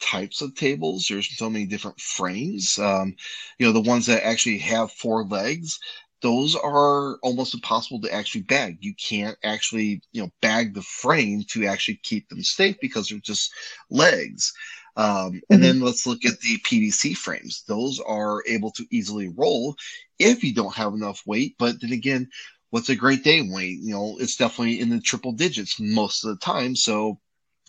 types 0.00 0.42
of 0.42 0.54
tables, 0.54 1.06
there's 1.08 1.36
so 1.36 1.50
many 1.50 1.66
different 1.66 2.00
frames. 2.00 2.78
Um, 2.78 3.14
you 3.58 3.66
know, 3.66 3.72
the 3.72 3.88
ones 3.88 4.06
that 4.06 4.26
actually 4.26 4.58
have 4.58 4.92
four 4.92 5.24
legs, 5.24 5.78
those 6.20 6.56
are 6.56 7.16
almost 7.22 7.54
impossible 7.54 8.00
to 8.00 8.12
actually 8.12 8.42
bag. 8.42 8.78
You 8.80 8.94
can't 8.94 9.36
actually, 9.44 10.02
you 10.12 10.22
know, 10.22 10.30
bag 10.40 10.74
the 10.74 10.82
frame 10.82 11.44
to 11.50 11.66
actually 11.66 12.00
keep 12.02 12.28
them 12.28 12.42
safe 12.42 12.76
because 12.80 13.08
they're 13.08 13.18
just 13.18 13.52
legs. 13.90 14.52
Um, 14.96 15.06
mm-hmm. 15.06 15.38
And 15.50 15.62
then 15.62 15.80
let's 15.80 16.06
look 16.06 16.24
at 16.24 16.40
the 16.40 16.58
PVC 16.58 17.16
frames. 17.16 17.62
Those 17.68 18.00
are 18.00 18.42
able 18.46 18.72
to 18.72 18.86
easily 18.90 19.28
roll 19.28 19.76
if 20.18 20.42
you 20.42 20.54
don't 20.54 20.74
have 20.74 20.92
enough 20.92 21.22
weight. 21.24 21.54
But 21.58 21.80
then 21.80 21.92
again, 21.92 22.28
what's 22.70 22.88
a 22.88 22.96
Great 22.96 23.22
Dane 23.22 23.52
weight? 23.52 23.78
You 23.80 23.94
know, 23.94 24.16
it's 24.18 24.36
definitely 24.36 24.80
in 24.80 24.90
the 24.90 25.00
triple 25.00 25.32
digits 25.32 25.78
most 25.78 26.24
of 26.24 26.30
the 26.30 26.44
time. 26.44 26.74
So 26.74 27.20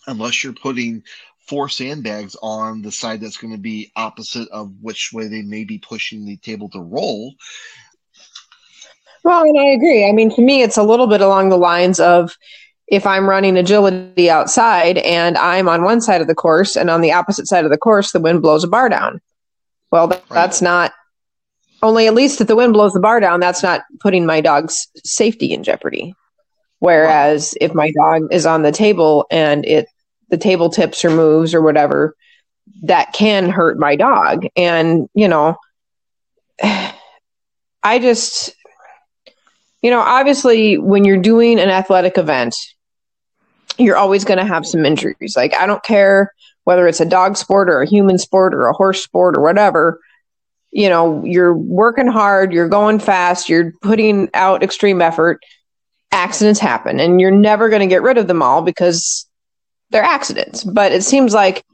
unless 0.06 0.42
you're 0.42 0.52
putting 0.52 1.04
four 1.50 1.68
sandbags 1.68 2.36
on 2.42 2.82
the 2.82 2.92
side 2.92 3.20
that's 3.20 3.36
going 3.36 3.52
to 3.52 3.60
be 3.60 3.90
opposite 3.96 4.48
of 4.50 4.72
which 4.80 5.10
way 5.12 5.26
they 5.26 5.42
may 5.42 5.64
be 5.64 5.78
pushing 5.78 6.24
the 6.24 6.36
table 6.36 6.68
to 6.70 6.80
roll. 6.80 7.34
Well, 9.24 9.42
and 9.42 9.58
I 9.58 9.64
agree. 9.64 10.08
I 10.08 10.12
mean, 10.12 10.34
to 10.34 10.42
me, 10.42 10.62
it's 10.62 10.76
a 10.76 10.82
little 10.82 11.06
bit 11.06 11.20
along 11.20 11.50
the 11.50 11.58
lines 11.58 12.00
of 12.00 12.36
if 12.88 13.06
I'm 13.06 13.28
running 13.28 13.56
agility 13.56 14.30
outside 14.30 14.98
and 14.98 15.38
I'm 15.38 15.68
on 15.68 15.84
one 15.84 16.00
side 16.00 16.20
of 16.20 16.26
the 16.26 16.34
course 16.34 16.76
and 16.76 16.90
on 16.90 17.00
the 17.00 17.12
opposite 17.12 17.46
side 17.46 17.64
of 17.64 17.70
the 17.70 17.78
course, 17.78 18.12
the 18.12 18.20
wind 18.20 18.42
blows 18.42 18.64
a 18.64 18.68
bar 18.68 18.88
down. 18.88 19.20
Well, 19.90 20.08
that, 20.08 20.24
right. 20.28 20.34
that's 20.34 20.60
not 20.60 20.92
only 21.82 22.06
at 22.06 22.14
least 22.14 22.40
if 22.40 22.48
the 22.48 22.56
wind 22.56 22.72
blows 22.72 22.92
the 22.92 23.00
bar 23.00 23.20
down, 23.20 23.40
that's 23.40 23.62
not 23.62 23.82
putting 24.00 24.26
my 24.26 24.40
dog's 24.40 24.88
safety 25.04 25.52
in 25.52 25.62
jeopardy. 25.62 26.14
Whereas 26.78 27.54
if 27.60 27.74
my 27.74 27.92
dog 27.92 28.32
is 28.32 28.46
on 28.46 28.62
the 28.62 28.72
table 28.72 29.26
and 29.30 29.64
it 29.66 29.86
the 30.30 30.38
table 30.38 30.70
tips 30.70 31.04
or 31.04 31.10
moves 31.10 31.54
or 31.54 31.60
whatever, 31.60 32.16
that 32.82 33.12
can 33.12 33.50
hurt 33.50 33.78
my 33.78 33.96
dog. 33.96 34.46
And, 34.56 35.08
you 35.14 35.28
know, 35.28 35.56
I 36.62 37.98
just, 37.98 38.54
you 39.82 39.90
know, 39.90 40.00
obviously 40.00 40.78
when 40.78 41.04
you're 41.04 41.16
doing 41.16 41.58
an 41.58 41.70
athletic 41.70 42.18
event, 42.18 42.54
you're 43.78 43.96
always 43.96 44.24
going 44.24 44.38
to 44.38 44.44
have 44.44 44.66
some 44.66 44.84
injuries. 44.84 45.34
Like, 45.36 45.54
I 45.54 45.66
don't 45.66 45.82
care 45.82 46.32
whether 46.64 46.86
it's 46.86 47.00
a 47.00 47.06
dog 47.06 47.36
sport 47.36 47.70
or 47.70 47.80
a 47.80 47.88
human 47.88 48.18
sport 48.18 48.54
or 48.54 48.66
a 48.66 48.72
horse 48.72 49.02
sport 49.02 49.36
or 49.36 49.42
whatever. 49.42 50.00
You 50.70 50.88
know, 50.88 51.24
you're 51.24 51.56
working 51.56 52.06
hard, 52.06 52.52
you're 52.52 52.68
going 52.68 52.98
fast, 52.98 53.48
you're 53.48 53.72
putting 53.82 54.28
out 54.34 54.62
extreme 54.62 55.00
effort. 55.00 55.40
Accidents 56.12 56.60
happen, 56.60 56.98
and 56.98 57.20
you're 57.20 57.30
never 57.30 57.68
going 57.68 57.80
to 57.80 57.86
get 57.86 58.02
rid 58.02 58.18
of 58.18 58.26
them 58.26 58.42
all 58.42 58.62
because 58.62 59.28
they're 59.90 60.02
accidents, 60.02 60.64
but 60.64 60.92
it 60.92 61.02
seems 61.02 61.34
like 61.34 61.64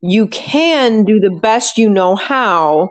you 0.00 0.26
can 0.28 1.04
do 1.04 1.20
the 1.20 1.30
best 1.30 1.78
you 1.78 1.88
know 1.88 2.14
how 2.14 2.90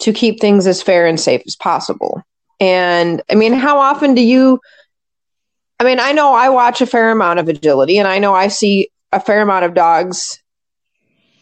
to 0.00 0.12
keep 0.12 0.40
things 0.40 0.66
as 0.66 0.82
fair 0.82 1.06
and 1.06 1.18
safe 1.20 1.42
as 1.46 1.56
possible. 1.56 2.22
And 2.60 3.22
I 3.30 3.34
mean, 3.34 3.52
how 3.52 3.78
often 3.78 4.14
do 4.14 4.22
you? 4.22 4.60
I 5.78 5.84
mean, 5.84 5.98
I 5.98 6.12
know 6.12 6.34
I 6.34 6.50
watch 6.50 6.82
a 6.82 6.86
fair 6.86 7.10
amount 7.10 7.38
of 7.38 7.48
agility, 7.48 7.98
and 7.98 8.06
I 8.06 8.18
know 8.18 8.34
I 8.34 8.48
see 8.48 8.90
a 9.12 9.20
fair 9.20 9.40
amount 9.40 9.64
of 9.64 9.74
dogs 9.74 10.42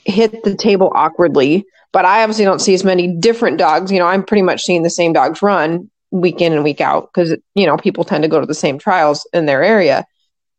hit 0.04 0.44
the 0.44 0.54
table 0.54 0.92
awkwardly, 0.94 1.66
but 1.92 2.04
I 2.04 2.22
obviously 2.22 2.44
don't 2.44 2.60
see 2.60 2.72
as 2.72 2.84
many 2.84 3.08
different 3.08 3.58
dogs. 3.58 3.90
You 3.90 3.98
know, 3.98 4.06
I'm 4.06 4.22
pretty 4.22 4.42
much 4.42 4.62
seeing 4.62 4.84
the 4.84 4.90
same 4.90 5.12
dogs 5.12 5.42
run 5.42 5.90
week 6.10 6.40
in 6.40 6.52
and 6.52 6.64
week 6.64 6.80
out 6.80 7.10
because, 7.12 7.36
you 7.54 7.66
know, 7.66 7.76
people 7.76 8.04
tend 8.04 8.22
to 8.22 8.28
go 8.28 8.40
to 8.40 8.46
the 8.46 8.54
same 8.54 8.78
trials 8.78 9.28
in 9.34 9.46
their 9.46 9.62
area 9.62 10.06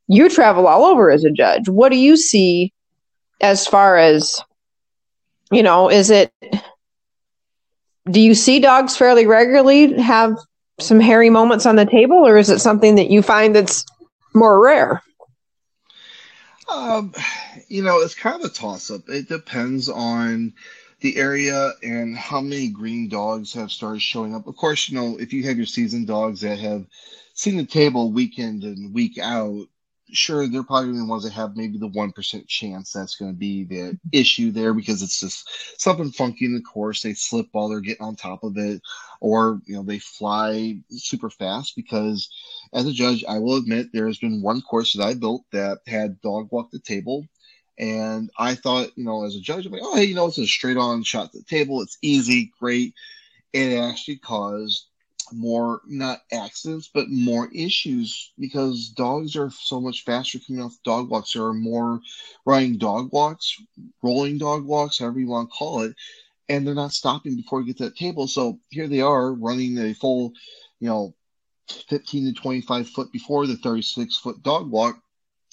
you 0.10 0.28
travel 0.28 0.68
all 0.68 0.84
over 0.84 1.12
as 1.12 1.24
a 1.24 1.30
judge. 1.30 1.70
What 1.70 1.90
do 1.90 1.98
you 1.98 2.18
see 2.18 2.74
as 3.40 3.68
far 3.68 3.96
as, 3.96 4.42
you 5.52 5.64
know, 5.64 5.90
is 5.90 6.10
it, 6.10 6.34
do 8.10 8.20
you 8.20 8.34
see 8.34 8.60
dogs 8.60 8.98
fairly 8.98 9.28
regularly 9.28 10.02
have 10.02 10.36
some 10.82 11.00
hairy 11.00 11.30
moments 11.30 11.66
on 11.66 11.76
the 11.76 11.86
table, 11.86 12.18
or 12.18 12.38
is 12.38 12.50
it 12.50 12.60
something 12.60 12.96
that 12.96 13.10
you 13.10 13.22
find 13.22 13.56
that's 13.56 13.86
more 14.34 14.64
rare? 14.64 15.02
Um, 16.70 17.14
you 17.68 17.84
know, 17.84 18.00
it's 18.00 18.16
kind 18.16 18.36
of 18.36 18.50
a 18.50 18.54
toss 18.54 18.92
up. 18.92 19.02
It 19.08 19.28
depends 19.28 19.90
on 19.90 20.54
the 21.02 21.18
area 21.18 21.72
and 21.82 22.16
how 22.16 22.42
many 22.42 22.68
green 22.70 23.10
dogs 23.10 23.54
have 23.54 23.72
started 23.72 24.02
showing 24.02 24.36
up. 24.36 24.48
Of 24.48 24.56
course, 24.56 24.90
you 24.90 24.96
know, 24.96 25.18
if 25.20 25.34
you 25.34 25.44
have 25.44 25.58
your 25.58 25.66
seasoned 25.66 26.08
dogs 26.08 26.42
that 26.42 26.60
have 26.60 26.86
seen 27.34 27.58
the 27.58 27.66
table 27.66 28.12
week 28.12 28.38
in 28.38 28.62
and 28.64 28.94
week 28.94 29.18
out, 29.18 29.66
sure 30.12 30.48
they're 30.48 30.64
probably 30.64 30.98
the 30.98 31.06
ones 31.06 31.24
that 31.24 31.34
have 31.34 31.56
maybe 31.56 31.78
the 31.78 31.88
one 31.88 32.12
percent 32.12 32.48
chance 32.48 32.92
that's 32.92 33.16
going 33.16 33.32
to 33.32 33.38
be 33.38 33.64
the 33.64 33.98
issue 34.12 34.52
there 34.52 34.74
because 34.74 35.02
it's 35.02 35.20
just 35.20 35.80
something 35.80 36.12
funky 36.12 36.46
in 36.46 36.54
the 36.54 36.62
course. 36.62 37.02
They 37.02 37.14
slip 37.14 37.48
while 37.52 37.70
they're 37.70 37.80
getting 37.80 38.06
on 38.06 38.16
top 38.16 38.44
of 38.44 38.58
it, 38.58 38.82
or 39.20 39.62
you 39.66 39.76
know 39.76 39.84
they 39.84 40.00
fly 40.00 40.78
super 40.90 41.30
fast. 41.30 41.76
Because 41.76 42.30
as 42.74 42.86
a 42.86 42.94
judge, 42.94 43.24
I 43.28 43.40
will 43.40 43.58
admit 43.58 43.88
there 43.92 44.08
has 44.08 44.18
been 44.18 44.42
one 44.42 44.62
course 44.62 44.94
that 44.94 45.04
I 45.04 45.14
built 45.14 45.44
that 45.52 45.80
had 45.88 46.22
dog 46.22 46.50
walk 46.52 46.72
the 46.72 46.80
table. 46.80 47.26
And 47.78 48.30
I 48.38 48.56
thought, 48.56 48.92
you 48.98 49.06
know, 49.06 49.24
as 49.24 49.36
a 49.36 49.40
judge, 49.42 49.66
I'm 49.66 49.72
like, 49.72 49.82
oh, 49.84 49.96
hey, 49.96 50.04
you 50.04 50.16
know, 50.16 50.28
it's 50.28 50.38
a 50.38 50.46
straight 50.46 50.76
on 50.76 51.02
shot 51.04 51.32
to 51.32 51.40
the 51.40 51.46
table. 51.46 51.82
It's 51.82 51.98
easy, 52.02 52.52
great. 52.60 52.94
It 53.54 53.78
actually 53.78 54.18
caused 54.18 54.86
more 55.34 55.82
not 55.88 56.22
accidents 56.32 56.90
but 56.94 57.10
more 57.10 57.50
issues 57.54 58.32
because 58.40 58.90
dogs 58.90 59.36
are 59.36 59.52
so 59.52 59.80
much 59.80 60.04
faster 60.04 60.40
coming 60.40 60.62
off 60.62 60.76
dog 60.84 61.10
walks 61.10 61.34
there 61.34 61.44
are 61.44 61.54
more 61.54 62.00
running 62.46 62.78
dog 62.78 63.12
walks 63.12 63.62
rolling 64.02 64.38
dog 64.38 64.66
walks 64.66 65.00
however 65.00 65.20
you 65.20 65.28
want 65.28 65.50
to 65.50 65.56
call 65.56 65.82
it 65.82 65.96
and 66.50 66.66
they're 66.66 66.76
not 66.76 66.92
stopping 66.92 67.36
before 67.36 67.62
you 67.62 67.68
get 67.68 67.78
to 67.78 67.86
that 67.86 67.96
table 67.96 68.28
so 68.28 68.60
here 68.70 68.88
they 68.88 69.02
are 69.02 69.34
running 69.34 69.78
a 69.78 69.94
full 69.94 70.34
you 70.80 70.90
know 70.90 71.14
15 71.88 72.34
to 72.34 72.42
25 72.42 72.90
foot 72.90 73.12
before 73.12 73.46
the 73.48 73.56
36 73.58 74.18
foot 74.18 74.42
dog 74.44 74.70
walk 74.70 75.02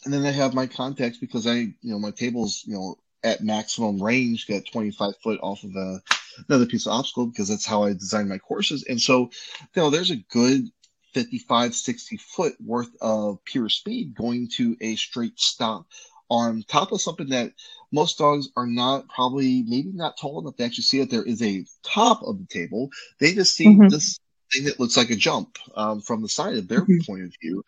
and 0.07 0.14
then 0.14 0.24
I 0.24 0.30
have 0.30 0.55
my 0.55 0.66
contacts 0.66 1.18
because 1.18 1.47
I, 1.49 1.55
you 1.55 1.76
know, 1.82 1.99
my 1.99 2.12
table's, 2.12 2.62
you 2.64 2.74
know, 2.74 2.97
at 3.24 3.42
maximum 3.42 4.01
range, 4.01 4.47
got 4.47 4.62
25 4.70 5.14
foot 5.22 5.40
off 5.42 5.64
of 5.64 5.74
a 5.74 6.01
another 6.49 6.66
piece 6.66 6.86
of 6.86 6.92
obstacle 6.92 7.26
because 7.26 7.49
that's 7.49 7.66
how 7.66 7.82
I 7.82 7.92
design 7.92 8.28
my 8.28 8.38
courses. 8.38 8.84
And 8.88 9.01
so, 9.01 9.30
you 9.74 9.82
know, 9.82 9.90
there's 9.90 10.12
a 10.12 10.24
good 10.30 10.70
55, 11.14 11.74
60 11.74 12.16
foot 12.18 12.55
worth 12.64 12.90
of 13.01 13.44
pure 13.44 13.68
speed 13.68 14.14
going 14.14 14.49
to 14.57 14.76
a 14.80 14.94
straight 14.94 15.40
stop 15.40 15.86
on 16.29 16.64
top 16.68 16.93
of 16.93 17.01
something 17.01 17.29
that 17.29 17.53
most 17.93 18.18
dogs 18.18 18.49
are 18.57 18.66
not 18.66 19.09
probably 19.09 19.62
maybe 19.66 19.91
not 19.93 20.18
tall 20.18 20.41
enough 20.41 20.57
to 20.57 20.64
actually 20.64 20.83
see 20.83 20.99
that 21.01 21.11
there 21.11 21.22
is 21.22 21.43
a 21.43 21.64
top 21.83 22.22
of 22.22 22.39
the 22.39 22.47
table. 22.47 22.91
They 23.20 23.33
just 23.33 23.55
see 23.55 23.66
mm-hmm. 23.66 23.89
this 23.89 24.18
thing 24.53 24.64
that 24.64 24.81
looks 24.81 24.97
like 24.97 25.11
a 25.11 25.16
jump 25.16 25.59
um, 25.74 26.01
from 26.01 26.22
the 26.22 26.29
side 26.29 26.57
of 26.57 26.68
their 26.68 26.83
mm-hmm. 26.83 27.05
point 27.07 27.24
of 27.24 27.35
view. 27.41 27.64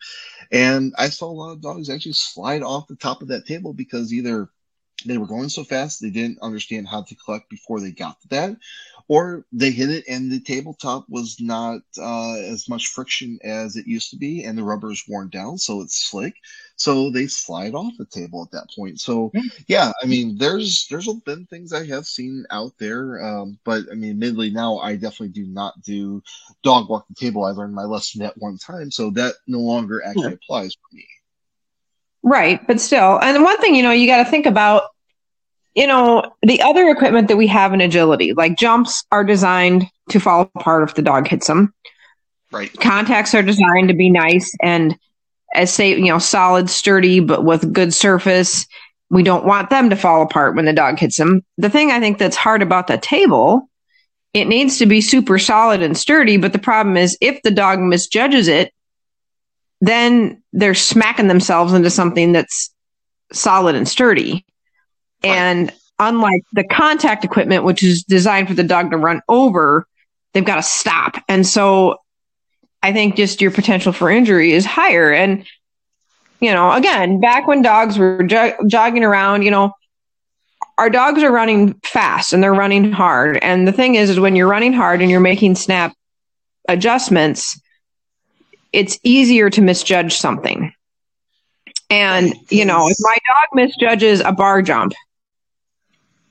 And 0.51 0.93
I 0.97 1.09
saw 1.09 1.29
a 1.29 1.31
lot 1.31 1.51
of 1.51 1.61
dogs 1.61 1.89
actually 1.89 2.13
slide 2.13 2.63
off 2.63 2.87
the 2.87 2.95
top 2.95 3.21
of 3.21 3.29
that 3.29 3.45
table 3.45 3.73
because 3.73 4.13
either 4.13 4.49
they 5.05 5.17
were 5.17 5.27
going 5.27 5.49
so 5.49 5.63
fast 5.63 6.01
they 6.01 6.09
didn't 6.09 6.41
understand 6.41 6.87
how 6.87 7.01
to 7.01 7.15
collect 7.15 7.49
before 7.49 7.79
they 7.79 7.91
got 7.91 8.19
to 8.21 8.27
that 8.29 8.55
or 9.07 9.45
they 9.51 9.71
hit 9.71 9.89
it 9.89 10.03
and 10.07 10.31
the 10.31 10.39
tabletop 10.39 11.05
was 11.09 11.37
not 11.39 11.81
uh, 11.99 12.35
as 12.35 12.69
much 12.69 12.87
friction 12.87 13.39
as 13.43 13.75
it 13.75 13.87
used 13.87 14.11
to 14.11 14.17
be 14.17 14.43
and 14.43 14.57
the 14.57 14.63
rubber 14.63 14.91
is 14.91 15.03
worn 15.07 15.29
down 15.29 15.57
so 15.57 15.81
it's 15.81 16.09
slick. 16.09 16.35
So 16.75 17.09
they 17.09 17.27
slide 17.27 17.73
off 17.73 17.91
the 17.97 18.05
table 18.05 18.41
at 18.41 18.51
that 18.51 18.69
point. 18.73 19.01
So 19.01 19.31
yeah 19.67 19.91
i 20.01 20.05
mean 20.05 20.37
there's 20.37 20.87
there's 20.89 21.11
been 21.25 21.45
things 21.47 21.73
i 21.73 21.85
have 21.85 22.05
seen 22.05 22.45
out 22.51 22.71
there 22.79 23.23
um, 23.23 23.59
but 23.65 23.83
i 23.91 23.95
mean 23.95 24.11
admittedly 24.11 24.49
now 24.49 24.77
i 24.77 24.95
definitely 24.95 25.29
do 25.29 25.45
not 25.45 25.81
do 25.81 26.21
dog 26.63 26.89
walk 26.89 27.07
the 27.07 27.15
table. 27.15 27.45
I 27.45 27.51
learned 27.51 27.73
my 27.73 27.83
lesson 27.83 28.21
at 28.21 28.37
one 28.37 28.57
time 28.57 28.91
so 28.91 29.09
that 29.11 29.35
no 29.47 29.59
longer 29.59 30.03
actually 30.03 30.23
yeah. 30.23 30.37
applies 30.43 30.73
for 30.73 30.95
me 30.95 31.05
Right, 32.21 32.65
but 32.67 32.81
still, 32.81 33.19
and 33.21 33.43
one 33.43 33.57
thing 33.59 33.75
you 33.75 33.83
know, 33.83 33.91
you 33.91 34.07
got 34.07 34.23
to 34.23 34.29
think 34.29 34.45
about, 34.45 34.83
you 35.73 35.87
know, 35.87 36.33
the 36.41 36.61
other 36.61 36.89
equipment 36.89 37.29
that 37.29 37.37
we 37.37 37.47
have 37.47 37.73
in 37.73 37.81
agility, 37.81 38.33
like 38.33 38.57
jumps, 38.57 39.05
are 39.11 39.23
designed 39.23 39.85
to 40.09 40.19
fall 40.19 40.51
apart 40.55 40.89
if 40.89 40.95
the 40.95 41.01
dog 41.01 41.27
hits 41.27 41.47
them. 41.47 41.73
Right. 42.51 42.71
Contacts 42.79 43.33
are 43.35 43.43
designed 43.43 43.87
to 43.87 43.93
be 43.93 44.09
nice 44.09 44.53
and 44.61 44.97
as 45.53 45.73
say, 45.73 45.95
you 45.95 46.05
know, 46.05 46.19
solid, 46.19 46.69
sturdy, 46.69 47.19
but 47.19 47.43
with 47.43 47.73
good 47.73 47.93
surface. 47.93 48.67
We 49.09 49.23
don't 49.23 49.45
want 49.45 49.69
them 49.69 49.89
to 49.89 49.95
fall 49.95 50.21
apart 50.21 50.55
when 50.55 50.65
the 50.65 50.73
dog 50.73 50.99
hits 50.99 51.17
them. 51.17 51.43
The 51.57 51.69
thing 51.69 51.91
I 51.91 51.99
think 51.99 52.19
that's 52.19 52.35
hard 52.35 52.61
about 52.61 52.87
the 52.87 52.97
table, 52.97 53.67
it 54.33 54.45
needs 54.45 54.77
to 54.77 54.85
be 54.85 55.01
super 55.01 55.39
solid 55.39 55.81
and 55.81 55.97
sturdy. 55.97 56.37
But 56.37 56.53
the 56.53 56.59
problem 56.59 56.97
is, 56.97 57.17
if 57.19 57.41
the 57.41 57.51
dog 57.51 57.79
misjudges 57.79 58.47
it, 58.47 58.71
then 59.81 60.41
they're 60.53 60.75
smacking 60.75 61.27
themselves 61.27 61.73
into 61.73 61.89
something 61.89 62.31
that's 62.31 62.73
solid 63.31 63.75
and 63.75 63.87
sturdy. 63.87 64.45
And 65.23 65.71
unlike 65.99 66.41
the 66.53 66.63
contact 66.63 67.23
equipment, 67.23 67.63
which 67.63 67.83
is 67.83 68.03
designed 68.03 68.47
for 68.47 68.53
the 68.53 68.63
dog 68.63 68.91
to 68.91 68.97
run 68.97 69.21
over, 69.27 69.85
they've 70.33 70.45
got 70.45 70.55
to 70.55 70.63
stop. 70.63 71.15
And 71.27 71.45
so 71.45 71.97
I 72.81 72.93
think 72.93 73.15
just 73.15 73.41
your 73.41 73.51
potential 73.51 73.91
for 73.91 74.09
injury 74.09 74.53
is 74.53 74.65
higher. 74.65 75.11
And, 75.11 75.45
you 76.39 76.51
know, 76.51 76.71
again, 76.71 77.19
back 77.19 77.47
when 77.47 77.61
dogs 77.61 77.97
were 77.97 78.23
jo- 78.23 78.55
jogging 78.67 79.03
around, 79.03 79.43
you 79.43 79.51
know, 79.51 79.73
our 80.77 80.89
dogs 80.89 81.21
are 81.23 81.31
running 81.31 81.73
fast 81.83 82.31
and 82.31 82.41
they're 82.41 82.53
running 82.53 82.91
hard. 82.91 83.37
And 83.41 83.67
the 83.67 83.73
thing 83.73 83.95
is, 83.95 84.09
is 84.09 84.19
when 84.19 84.35
you're 84.35 84.47
running 84.47 84.71
hard 84.71 85.01
and 85.01 85.11
you're 85.11 85.19
making 85.19 85.55
snap 85.55 85.93
adjustments, 86.69 87.59
it's 88.71 88.99
easier 89.03 89.49
to 89.49 89.61
misjudge 89.61 90.15
something. 90.15 90.73
And, 91.89 92.33
you 92.49 92.65
know, 92.65 92.87
if 92.87 92.97
my 92.99 93.17
dog 93.27 93.55
misjudges 93.55 94.19
a 94.19 94.31
bar 94.31 94.61
jump 94.61 94.93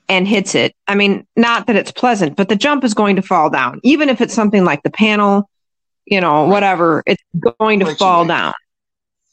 and 0.07 0.27
hits 0.27 0.55
it, 0.55 0.73
I 0.87 0.95
mean, 0.95 1.27
not 1.35 1.67
that 1.67 1.75
it's 1.75 1.91
pleasant, 1.91 2.37
but 2.37 2.47
the 2.47 2.55
jump 2.55 2.83
is 2.83 2.93
going 2.93 3.17
to 3.17 3.21
fall 3.21 3.49
down. 3.49 3.81
Even 3.83 4.07
if 4.09 4.21
it's 4.21 4.33
something 4.33 4.63
like 4.63 4.83
the 4.83 4.89
panel, 4.89 5.49
you 6.05 6.21
know, 6.21 6.45
whatever, 6.45 7.03
it's 7.05 7.21
going 7.57 7.81
to 7.81 7.95
fall 7.95 8.21
away. 8.21 8.29
down. 8.29 8.53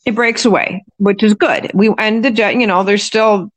It 0.05 0.15
breaks 0.15 0.45
away, 0.45 0.85
which 0.99 1.23
is 1.23 1.35
good. 1.35 1.71
We 1.75 1.93
and 1.99 2.25
the 2.25 2.53
you 2.53 2.67
know, 2.67 2.83
there's 2.85 3.03
still 3.03 3.51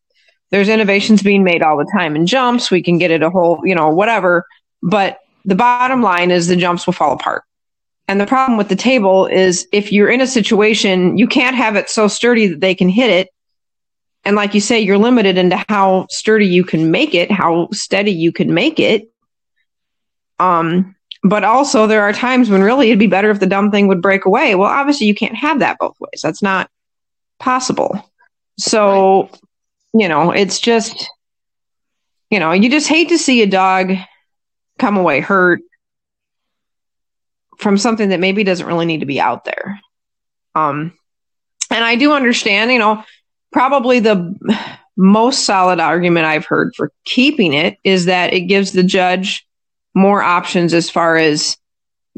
there's 0.52 0.70
innovations 0.70 1.22
being 1.22 1.44
made 1.44 1.62
all 1.62 1.78
the 1.78 1.90
time 1.96 2.16
in 2.16 2.26
jumps. 2.26 2.72
We 2.72 2.82
can 2.82 2.98
get 2.98 3.12
it 3.12 3.22
a 3.22 3.30
whole, 3.30 3.62
you 3.64 3.76
know, 3.76 3.90
whatever. 3.90 4.46
But 4.82 5.20
the 5.46 5.56
bottom 5.56 6.02
line 6.02 6.32
is 6.32 6.48
the 6.48 6.56
jumps 6.56 6.86
will 6.86 6.94
fall 6.94 7.14
apart. 7.14 7.44
And 8.10 8.20
the 8.20 8.26
problem 8.26 8.58
with 8.58 8.70
the 8.70 8.76
table 8.76 9.28
is 9.28 9.68
if 9.72 9.92
you're 9.92 10.10
in 10.10 10.20
a 10.20 10.26
situation, 10.26 11.16
you 11.20 11.28
can't 11.28 11.56
have 11.56 11.76
it 11.76 11.92
so 11.92 12.08
sturdy 12.08 12.48
that 12.48 12.60
they 12.60 12.74
can 12.74 12.90
hit 12.90 13.12
it. 13.12 13.30
And 14.26 14.36
like 14.36 14.56
you 14.56 14.62
say, 14.62 14.80
you're 14.80 14.98
limited 14.98 15.38
into 15.38 15.64
how 15.70 16.08
sturdy 16.10 16.48
you 16.48 16.64
can 16.64 16.90
make 16.90 17.14
it, 17.14 17.30
how 17.30 17.70
steady 17.72 18.12
you 18.12 18.32
can 18.32 18.52
make 18.52 18.80
it. 18.80 19.12
Um, 20.40 20.96
but 21.22 21.44
also 21.44 21.86
there 21.86 22.02
are 22.02 22.12
times 22.12 22.50
when 22.50 22.64
really 22.64 22.88
it'd 22.88 22.98
be 22.98 23.06
better 23.06 23.30
if 23.30 23.40
the 23.40 23.46
dumb 23.46 23.70
thing 23.70 23.86
would 23.86 24.02
break 24.02 24.26
away. 24.26 24.56
Well, 24.56 24.72
obviously 24.72 25.06
you 25.06 25.14
can't 25.14 25.36
have 25.36 25.60
that 25.60 25.78
both 25.78 25.96
ways. 26.00 26.22
That's 26.24 26.42
not 26.42 26.68
possible. 27.38 28.12
So, 28.58 29.30
you 29.94 30.10
know, 30.10 30.32
it's 30.32 30.60
just, 30.60 31.08
you 32.32 32.40
know, 32.40 32.54
you 32.54 32.72
just 32.72 32.88
hate 32.88 33.10
to 33.10 33.20
see 33.20 33.44
a 33.44 33.48
dog 33.48 33.94
come 34.80 34.98
away 34.98 35.20
hurt 35.20 35.62
from 37.60 37.78
something 37.78 38.10
that 38.10 38.20
maybe 38.20 38.44
doesn't 38.44 38.66
really 38.66 38.86
need 38.86 39.02
to 39.02 39.06
be 39.06 39.20
out 39.20 39.46
there. 39.46 39.80
Um, 40.56 40.94
and 41.70 41.84
I 41.84 41.96
do 41.96 42.14
understand, 42.14 42.72
you 42.72 42.80
know, 42.80 43.04
probably 43.52 44.00
the 44.00 44.36
most 44.98 45.46
solid 45.46 45.80
argument 45.80 46.26
I've 46.26 46.46
heard 46.46 46.74
for 46.76 46.92
keeping 47.06 47.54
it 47.54 47.78
is 47.84 48.06
that 48.06 48.34
it 48.34 48.42
gives 48.42 48.72
the 48.72 48.84
judge 48.84 49.46
more 49.94 50.22
options 50.22 50.74
as 50.74 50.90
far 50.90 51.18
as 51.18 51.58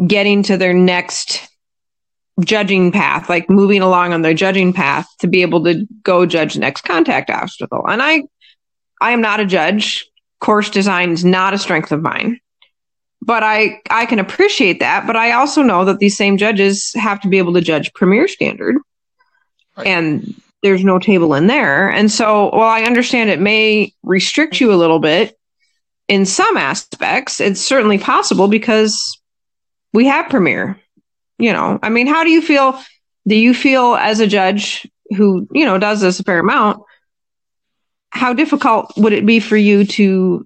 getting 0.07 0.43
to 0.43 0.57
their 0.57 0.73
next 0.73 1.47
judging 2.39 2.91
path, 2.91 3.29
like 3.29 3.49
moving 3.49 3.81
along 3.81 4.13
on 4.13 4.21
their 4.21 4.33
judging 4.33 4.73
path 4.73 5.07
to 5.19 5.27
be 5.27 5.41
able 5.41 5.63
to 5.63 5.85
go 6.03 6.25
judge 6.25 6.53
the 6.53 6.59
next 6.59 6.81
contact 6.81 7.29
obstacle. 7.29 7.85
And 7.87 8.01
I, 8.01 8.23
I 8.99 9.11
am 9.11 9.21
not 9.21 9.39
a 9.39 9.45
judge. 9.45 10.07
Course 10.39 10.69
design 10.69 11.11
is 11.11 11.23
not 11.23 11.53
a 11.53 11.59
strength 11.59 11.91
of 11.91 12.01
mine 12.01 12.39
but 13.21 13.43
I 13.43 13.81
I 13.89 14.05
can 14.05 14.19
appreciate 14.19 14.79
that. 14.79 15.05
But 15.05 15.15
I 15.15 15.31
also 15.31 15.61
know 15.61 15.85
that 15.85 15.99
these 15.99 16.17
same 16.17 16.37
judges 16.37 16.91
have 16.95 17.21
to 17.21 17.27
be 17.27 17.37
able 17.37 17.53
to 17.53 17.61
judge 17.61 17.93
premier 17.93 18.27
standard, 18.27 18.77
right. 19.77 19.87
and 19.87 20.35
there's 20.63 20.83
no 20.83 20.99
table 20.99 21.33
in 21.33 21.47
there. 21.47 21.89
And 21.89 22.11
so, 22.11 22.49
while 22.49 22.69
I 22.69 22.81
understand 22.83 23.29
it 23.29 23.39
may 23.39 23.93
restrict 24.03 24.59
you 24.59 24.73
a 24.73 24.75
little 24.75 24.99
bit 24.99 25.37
in 26.07 26.25
some 26.25 26.57
aspects, 26.57 27.39
it's 27.39 27.61
certainly 27.61 27.97
possible 27.97 28.47
because 28.47 29.19
we 29.93 30.05
have 30.07 30.29
premier. 30.29 30.79
You 31.37 31.53
know, 31.53 31.79
I 31.81 31.89
mean, 31.89 32.07
how 32.07 32.23
do 32.23 32.29
you 32.29 32.41
feel? 32.41 32.81
Do 33.27 33.35
you 33.35 33.53
feel 33.53 33.95
as 33.95 34.19
a 34.19 34.27
judge 34.27 34.89
who 35.15 35.47
you 35.53 35.65
know 35.65 35.77
does 35.77 36.01
this 36.01 36.19
a 36.19 36.23
fair 36.23 36.39
amount? 36.39 36.83
How 38.09 38.33
difficult 38.33 38.93
would 38.97 39.13
it 39.13 39.25
be 39.25 39.39
for 39.39 39.55
you 39.55 39.85
to 39.85 40.45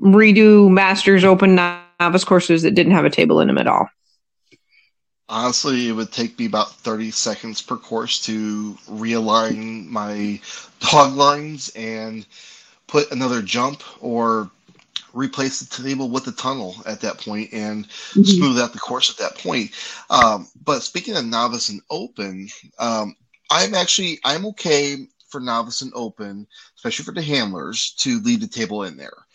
redo 0.00 0.70
Masters 0.70 1.24
Open 1.24 1.54
novice 2.00 2.24
courses 2.24 2.62
that 2.62 2.74
didn't 2.74 2.92
have 2.92 3.04
a 3.04 3.10
table 3.10 3.40
in 3.40 3.48
them 3.48 3.58
at 3.58 3.66
all? 3.66 3.88
Honestly, 5.28 5.88
it 5.88 5.92
would 5.92 6.10
take 6.10 6.38
me 6.38 6.46
about 6.46 6.72
30 6.72 7.10
seconds 7.10 7.60
per 7.60 7.76
course 7.76 8.24
to 8.24 8.74
realign 8.88 9.86
my 9.86 10.40
dog 10.80 11.14
lines 11.14 11.70
and 11.76 12.26
put 12.86 13.10
another 13.12 13.42
jump 13.42 13.82
or 14.00 14.50
replace 15.12 15.60
the 15.60 15.82
table 15.82 16.08
with 16.08 16.24
the 16.24 16.32
tunnel 16.32 16.76
at 16.86 17.00
that 17.00 17.18
point 17.18 17.52
and 17.52 17.86
mm-hmm. 17.88 18.22
smooth 18.22 18.58
out 18.58 18.72
the 18.72 18.78
course 18.78 19.10
at 19.10 19.18
that 19.18 19.38
point. 19.42 19.70
Um, 20.08 20.48
but 20.64 20.82
speaking 20.82 21.16
of 21.16 21.26
novice 21.26 21.68
and 21.68 21.82
open, 21.90 22.48
um, 22.78 23.14
I'm 23.50 23.74
actually 23.74 24.18
I'm 24.24 24.46
okay 24.46 25.06
for 25.28 25.40
novice 25.40 25.82
and 25.82 25.92
open, 25.94 26.46
especially 26.76 27.04
for 27.04 27.12
the 27.12 27.22
handlers, 27.22 27.90
to 27.98 28.20
leave 28.20 28.40
the 28.40 28.46
table 28.46 28.84
in 28.84 28.96
there 28.96 29.26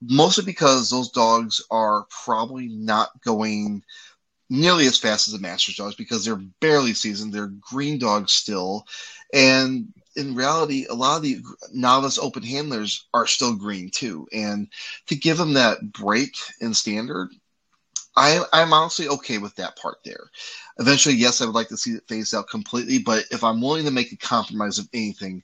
mostly 0.00 0.44
because 0.44 0.90
those 0.90 1.10
dogs 1.10 1.62
are 1.70 2.06
probably 2.24 2.68
not 2.68 3.20
going 3.22 3.82
nearly 4.50 4.86
as 4.86 4.98
fast 4.98 5.28
as 5.28 5.34
the 5.34 5.40
Masters 5.40 5.76
dogs 5.76 5.94
because 5.94 6.24
they're 6.24 6.36
barely 6.60 6.94
seasoned. 6.94 7.32
They're 7.32 7.52
green 7.60 7.98
dogs 7.98 8.32
still. 8.32 8.86
And 9.32 9.92
in 10.16 10.34
reality, 10.34 10.86
a 10.88 10.94
lot 10.94 11.16
of 11.16 11.22
the 11.22 11.42
novice 11.72 12.18
open 12.18 12.42
handlers 12.42 13.06
are 13.12 13.26
still 13.26 13.54
green 13.54 13.90
too. 13.90 14.26
And 14.32 14.68
to 15.06 15.14
give 15.14 15.36
them 15.36 15.52
that 15.54 15.92
break 15.92 16.36
in 16.60 16.74
standard, 16.74 17.30
I, 18.16 18.42
I'm 18.52 18.72
honestly 18.72 19.08
okay 19.08 19.38
with 19.38 19.54
that 19.56 19.76
part 19.76 19.98
there. 20.04 20.30
Eventually, 20.78 21.14
yes, 21.14 21.40
I 21.40 21.46
would 21.46 21.54
like 21.54 21.68
to 21.68 21.76
see 21.76 21.92
it 21.92 22.08
phased 22.08 22.34
out 22.34 22.48
completely, 22.48 22.98
but 22.98 23.24
if 23.30 23.44
I'm 23.44 23.60
willing 23.60 23.84
to 23.84 23.92
make 23.92 24.12
a 24.12 24.16
compromise 24.16 24.78
of 24.78 24.88
anything, 24.92 25.42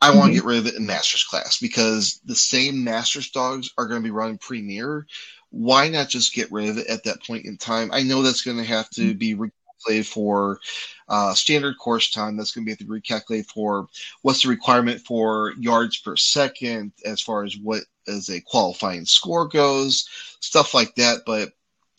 I 0.00 0.10
want 0.10 0.18
to 0.18 0.24
mm-hmm. 0.26 0.34
get 0.34 0.44
rid 0.44 0.58
of 0.58 0.66
it 0.66 0.74
in 0.74 0.86
Masters 0.86 1.24
class 1.24 1.58
because 1.58 2.20
the 2.24 2.34
same 2.34 2.84
Masters 2.84 3.30
dogs 3.30 3.70
are 3.76 3.86
going 3.86 4.00
to 4.00 4.06
be 4.06 4.10
running 4.10 4.38
Premier. 4.38 5.06
Why 5.50 5.88
not 5.88 6.08
just 6.08 6.34
get 6.34 6.50
rid 6.50 6.70
of 6.70 6.78
it 6.78 6.86
at 6.86 7.04
that 7.04 7.22
point 7.24 7.44
in 7.44 7.58
time? 7.58 7.90
I 7.92 8.02
know 8.02 8.22
that's 8.22 8.42
going 8.42 8.56
to 8.56 8.64
have 8.64 8.88
to 8.90 9.14
mm-hmm. 9.14 9.18
be 9.18 9.34
recalculated 9.34 10.06
for 10.06 10.60
uh, 11.08 11.34
standard 11.34 11.76
course 11.78 12.10
time. 12.10 12.36
That's 12.36 12.52
going 12.52 12.64
to 12.64 12.66
be 12.66 12.70
have 12.72 12.78
to 12.78 12.84
recalculate 12.86 13.46
for 13.46 13.88
what's 14.22 14.42
the 14.42 14.48
requirement 14.48 15.00
for 15.02 15.52
yards 15.58 15.98
per 15.98 16.16
second 16.16 16.92
as 17.04 17.20
far 17.20 17.44
as 17.44 17.56
what 17.58 17.82
as 18.08 18.30
a 18.30 18.40
qualifying 18.40 19.04
score 19.04 19.48
goes, 19.48 20.08
stuff 20.40 20.72
like 20.72 20.94
that. 20.94 21.22
But 21.26 21.50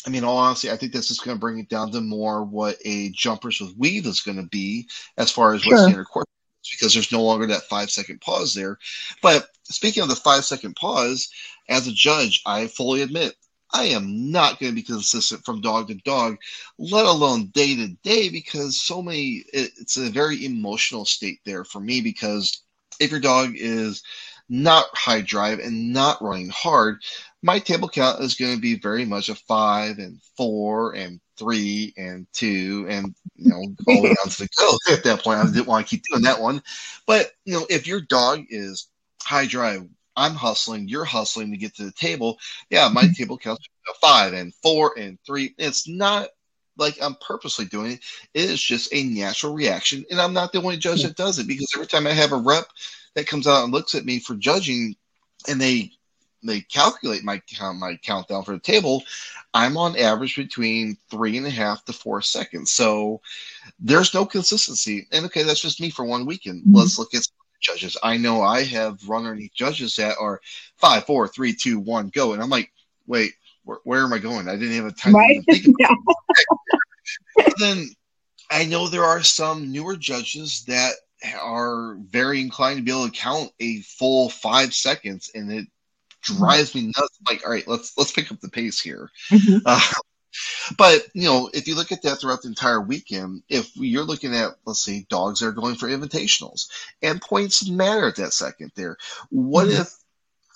I 0.08 0.10
mean, 0.10 0.24
all 0.24 0.38
honesty, 0.38 0.72
I 0.72 0.78
think 0.78 0.92
this 0.92 1.12
is 1.12 1.20
going 1.20 1.38
to 1.38 1.40
bring 1.40 1.60
it 1.60 1.70
down 1.70 1.92
to 1.92 2.02
more 2.02 2.44
what 2.44 2.78
a 2.84 3.10
jumpers 3.10 3.62
with 3.62 3.78
weave 3.78 4.08
is 4.08 4.22
going 4.22 4.38
to 4.38 4.48
be 4.48 4.88
as 5.18 5.30
far 5.30 5.54
as 5.54 5.64
what 5.66 5.78
sure. 5.78 5.84
standard 5.84 6.06
course 6.06 6.26
because 6.70 6.94
there's 6.94 7.12
no 7.12 7.24
longer 7.24 7.48
that 7.48 7.64
five 7.64 7.90
second 7.90 8.22
pause 8.22 8.54
there. 8.54 8.78
But 9.22 9.50
speaking 9.64 10.04
of 10.04 10.10
the 10.10 10.16
five 10.16 10.46
second 10.46 10.76
pause, 10.76 11.30
as 11.70 11.88
a 11.88 11.92
judge, 11.92 12.42
I 12.46 12.68
fully 12.68 13.02
admit 13.02 13.36
I 13.74 13.86
am 13.86 14.32
not 14.32 14.60
going 14.60 14.72
to 14.72 14.76
be 14.76 14.84
consistent 14.84 15.46
from 15.46 15.62
dog 15.62 15.88
to 15.88 15.96
dog, 15.96 16.38
let 16.78 17.06
alone 17.06 17.48
day 17.48 17.76
to 17.78 17.88
day, 18.04 18.30
because 18.30 18.84
so 18.84 19.02
many, 19.02 19.46
it's 19.54 19.98
a 19.98 20.10
very 20.10 20.46
emotional 20.46 21.06
state 21.06 21.40
there 21.46 21.64
for 21.64 21.80
me. 21.80 22.02
Because 22.02 22.64
if 23.00 23.12
your 23.12 23.22
dog 23.22 23.54
is 23.56 24.04
not 24.50 24.86
high 24.94 25.22
drive 25.22 25.60
and 25.60 25.94
not 25.94 26.22
running 26.22 26.50
hard, 26.50 26.98
my 27.42 27.60
table 27.60 27.88
count 27.88 28.22
is 28.22 28.36
going 28.36 28.56
to 28.56 28.62
be 28.62 28.78
very 28.78 29.06
much 29.06 29.30
a 29.30 29.36
five 29.36 29.98
and 29.98 30.20
four 30.36 30.94
and 30.94 31.22
three 31.42 31.94
and 31.98 32.28
two 32.34 32.86
and 32.88 33.16
you 33.36 33.50
know 33.50 33.58
all 33.58 33.96
the 33.96 34.02
way 34.02 34.10
down 34.10 34.30
to 34.30 34.44
the 34.44 34.50
go 34.58 34.94
at 34.94 35.04
that 35.04 35.24
point. 35.24 35.40
I 35.40 35.46
didn't 35.46 35.68
want 35.68 35.88
to 35.88 35.90
keep 35.90 36.04
doing 36.10 36.24
that 36.24 36.40
one. 36.40 36.62
But 37.08 37.32
you 37.46 37.54
know, 37.54 37.66
if 37.70 37.88
your 37.88 38.02
dog 38.02 38.46
is 38.50 38.88
high 39.24 39.48
drive, 39.48 39.88
I'm 40.16 40.36
hustling, 40.36 40.88
you're 40.88 41.06
hustling 41.06 41.52
to 41.52 41.58
get 41.58 41.76
to 41.76 41.86
the 41.86 41.92
table. 41.92 42.38
Yeah, 42.70 42.90
my 42.94 43.04
mm-hmm. 43.04 43.14
table 43.14 43.38
counts 43.38 43.68
five 44.00 44.34
and 44.34 44.54
four 44.62 44.94
and 44.98 45.18
three. 45.26 45.56
It's 45.58 45.88
not 45.88 46.30
like 46.78 46.98
I'm 47.02 47.16
purposely 47.16 47.66
doing 47.66 47.94
it. 47.94 48.00
It 48.34 48.50
is 48.50 48.62
just 48.62 48.94
a 48.94 49.04
natural 49.04 49.54
reaction. 49.54 50.06
And 50.12 50.22
I'm 50.22 50.34
not 50.34 50.52
the 50.52 50.62
only 50.62 50.78
judge 50.78 51.04
that 51.04 51.18
does 51.18 51.40
it 51.40 51.48
because 51.48 51.72
every 51.76 51.88
time 51.88 52.08
I 52.08 52.12
have 52.12 52.32
a 52.32 52.38
rep 52.38 52.66
that 53.16 53.28
comes 53.28 53.48
out 53.48 53.64
and 53.64 53.74
looks 53.74 53.96
at 53.96 54.06
me 54.06 54.20
for 54.20 54.36
judging 54.36 54.96
and 55.48 55.60
they 55.60 55.92
they 56.44 56.62
calculate 56.62 57.24
my 57.24 57.42
count 57.48 57.80
my 57.80 57.96
countdown 57.98 58.44
for 58.44 58.54
the 58.54 58.60
table, 58.60 59.04
I'm 59.54 59.78
on 59.78 59.98
average 59.98 60.36
between 60.36 60.98
three 61.10 61.38
and 61.38 61.46
a 61.46 61.52
half 61.52 61.86
to 61.86 61.94
four 61.94 62.22
seconds. 62.22 62.72
So 62.72 63.22
there's 63.80 64.14
no 64.14 64.26
consistency. 64.26 65.08
And 65.12 65.26
okay, 65.26 65.44
that's 65.44 65.62
just 65.62 65.82
me 65.82 65.90
for 65.90 66.06
one 66.06 66.26
weekend. 66.26 66.62
Mm-hmm. 66.62 66.76
Let's 66.76 66.98
look 66.98 67.14
at 67.14 67.28
judges. 67.60 67.98
I 68.04 68.18
know 68.18 68.42
I 68.42 68.64
have 68.64 69.08
run 69.08 69.26
underneath 69.26 69.54
judges 69.54 69.96
that 69.98 70.16
are 70.20 70.42
five, 70.78 71.06
four, 71.06 71.28
three, 71.28 71.54
two, 71.54 71.80
one, 71.80 72.10
go, 72.10 72.34
and 72.34 72.42
I'm 72.42 72.50
like, 72.50 72.72
wait, 73.08 73.34
where, 73.64 73.80
where 73.84 74.04
am 74.04 74.14
I 74.14 74.20
going? 74.20 74.48
I 74.48 74.56
didn't 74.56 74.76
have 74.76 74.86
a 74.86 74.92
time 74.92 75.16
right? 75.16 75.44
to 75.48 75.54
think 75.54 75.76
yeah. 75.80 77.46
then 77.60 77.88
I 78.50 78.66
know 78.66 78.88
there 78.88 79.06
are 79.06 79.24
some 79.24 79.72
newer 79.72 79.96
judges 79.96 80.64
that 80.66 80.94
are 81.40 81.96
very 82.10 82.42
inclined 82.42 82.78
to 82.78 82.84
be 82.84 82.92
able 82.92 83.06
to 83.06 83.12
count 83.12 83.52
a 83.60 83.82
full 83.82 84.30
five 84.30 84.74
seconds, 84.74 85.32
and 85.36 85.52
it 85.52 85.68
drives 86.22 86.74
me 86.76 86.88
nuts. 86.88 87.20
Like, 87.28 87.46
all 87.46 87.52
right, 87.52 87.68
let's 87.68 87.98
let's 87.98 88.12
pick 88.12 88.32
up 88.32 88.40
the 88.40 88.50
pace 88.50 88.80
here. 88.80 89.10
Mm-hmm. 89.30 89.58
Uh, 89.66 89.82
but 90.78 91.08
you 91.14 91.26
know, 91.26 91.50
if 91.54 91.68
you 91.68 91.76
look 91.76 91.92
at 91.92 92.04
that 92.04 92.20
throughout 92.20 92.42
the 92.42 92.48
entire 92.48 92.82
weekend, 92.82 93.44
if 93.50 93.76
you're 93.76 94.04
looking 94.04 94.36
at 94.36 94.52
let's 94.66 94.84
say 94.84 95.06
dogs 95.10 95.40
that 95.40 95.48
are 95.48 95.52
going 95.52 95.76
for 95.76 95.90
invitationals 95.90 96.68
and 97.02 97.22
points 97.22 97.68
matter 97.68 98.08
at 98.08 98.16
that 98.18 98.34
second 98.34 98.72
there, 98.76 98.98
what 99.30 99.68
mm-hmm. 99.68 99.82
if 99.82 99.94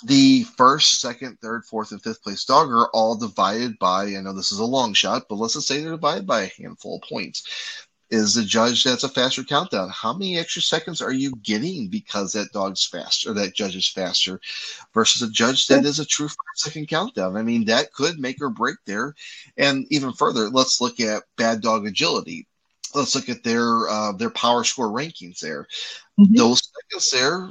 the 0.03 0.43
first, 0.43 0.99
second, 1.01 1.39
third, 1.41 1.66
fourth, 1.66 1.91
and 1.91 2.01
fifth 2.01 2.22
place 2.22 2.45
dog 2.45 2.70
are 2.70 2.89
all 2.89 3.16
divided 3.16 3.80
by, 3.80 4.05
I 4.05 4.22
know 4.22 4.34
this 4.34 4.51
is 4.51 4.59
a 4.59 4.66
long 4.66 4.93
shot, 4.93 5.24
but 5.30 5.36
let's 5.36 5.53
just 5.53 5.68
say 5.68 5.80
they're 5.80 5.91
divided 5.91 6.28
by 6.28 6.41
a 6.43 6.61
handful 6.61 6.97
of 6.97 7.09
points. 7.09 7.84
Is 8.12 8.36
the 8.36 8.43
judge 8.43 8.84
that's 8.84 9.03
a 9.03 9.10
faster 9.10 9.43
countdown? 9.43 9.89
How 9.89 10.14
many 10.14 10.38
extra 10.38 10.62
seconds 10.62 11.01
are 11.01 11.12
you 11.12 11.34
getting 11.41 11.88
because 11.88 12.34
that 12.34 12.51
dog's 12.53 12.86
faster, 12.86 13.34
that 13.34 13.56
judge 13.56 13.76
is 13.76 13.88
faster, 13.88 14.39
versus 14.93 15.22
a 15.24 15.32
judge 15.32 15.68
that 15.68 15.86
is 15.86 15.99
a 15.99 16.06
true 16.06 16.28
five 16.28 16.56
second 16.56 16.88
countdown? 16.88 17.36
I 17.36 17.41
mean, 17.41 17.66
that 17.66 17.93
could 17.93 18.20
make 18.20 18.41
or 18.41 18.49
break 18.49 18.78
there. 18.86 19.16
And 19.58 19.88
even 19.89 20.14
further, 20.14 20.49
let's 20.49 20.80
look 20.80 20.99
at 20.99 21.24
bad 21.38 21.62
dog 21.62 21.88
agility 21.88 22.47
let's 22.93 23.14
look 23.14 23.28
at 23.28 23.43
their 23.43 23.89
uh, 23.89 24.14
their 24.14 24.30
power 24.30 24.64
score 24.64 24.88
rankings 24.88 25.39
there. 25.39 25.68
Mm-hmm. 26.18 26.36
Those 26.36 26.62
seconds 26.64 27.12
there 27.12 27.49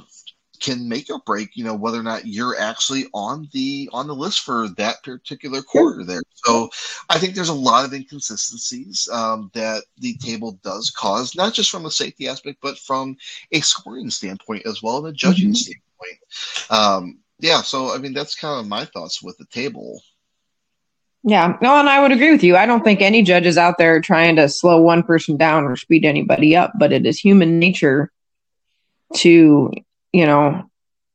can 0.59 0.87
make 0.87 1.09
or 1.09 1.19
break, 1.25 1.55
you 1.55 1.63
know, 1.63 1.75
whether 1.75 1.99
or 1.99 2.03
not 2.03 2.25
you're 2.25 2.59
actually 2.59 3.07
on 3.13 3.47
the 3.53 3.89
on 3.93 4.07
the 4.07 4.15
list 4.15 4.41
for 4.41 4.69
that 4.77 5.03
particular 5.03 5.61
quarter 5.61 6.03
there. 6.03 6.21
So 6.45 6.69
I 7.09 7.17
think 7.17 7.35
there's 7.35 7.49
a 7.49 7.53
lot 7.53 7.85
of 7.85 7.93
inconsistencies 7.93 9.07
um, 9.11 9.51
that 9.53 9.83
the 9.97 10.15
table 10.17 10.59
does 10.63 10.89
cause, 10.89 11.35
not 11.35 11.53
just 11.53 11.69
from 11.69 11.85
a 11.85 11.91
safety 11.91 12.27
aspect, 12.27 12.59
but 12.61 12.77
from 12.77 13.17
a 13.51 13.61
scoring 13.61 14.09
standpoint 14.09 14.65
as 14.65 14.81
well, 14.81 14.97
and 14.97 15.07
a 15.07 15.13
judging 15.13 15.49
mm-hmm. 15.49 15.53
standpoint. 15.53 16.69
Um, 16.69 17.19
yeah, 17.39 17.61
so 17.61 17.93
I 17.93 17.97
mean 17.97 18.13
that's 18.13 18.35
kind 18.35 18.59
of 18.59 18.67
my 18.67 18.85
thoughts 18.85 19.21
with 19.21 19.37
the 19.37 19.45
table. 19.45 20.01
Yeah, 21.27 21.57
no, 21.59 21.79
and 21.79 21.89
I 21.89 22.01
would 22.01 22.11
agree 22.11 22.31
with 22.31 22.43
you. 22.43 22.55
I 22.55 22.67
don't 22.67 22.83
think 22.83 23.01
any 23.01 23.23
judge 23.23 23.47
is 23.47 23.57
out 23.57 23.79
there 23.79 23.99
trying 23.99 24.35
to 24.35 24.47
slow 24.47 24.79
one 24.79 25.01
person 25.01 25.37
down 25.37 25.63
or 25.63 25.75
speed 25.75 26.05
anybody 26.05 26.55
up, 26.55 26.73
but 26.77 26.93
it 26.93 27.05
is 27.07 27.17
human 27.17 27.57
nature 27.57 28.11
to 29.15 29.71
you 30.15 30.25
know, 30.25 30.63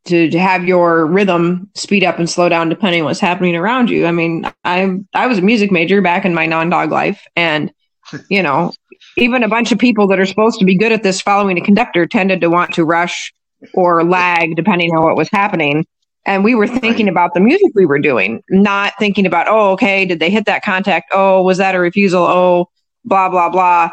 to, 0.05 0.28
to 0.28 0.38
have 0.38 0.64
your 0.64 1.07
rhythm 1.07 1.70
speed 1.74 2.05
up 2.05 2.18
and 2.18 2.28
slow 2.28 2.51
down 2.51 2.68
depending 2.68 3.01
on 3.01 3.07
what's 3.07 3.18
happening 3.18 3.57
around 3.57 3.88
you. 3.88 4.05
I 4.07 4.12
mean, 4.12 4.44
I 4.62 4.98
I 5.14 5.26
was 5.26 5.38
a 5.38 5.42
music 5.42 5.72
major 5.72 6.03
back 6.03 6.26
in 6.26 6.34
my 6.34 6.44
non-dog 6.44 6.90
life, 6.90 7.26
and 7.34 7.72
you 8.28 8.42
know, 8.42 8.74
even 9.16 9.42
a 9.42 9.48
bunch 9.48 9.72
of 9.72 9.78
people 9.78 10.07
that 10.09 10.20
are 10.20 10.26
supposed 10.26 10.59
to 10.59 10.66
be 10.66 10.74
good 10.76 10.92
at 10.92 11.03
this 11.03 11.22
following 11.22 11.57
a 11.57 11.62
conductor 11.62 12.07
tended 12.07 12.42
to 12.42 12.51
want 12.51 12.74
to 12.74 12.84
rush 12.84 13.32
or 13.72 14.05
lag 14.05 14.55
depending 14.55 14.94
on 14.94 15.03
what 15.03 15.16
was 15.16 15.30
happening. 15.30 15.86
And 16.26 16.44
we 16.44 16.55
were 16.55 16.68
thinking 16.68 17.09
about 17.09 17.32
the 17.32 17.40
music 17.40 17.72
we 17.74 17.86
were 17.86 17.98
doing, 17.98 18.42
not 18.51 18.92
thinking 18.98 19.24
about, 19.24 19.48
oh, 19.48 19.72
okay, 19.72 20.05
did 20.05 20.20
they 20.20 20.28
hit 20.28 20.44
that 20.44 20.62
contact? 20.62 21.11
Oh, 21.12 21.42
was 21.42 21.57
that 21.57 21.74
a 21.74 21.80
refusal? 21.80 22.22
Oh, 22.22 22.68
blah, 23.07 23.30
blah, 23.30 23.48
blah 23.48 23.90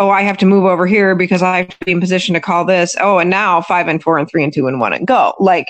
oh, 0.00 0.10
I 0.10 0.22
have 0.22 0.38
to 0.38 0.46
move 0.46 0.64
over 0.64 0.86
here 0.86 1.14
because 1.14 1.42
I 1.42 1.58
have 1.58 1.68
to 1.68 1.84
be 1.84 1.92
in 1.92 2.00
position 2.00 2.34
to 2.34 2.40
call 2.40 2.64
this. 2.64 2.96
Oh, 3.00 3.18
and 3.18 3.30
now 3.30 3.60
five 3.60 3.88
and 3.88 4.02
four 4.02 4.18
and 4.18 4.28
three 4.28 4.44
and 4.44 4.52
two 4.52 4.66
and 4.66 4.80
one 4.80 4.92
and 4.92 5.06
go. 5.06 5.34
Like, 5.38 5.66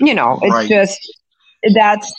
you 0.00 0.14
know, 0.14 0.38
it's 0.42 0.52
right. 0.52 0.68
just 0.68 0.98
that's 1.74 2.12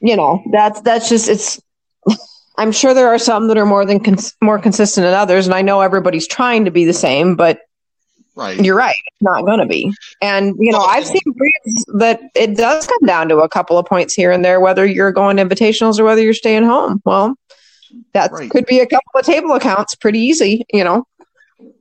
you 0.00 0.16
know 0.16 0.42
that's 0.50 0.80
that's 0.82 1.08
just 1.08 1.28
it's. 1.28 1.60
I'm 2.58 2.70
sure 2.70 2.92
there 2.92 3.08
are 3.08 3.18
some 3.18 3.48
that 3.48 3.56
are 3.56 3.64
more 3.64 3.86
than 3.86 3.98
cons- 3.98 4.34
more 4.42 4.58
consistent 4.58 5.04
than 5.04 5.14
others, 5.14 5.46
and 5.46 5.54
I 5.54 5.62
know 5.62 5.80
everybody's 5.80 6.28
trying 6.28 6.66
to 6.66 6.70
be 6.70 6.84
the 6.84 6.92
same, 6.92 7.34
but 7.34 7.60
right. 8.36 8.60
you're 8.62 8.76
right, 8.76 9.00
it's 9.06 9.22
not 9.22 9.46
going 9.46 9.58
to 9.58 9.66
be. 9.66 9.90
And 10.20 10.54
you 10.58 10.70
know, 10.70 10.78
well, 10.78 10.86
I've 10.86 11.06
seen 11.06 11.22
breeds 11.24 11.84
that 11.94 12.20
it 12.34 12.54
does 12.54 12.86
come 12.86 13.06
down 13.06 13.30
to 13.30 13.38
a 13.38 13.48
couple 13.48 13.78
of 13.78 13.86
points 13.86 14.12
here 14.12 14.30
and 14.30 14.44
there, 14.44 14.60
whether 14.60 14.84
you're 14.84 15.12
going 15.12 15.38
invitationals 15.38 15.98
or 15.98 16.04
whether 16.04 16.20
you're 16.20 16.34
staying 16.34 16.64
home. 16.64 17.00
Well, 17.06 17.36
that 18.12 18.32
right. 18.32 18.50
could 18.50 18.66
be 18.66 18.80
a 18.80 18.86
couple 18.86 19.18
of 19.18 19.24
table 19.24 19.52
accounts 19.52 19.94
pretty 19.94 20.18
easy, 20.18 20.64
you 20.72 20.84
know. 20.84 21.06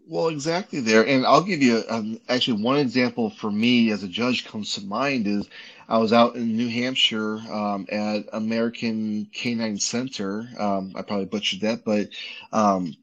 Well, 0.08 0.28
exactly 0.28 0.82
there. 0.82 1.08
And 1.08 1.26
I'll 1.26 1.44
give 1.44 1.62
you 1.62 1.84
um, 1.90 2.20
actually 2.28 2.62
one 2.62 2.80
example 2.80 3.30
for 3.30 3.50
me 3.50 3.92
as 3.92 4.04
a 4.04 4.10
judge 4.10 4.46
comes 4.46 4.76
to 4.76 4.86
mind 4.86 5.26
is 5.26 5.48
I 5.88 5.98
was 6.00 6.12
out 6.12 6.36
in 6.36 6.58
New 6.58 6.68
Hampshire 6.68 7.38
um, 7.38 7.86
at 7.90 8.26
American 8.34 9.30
Canine 9.34 9.80
Center. 9.80 10.48
Um, 10.60 10.94
I 10.96 11.02
probably 11.02 11.26
butchered 11.26 11.62
that, 11.62 11.86
but 11.86 12.10
um, 12.52 12.94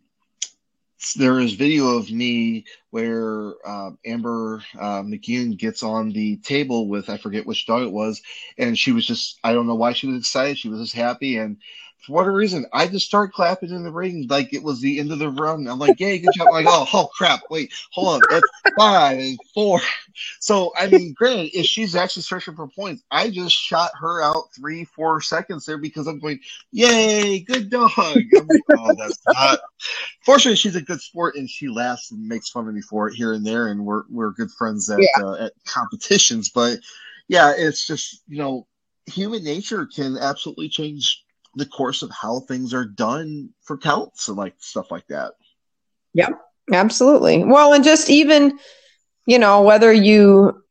there 1.16 1.38
is 1.38 1.54
video 1.54 1.96
of 1.96 2.10
me 2.10 2.64
where 2.90 3.54
uh, 3.64 3.90
Amber 4.04 4.62
uh, 4.78 5.02
McGeehan 5.02 5.56
gets 5.56 5.82
on 5.82 6.10
the 6.10 6.36
table 6.38 6.88
with 6.88 7.08
I 7.08 7.16
forget 7.16 7.46
which 7.46 7.66
dog 7.66 7.82
it 7.82 7.92
was, 7.92 8.20
and 8.58 8.76
she 8.76 8.92
was 8.92 9.06
just 9.06 9.38
I 9.44 9.52
don't 9.52 9.66
know 9.66 9.76
why 9.76 9.92
she 9.92 10.08
was 10.08 10.18
excited. 10.18 10.58
She 10.58 10.68
was 10.68 10.80
just 10.80 10.94
happy, 10.94 11.38
and 11.38 11.58
for 12.00 12.12
whatever 12.12 12.32
reason, 12.32 12.64
I 12.72 12.86
just 12.86 13.06
start 13.06 13.32
clapping 13.32 13.70
in 13.70 13.82
the 13.82 13.92
ring 13.92 14.26
like 14.28 14.54
it 14.54 14.62
was 14.62 14.80
the 14.80 15.00
end 15.00 15.10
of 15.10 15.18
the 15.18 15.30
run. 15.30 15.66
I'm 15.66 15.78
like, 15.78 15.98
"Yay, 15.98 16.18
good 16.18 16.32
job!" 16.34 16.48
I'm 16.48 16.64
like, 16.64 16.66
oh, 16.68 16.86
oh 16.92 17.08
crap! 17.16 17.40
Wait, 17.50 17.72
hold 17.90 18.08
on. 18.08 18.20
It's 18.30 18.48
five 18.78 19.18
and 19.18 19.38
four. 19.52 19.80
So 20.40 20.72
I 20.76 20.86
mean, 20.86 21.12
granted, 21.12 21.50
if 21.54 21.66
she's 21.66 21.94
actually 21.94 22.22
searching 22.22 22.54
for 22.54 22.68
points, 22.68 23.02
I 23.10 23.30
just 23.30 23.54
shot 23.54 23.90
her 24.00 24.22
out 24.22 24.48
three, 24.56 24.84
four 24.84 25.20
seconds 25.20 25.66
there 25.66 25.78
because 25.78 26.06
I'm 26.06 26.18
going, 26.18 26.40
"Yay, 26.72 27.40
good 27.40 27.70
dog!" 27.70 27.90
Like, 27.96 28.62
oh, 28.78 28.94
that's 28.96 29.18
not. 29.26 29.60
Fortunately, 30.24 30.56
she's 30.56 30.76
a 30.76 30.82
good 30.82 31.00
sport 31.00 31.36
and 31.36 31.48
she 31.48 31.68
laughs 31.68 32.10
and 32.10 32.26
makes 32.26 32.50
fun 32.50 32.68
of 32.68 32.74
me 32.74 32.80
for 32.80 33.08
it 33.08 33.14
here 33.14 33.32
and 33.32 33.46
there, 33.46 33.68
and 33.68 33.84
we're 33.84 34.04
we're 34.08 34.32
good 34.32 34.50
friends 34.50 34.88
at 34.88 35.00
yeah. 35.00 35.24
uh, 35.24 35.46
at 35.46 35.52
competitions. 35.64 36.48
But 36.48 36.78
yeah, 37.28 37.54
it's 37.56 37.86
just 37.86 38.22
you 38.28 38.38
know, 38.38 38.66
human 39.06 39.44
nature 39.44 39.86
can 39.86 40.16
absolutely 40.16 40.68
change 40.68 41.24
the 41.54 41.66
course 41.66 42.02
of 42.02 42.10
how 42.10 42.40
things 42.40 42.72
are 42.74 42.84
done 42.84 43.50
for 43.62 43.76
counts 43.76 44.28
and 44.28 44.36
like 44.36 44.54
stuff 44.58 44.90
like 44.90 45.06
that. 45.08 45.32
Yeah, 46.14 46.30
absolutely. 46.72 47.44
Well, 47.44 47.74
and 47.74 47.84
just 47.84 48.10
even, 48.10 48.58
you 49.26 49.38
know, 49.38 49.62
whether 49.62 49.92
you, 49.92 50.62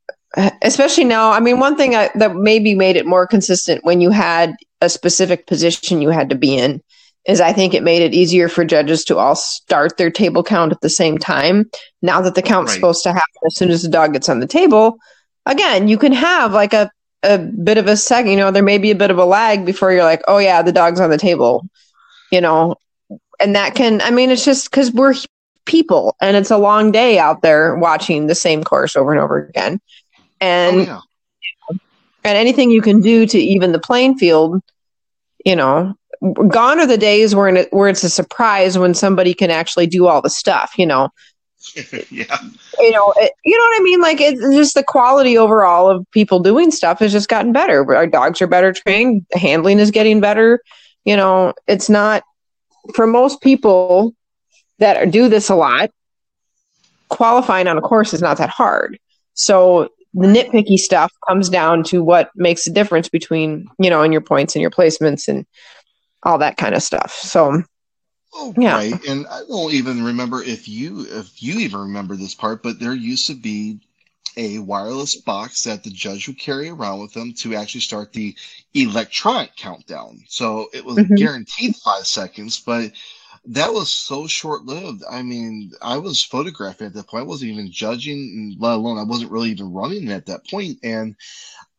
especially 0.61 1.03
now, 1.03 1.31
I 1.31 1.39
mean, 1.39 1.59
one 1.59 1.75
thing 1.75 1.95
I, 1.95 2.09
that 2.15 2.35
maybe 2.35 2.75
made 2.75 2.95
it 2.95 3.05
more 3.05 3.27
consistent 3.27 3.83
when 3.83 4.01
you 4.01 4.09
had 4.09 4.55
a 4.81 4.89
specific 4.89 5.47
position 5.47 6.01
you 6.01 6.09
had 6.09 6.29
to 6.29 6.35
be 6.35 6.57
in 6.57 6.81
is 7.27 7.41
I 7.41 7.51
think 7.51 7.73
it 7.73 7.83
made 7.83 8.01
it 8.01 8.13
easier 8.13 8.47
for 8.47 8.63
judges 8.63 9.03
to 9.05 9.17
all 9.17 9.35
start 9.35 9.97
their 9.97 10.09
table 10.09 10.43
count 10.43 10.71
at 10.71 10.81
the 10.81 10.89
same 10.89 11.17
time. 11.17 11.69
Now 12.01 12.21
that 12.21 12.35
the 12.35 12.41
count's 12.41 12.71
right. 12.71 12.75
supposed 12.75 13.03
to 13.03 13.09
happen 13.09 13.41
as 13.45 13.55
soon 13.55 13.69
as 13.69 13.83
the 13.83 13.89
dog 13.89 14.13
gets 14.13 14.29
on 14.29 14.39
the 14.39 14.47
table, 14.47 14.97
again, 15.45 15.89
you 15.89 15.97
can 15.97 16.13
have 16.13 16.53
like 16.53 16.73
a 16.73 16.89
a 17.23 17.37
bit 17.37 17.77
of 17.77 17.87
a 17.87 17.97
second, 17.97 18.31
you 18.31 18.37
know, 18.37 18.51
there 18.51 18.63
may 18.63 18.77
be 18.77 18.91
a 18.91 18.95
bit 18.95 19.11
of 19.11 19.17
a 19.17 19.25
lag 19.25 19.65
before 19.65 19.91
you're 19.91 20.03
like, 20.03 20.21
oh 20.27 20.37
yeah, 20.37 20.61
the 20.61 20.71
dog's 20.71 20.99
on 20.99 21.09
the 21.09 21.17
table, 21.17 21.67
you 22.31 22.41
know, 22.41 22.75
and 23.39 23.55
that 23.55 23.75
can, 23.75 24.01
I 24.01 24.11
mean, 24.11 24.29
it's 24.29 24.45
just 24.45 24.69
because 24.69 24.91
we're 24.91 25.15
people 25.65 26.15
and 26.21 26.37
it's 26.37 26.51
a 26.51 26.57
long 26.57 26.91
day 26.91 27.19
out 27.19 27.41
there 27.41 27.75
watching 27.75 28.27
the 28.27 28.35
same 28.35 28.63
course 28.63 28.95
over 28.95 29.11
and 29.11 29.21
over 29.21 29.37
again. 29.47 29.79
And, 30.39 30.87
oh, 30.89 31.01
yeah. 31.71 31.77
and 32.23 32.37
anything 32.37 32.71
you 32.71 32.81
can 32.81 33.01
do 33.01 33.25
to 33.25 33.37
even 33.37 33.71
the 33.71 33.79
playing 33.79 34.17
field, 34.17 34.61
you 35.45 35.55
know, 35.55 35.95
gone 36.47 36.79
are 36.79 36.87
the 36.87 36.97
days 36.97 37.35
where, 37.35 37.47
it, 37.55 37.73
where 37.73 37.89
it's 37.89 38.03
a 38.03 38.09
surprise 38.09 38.77
when 38.77 38.93
somebody 38.93 39.33
can 39.33 39.51
actually 39.51 39.87
do 39.87 40.07
all 40.07 40.21
the 40.21 40.29
stuff, 40.29 40.73
you 40.77 40.85
know, 40.85 41.09
yeah. 42.11 42.37
You 42.79 42.91
know, 42.91 43.13
it, 43.17 43.31
you 43.45 43.57
know 43.57 43.63
what 43.63 43.81
I 43.81 43.83
mean? 43.83 44.01
Like 44.01 44.21
it's 44.21 44.41
just 44.55 44.75
the 44.75 44.83
quality 44.83 45.37
overall 45.37 45.89
of 45.89 46.05
people 46.11 46.39
doing 46.39 46.71
stuff 46.71 46.99
has 46.99 47.11
just 47.11 47.29
gotten 47.29 47.51
better. 47.53 47.95
Our 47.95 48.07
dogs 48.07 48.41
are 48.41 48.47
better 48.47 48.73
trained. 48.73 49.25
Handling 49.33 49.79
is 49.79 49.91
getting 49.91 50.19
better. 50.19 50.61
You 51.05 51.15
know, 51.15 51.53
it's 51.67 51.89
not 51.89 52.23
for 52.95 53.07
most 53.07 53.41
people 53.41 54.13
that 54.79 54.97
are, 54.97 55.05
do 55.05 55.29
this 55.29 55.49
a 55.49 55.55
lot. 55.55 55.91
Qualifying 57.09 57.67
on 57.67 57.77
a 57.77 57.81
course 57.81 58.13
is 58.13 58.21
not 58.21 58.37
that 58.37 58.49
hard. 58.49 58.99
So 59.33 59.89
the 60.13 60.27
nitpicky 60.27 60.77
stuff 60.77 61.11
comes 61.27 61.49
down 61.49 61.83
to 61.83 62.03
what 62.03 62.29
makes 62.35 62.67
a 62.67 62.71
difference 62.71 63.07
between 63.07 63.67
you 63.79 63.89
know 63.89 64.01
and 64.01 64.11
your 64.11 64.21
points 64.21 64.55
and 64.55 64.61
your 64.61 64.71
placements 64.71 65.27
and 65.27 65.45
all 66.23 66.37
that 66.39 66.57
kind 66.57 66.75
of 66.75 66.83
stuff. 66.83 67.13
So 67.13 67.63
Oh, 68.33 68.53
yeah. 68.57 68.75
Right. 68.75 69.05
And 69.07 69.25
I 69.27 69.41
don't 69.47 69.73
even 69.73 70.03
remember 70.03 70.43
if 70.43 70.67
you 70.67 71.05
if 71.09 71.41
you 71.41 71.59
even 71.59 71.79
remember 71.79 72.15
this 72.15 72.35
part, 72.35 72.61
but 72.61 72.79
there 72.79 72.93
used 72.93 73.27
to 73.27 73.35
be 73.35 73.79
a 74.35 74.59
wireless 74.59 75.15
box 75.15 75.63
that 75.63 75.83
the 75.83 75.89
judge 75.89 76.27
would 76.27 76.39
carry 76.39 76.69
around 76.69 77.01
with 77.01 77.13
them 77.13 77.33
to 77.33 77.55
actually 77.55 77.81
start 77.81 78.13
the 78.13 78.35
electronic 78.75 79.55
countdown. 79.55 80.23
So 80.27 80.69
it 80.73 80.85
was 80.85 80.97
mm-hmm. 80.97 81.15
guaranteed 81.15 81.75
five 81.77 82.05
seconds, 82.05 82.59
but 82.59 82.91
that 83.45 83.73
was 83.73 83.91
so 83.91 84.27
short 84.27 84.65
lived. 84.65 85.03
I 85.09 85.23
mean, 85.23 85.71
I 85.81 85.97
was 85.97 86.23
photographing 86.23 86.87
at 86.87 86.93
that 86.93 87.07
point. 87.07 87.21
I 87.23 87.27
wasn't 87.27 87.51
even 87.51 87.71
judging, 87.71 88.55
let 88.59 88.73
alone 88.73 88.97
I 88.97 89.03
wasn't 89.03 89.31
really 89.31 89.49
even 89.49 89.73
running 89.73 90.11
at 90.11 90.25
that 90.27 90.47
point. 90.47 90.79
And 90.83 91.15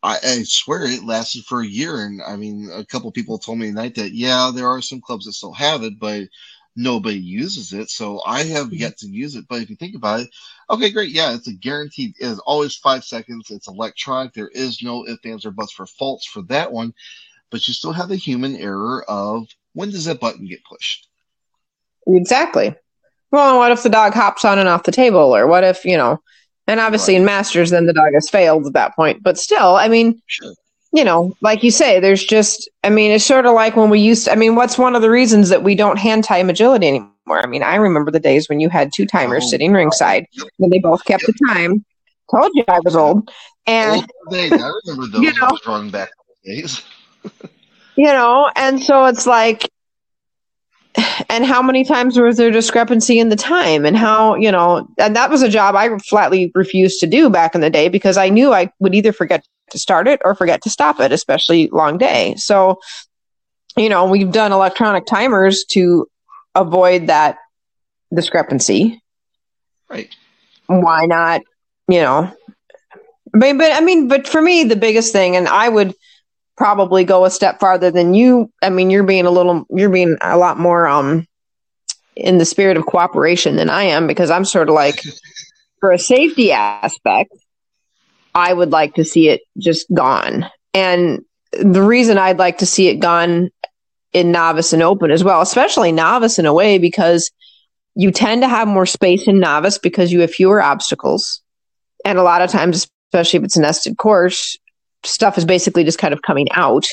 I, 0.03 0.19
I, 0.23 0.43
swear 0.45 0.85
it 0.85 1.05
lasted 1.05 1.45
for 1.45 1.61
a 1.61 1.67
year. 1.67 2.05
And 2.05 2.23
I 2.23 2.37
mean, 2.37 2.71
a 2.73 2.85
couple 2.85 3.11
people 3.11 3.39
told 3.39 3.59
me 3.59 3.67
tonight 3.67 3.97
that, 3.97 4.13
yeah, 4.13 4.51
there 4.55 4.69
are 4.69 4.81
some 4.81 5.01
clubs 5.01 5.27
that 5.27 5.33
still 5.33 5.53
have 5.53 5.83
it, 5.83 5.99
but 5.99 6.29
nobody 6.77 7.19
uses 7.19 7.73
it. 7.73 7.91
So 7.91 8.23
I 8.25 8.45
have 8.45 8.67
mm-hmm. 8.67 8.77
yet 8.77 8.97
to 8.99 9.09
use 9.09 9.35
it. 9.35 9.47
But 9.49 9.63
if 9.63 9.71
you 9.71 9.77
think 9.77 9.97
about 9.97 10.21
it, 10.21 10.31
okay, 10.71 10.91
great. 10.91 11.11
Yeah, 11.11 11.35
it's 11.35 11.49
a 11.49 11.53
guaranteed, 11.53 12.15
it's 12.19 12.39
always 12.41 12.77
five 12.77 13.05
seconds. 13.05 13.51
It's 13.51 13.69
electronic. 13.69 14.33
There 14.33 14.49
is 14.49 14.83
no 14.83 15.07
ifs, 15.07 15.25
ands, 15.25 15.45
or 15.45 15.51
buts 15.51 15.73
for 15.73 15.87
faults 15.87 16.27
for 16.27 16.43
that 16.43 16.71
one. 16.73 16.95
But 17.51 17.67
you 17.67 17.75
still 17.75 17.93
have 17.93 18.09
the 18.09 18.17
human 18.17 18.57
error 18.57 19.05
of 19.09 19.49
when 19.73 19.91
does 19.91 20.05
that 20.05 20.21
button 20.21 20.47
get 20.47 20.65
pushed? 20.65 21.09
Exactly. 22.07 22.75
Well, 23.31 23.59
what 23.59 23.73
if 23.73 23.83
the 23.83 23.91
dog 23.91 24.15
hops 24.15 24.45
on 24.45 24.59
and 24.59 24.69
off 24.69 24.85
the 24.85 24.93
table? 24.93 25.35
Or 25.35 25.47
what 25.47 25.65
if, 25.65 25.85
you 25.85 25.97
know, 25.97 26.23
And 26.69 26.81
obviously 26.81 27.15
right. 27.15 27.21
in 27.21 27.27
masters, 27.27 27.71
then 27.71 27.87
the 27.87 27.95
dog 27.95 28.13
has 28.13 28.29
failed 28.29 28.67
at 28.67 28.75
that 28.75 28.95
point. 28.95 29.23
But 29.23 29.39
still, 29.39 29.77
I 29.77 29.89
mean, 29.89 30.21
sure. 30.27 30.53
you 30.93 31.03
know, 31.03 31.35
like 31.41 31.65
you 31.65 31.71
say, 31.71 31.99
there's 31.99 32.23
just, 32.23 32.69
I 32.85 32.91
mean, 32.91 33.11
it's 33.11 33.25
sort 33.25 33.47
of 33.47 33.55
like 33.55 33.75
when 33.75 33.89
we 33.89 34.01
used 34.01 34.27
to, 34.27 34.33
I 34.33 34.35
mean, 34.37 34.55
what's 34.55 34.77
one 34.77 34.95
of 34.95 35.01
the 35.01 35.11
reasons 35.11 35.49
that 35.49 35.65
we 35.65 35.75
don't 35.75 35.99
hand 35.99 36.25
time 36.25 36.51
agility 36.51 36.87
anymore? 36.87 37.43
I 37.43 37.47
mean, 37.47 37.63
I 37.63 37.77
remember 37.77 38.11
the 38.11 38.21
days 38.21 38.51
when 38.51 38.61
you 38.61 38.69
had 38.69 38.93
two 38.95 39.07
timers 39.07 39.45
oh, 39.47 39.49
sitting 39.49 39.73
ringside 39.73 40.27
and 40.61 40.71
they 40.71 40.79
both 40.79 41.05
kept 41.07 41.25
the 41.27 41.35
time. 41.49 41.85
Told 42.31 42.51
you 42.55 42.65
I 42.69 42.81
was 42.85 42.95
old. 42.95 43.31
And 43.67 44.03
old 44.03 44.11
days. 44.31 44.53
I 44.53 44.71
remember 44.87 45.07
those 45.13 45.23
you 45.23 45.33
know, 45.41 45.91
back 45.91 46.11
days. 46.45 46.83
you 47.97 48.05
know, 48.05 48.51
and 48.57 48.83
so 48.83 49.07
it's 49.07 49.27
like 49.27 49.71
and 51.29 51.45
how 51.45 51.63
many 51.63 51.85
times 51.85 52.19
was 52.19 52.37
there 52.37 52.51
discrepancy 52.51 53.19
in 53.19 53.29
the 53.29 53.37
time? 53.37 53.85
And 53.85 53.97
how 53.97 54.35
you 54.35 54.51
know 54.51 54.89
and 54.99 55.17
that 55.17 55.31
was 55.31 55.43
a 55.43 55.49
job 55.49 55.75
i 55.75 55.97
flatly 55.99 56.51
refused 56.55 57.01
to 57.01 57.07
do 57.07 57.31
back 57.31 57.55
in 57.55 57.61
the 57.61 57.71
day 57.71 57.89
because 57.89 58.17
i 58.17 58.29
knew 58.29 58.53
i 58.53 58.71
would 58.79 58.95
either 58.95 59.13
forget 59.13 59.45
to 59.71 59.79
start 59.79 60.09
it 60.09 60.21
or 60.25 60.35
forget 60.35 60.63
to 60.63 60.71
stop 60.71 60.99
it 61.01 61.13
especially 61.13 61.69
long 61.69 61.99
day. 61.99 62.35
So 62.37 62.81
you 63.77 63.89
know 63.89 64.07
we've 64.07 64.33
done 64.33 64.53
electronic 64.53 65.07
timers 65.07 65.65
to 65.71 66.09
avoid 66.55 67.09
that 67.09 67.39
discrepancy. 68.15 69.03
Right. 69.91 70.15
Why 70.67 71.07
not? 71.07 71.43
You 71.89 72.01
know 72.01 72.33
but, 73.33 73.59
but 73.59 73.73
i 73.73 73.81
mean 73.81 74.09
but 74.09 74.27
for 74.27 74.41
me 74.41 74.65
the 74.65 74.77
biggest 74.77 75.13
thing 75.13 75.37
and 75.37 75.49
i 75.49 75.69
would 75.69 75.95
probably 76.59 77.05
go 77.05 77.25
a 77.25 77.31
step 77.31 77.61
farther 77.61 77.91
than 77.91 78.13
you. 78.13 78.51
I 78.61 78.69
mean, 78.69 78.91
you're 78.91 79.05
being 79.05 79.27
a 79.27 79.31
little, 79.31 79.65
you're 79.71 79.89
being 79.89 80.19
a 80.21 80.37
lot 80.37 80.59
more 80.59 80.87
um 80.87 81.25
in 82.17 82.39
the 82.39 82.45
spirit 82.45 82.77
of 82.77 82.85
cooperation 82.85 83.55
than 83.55 83.71
I 83.71 83.85
am 83.85 84.09
because 84.09 84.29
I'm 84.29 84.45
sort 84.45 84.69
of 84.69 84.75
like, 84.75 85.01
for 85.81 85.93
a 85.93 85.99
safety 85.99 86.51
aspect, 86.51 87.33
I 88.35 88.53
would 88.53 88.73
like 88.73 88.95
to 88.95 89.05
see 89.05 89.29
it 89.29 89.43
just 89.57 89.87
gone. 89.95 90.47
And 90.75 91.25
the 91.53 91.83
reason 91.83 92.19
I'd 92.19 92.41
like 92.41 92.59
to 92.59 92.67
see 92.67 92.89
it 92.89 92.97
gone 92.97 93.51
in 94.13 94.33
novice 94.33 94.73
and 94.73 94.83
open 94.83 95.13
as 95.13 95.23
well, 95.23 95.41
especially 95.41 95.93
novice 95.93 96.41
in 96.41 96.47
a 96.47 96.53
way, 96.53 96.79
because 96.79 97.31
you 97.95 98.11
tend 98.11 98.43
to 98.43 98.49
have 98.49 98.67
more 98.67 98.87
space 98.87 99.29
in 99.29 99.39
novice 99.39 99.79
because 99.79 100.13
you 100.13 100.21
have 100.21 100.33
fewer 100.33 100.61
obstacles. 100.61 101.41
And 102.05 102.19
a 102.19 102.23
lot 102.25 102.43
of 102.43 102.51
times, 102.51 102.89
especially 103.13 103.39
if 103.39 103.45
it's 103.45 103.57
a 103.57 103.61
nested 103.61 103.97
course, 103.97 104.57
stuff 105.05 105.39
is 105.39 105.45
basically 105.45 105.85
just 105.85 105.99
kind 105.99 106.15
of 106.15 106.23
coming 106.23 106.49
out 106.53 106.87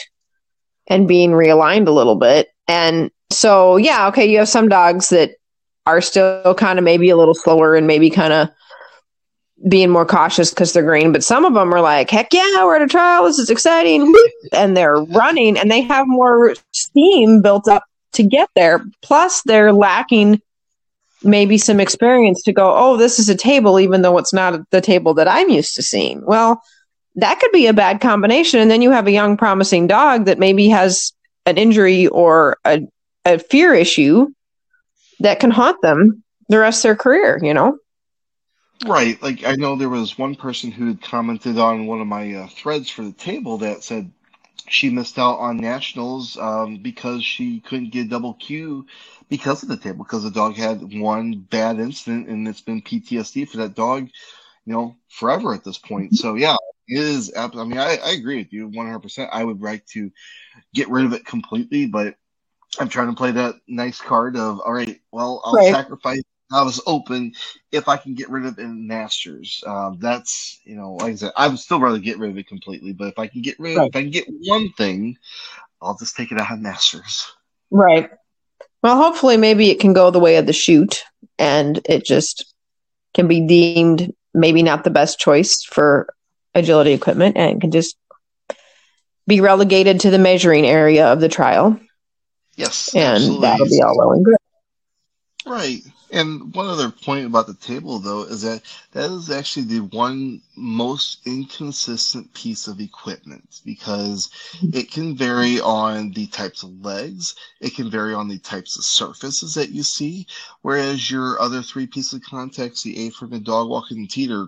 and 0.87 1.07
being 1.07 1.31
realigned 1.31 1.87
a 1.87 1.91
little 1.91 2.15
bit. 2.15 2.49
And 2.67 3.11
so, 3.31 3.77
yeah, 3.77 4.07
okay, 4.07 4.25
you 4.25 4.39
have 4.39 4.49
some 4.49 4.69
dogs 4.69 5.09
that 5.09 5.31
are 5.85 6.01
still 6.01 6.55
kind 6.55 6.79
of 6.79 6.85
maybe 6.85 7.09
a 7.09 7.17
little 7.17 7.35
slower 7.35 7.75
and 7.75 7.87
maybe 7.87 8.09
kind 8.09 8.33
of 8.33 8.49
being 9.69 9.89
more 9.89 10.05
cautious 10.05 10.49
because 10.49 10.73
they're 10.73 10.83
green, 10.83 11.11
but 11.11 11.23
some 11.23 11.45
of 11.45 11.53
them 11.53 11.73
are 11.73 11.81
like, 11.81 12.09
heck 12.09 12.33
yeah, 12.33 12.63
we're 12.63 12.75
at 12.75 12.81
a 12.81 12.87
trial. 12.87 13.23
This 13.23 13.39
is 13.39 13.49
exciting. 13.49 14.13
And 14.53 14.77
they're 14.77 14.95
running 14.95 15.57
and 15.57 15.71
they 15.71 15.81
have 15.81 16.07
more 16.07 16.53
steam 16.71 17.41
built 17.41 17.67
up 17.67 17.83
to 18.13 18.23
get 18.23 18.47
there. 18.55 18.85
Plus, 19.01 19.41
they're 19.41 19.73
lacking 19.73 20.39
maybe 21.23 21.57
some 21.57 21.79
experience 21.79 22.43
to 22.43 22.53
go, 22.53 22.73
oh, 22.75 22.95
this 22.95 23.17
is 23.17 23.27
a 23.27 23.35
table, 23.35 23.79
even 23.79 24.01
though 24.01 24.17
it's 24.17 24.33
not 24.33 24.69
the 24.69 24.81
table 24.81 25.13
that 25.15 25.27
I'm 25.27 25.49
used 25.49 25.75
to 25.75 25.81
seeing. 25.81 26.23
Well, 26.25 26.61
that 27.15 27.39
could 27.39 27.51
be 27.51 27.67
a 27.67 27.73
bad 27.73 28.01
combination. 28.01 28.59
And 28.59 28.69
then 28.69 28.81
you 28.81 28.91
have 28.91 29.07
a 29.07 29.11
young, 29.11 29.37
promising 29.37 29.87
dog 29.87 30.25
that 30.25 30.39
maybe 30.39 30.69
has 30.69 31.13
an 31.45 31.57
injury 31.57 32.07
or 32.07 32.57
a, 32.65 32.81
a 33.23 33.39
fear 33.39 33.73
issue 33.73 34.27
that 35.19 35.39
can 35.39 35.51
haunt 35.51 35.81
them 35.81 36.23
the 36.49 36.59
rest 36.59 36.79
of 36.79 36.89
their 36.89 36.95
career, 36.95 37.39
you 37.41 37.53
know? 37.53 37.77
Right. 38.85 39.21
Like, 39.21 39.45
I 39.45 39.55
know 39.55 39.75
there 39.75 39.89
was 39.89 40.17
one 40.17 40.35
person 40.35 40.71
who 40.71 40.87
had 40.87 41.01
commented 41.01 41.57
on 41.57 41.87
one 41.87 42.01
of 42.01 42.07
my 42.07 42.33
uh, 42.33 42.47
threads 42.47 42.89
for 42.89 43.03
the 43.03 43.13
table 43.13 43.59
that 43.59 43.83
said 43.83 44.11
she 44.67 44.89
missed 44.89 45.17
out 45.17 45.37
on 45.37 45.57
nationals 45.57 46.37
um, 46.37 46.77
because 46.77 47.23
she 47.23 47.61
couldn't 47.61 47.91
get 47.91 48.09
double 48.09 48.33
Q 48.33 48.85
because 49.29 49.63
of 49.63 49.69
the 49.69 49.77
table, 49.77 50.03
because 50.03 50.23
the 50.23 50.31
dog 50.31 50.55
had 50.55 50.81
one 50.99 51.39
bad 51.49 51.79
incident 51.79 52.27
and 52.27 52.47
it's 52.47 52.61
been 52.61 52.81
PTSD 52.81 53.47
for 53.47 53.57
that 53.57 53.75
dog, 53.75 54.09
you 54.65 54.73
know, 54.73 54.97
forever 55.09 55.53
at 55.53 55.63
this 55.63 55.77
point. 55.77 56.15
So, 56.15 56.35
yeah, 56.35 56.57
is. 56.87 57.31
I 57.35 57.47
mean, 57.47 57.77
I, 57.77 57.97
I 57.97 58.11
agree 58.11 58.37
with 58.37 58.53
you 58.53 58.69
100%. 58.69 59.29
I 59.31 59.43
would 59.43 59.61
like 59.61 59.85
to 59.87 60.11
get 60.73 60.89
rid 60.89 61.05
of 61.05 61.13
it 61.13 61.25
completely, 61.25 61.85
but 61.85 62.15
I'm 62.79 62.89
trying 62.89 63.09
to 63.09 63.15
play 63.15 63.31
that 63.31 63.55
nice 63.67 63.99
card 63.99 64.35
of, 64.35 64.59
all 64.59 64.73
right, 64.73 64.99
well, 65.11 65.41
I'll 65.45 65.55
right. 65.55 65.73
sacrifice 65.73 66.21
I 66.51 66.63
was 66.63 66.81
open 66.85 67.33
if 67.71 67.87
I 67.87 67.97
can 67.97 68.13
get 68.13 68.29
rid 68.29 68.45
of 68.45 68.57
it 68.57 68.61
in 68.61 68.87
Masters. 68.87 69.63
Um, 69.65 69.97
that's 69.99 70.59
you 70.63 70.75
know, 70.75 70.93
like 70.93 71.13
I 71.13 71.15
said, 71.15 71.31
I 71.35 71.47
would 71.47 71.59
still 71.59 71.79
rather 71.79 71.99
get 71.99 72.19
rid 72.19 72.31
of 72.31 72.37
it 72.37 72.47
completely. 72.47 72.93
But 72.93 73.07
if 73.07 73.19
I 73.19 73.27
can 73.27 73.41
get 73.41 73.59
rid, 73.59 73.77
right. 73.77 73.89
if 73.89 73.95
I 73.95 74.01
can 74.01 74.11
get 74.11 74.27
one 74.27 74.71
thing, 74.73 75.17
I'll 75.81 75.97
just 75.97 76.15
take 76.15 76.31
it 76.31 76.39
out 76.39 76.51
of 76.51 76.59
Masters. 76.59 77.25
Right. 77.71 78.09
Well, 78.83 78.97
hopefully, 78.97 79.37
maybe 79.37 79.71
it 79.71 79.79
can 79.79 79.93
go 79.93 80.11
the 80.11 80.19
way 80.19 80.35
of 80.35 80.45
the 80.45 80.53
chute, 80.53 81.03
and 81.39 81.81
it 81.85 82.05
just 82.05 82.53
can 83.13 83.27
be 83.27 83.41
deemed 83.41 84.13
maybe 84.33 84.61
not 84.61 84.83
the 84.83 84.89
best 84.89 85.17
choice 85.17 85.63
for 85.63 86.13
agility 86.55 86.93
equipment 86.93 87.37
and 87.37 87.61
can 87.61 87.71
just 87.71 87.97
be 89.27 89.41
relegated 89.41 89.99
to 89.99 90.09
the 90.09 90.17
measuring 90.17 90.65
area 90.65 91.11
of 91.11 91.19
the 91.19 91.29
trial. 91.29 91.79
Yes. 92.55 92.95
And 92.95 93.15
absolutely. 93.15 93.41
that'll 93.41 93.69
be 93.69 93.81
all 93.81 93.97
well 93.97 94.11
and 94.13 94.25
good. 94.25 94.35
Right. 95.45 95.81
And 96.11 96.53
one 96.55 96.67
other 96.67 96.89
point 96.89 97.25
about 97.25 97.45
the 97.45 97.55
table, 97.55 97.99
though, 97.99 98.23
is 98.23 98.41
that 98.43 98.61
that 98.93 99.11
is 99.11 99.29
actually 99.29 99.65
the 99.65 99.81
one 99.81 100.41
most 100.55 101.19
inconsistent 101.25 102.33
piece 102.33 102.67
of 102.67 102.79
equipment 102.79 103.61
because 103.65 104.29
mm-hmm. 104.53 104.77
it 104.77 104.91
can 104.91 105.17
vary 105.17 105.59
on 105.59 106.11
the 106.11 106.27
types 106.27 106.63
of 106.63 106.69
legs, 106.83 107.35
it 107.59 107.75
can 107.75 107.91
vary 107.91 108.13
on 108.13 108.27
the 108.27 108.37
types 108.37 108.77
of 108.77 108.85
surfaces 108.85 109.55
that 109.55 109.71
you 109.71 109.83
see, 109.83 110.25
whereas 110.61 111.11
your 111.11 111.41
other 111.41 111.61
three 111.61 111.85
pieces 111.85 112.13
of 112.13 112.23
contacts, 112.23 112.81
the 112.81 113.07
A 113.07 113.09
frame, 113.09 113.31
the 113.31 113.39
dog 113.39 113.67
walking, 113.67 113.97
and 113.97 114.09
teeter, 114.09 114.47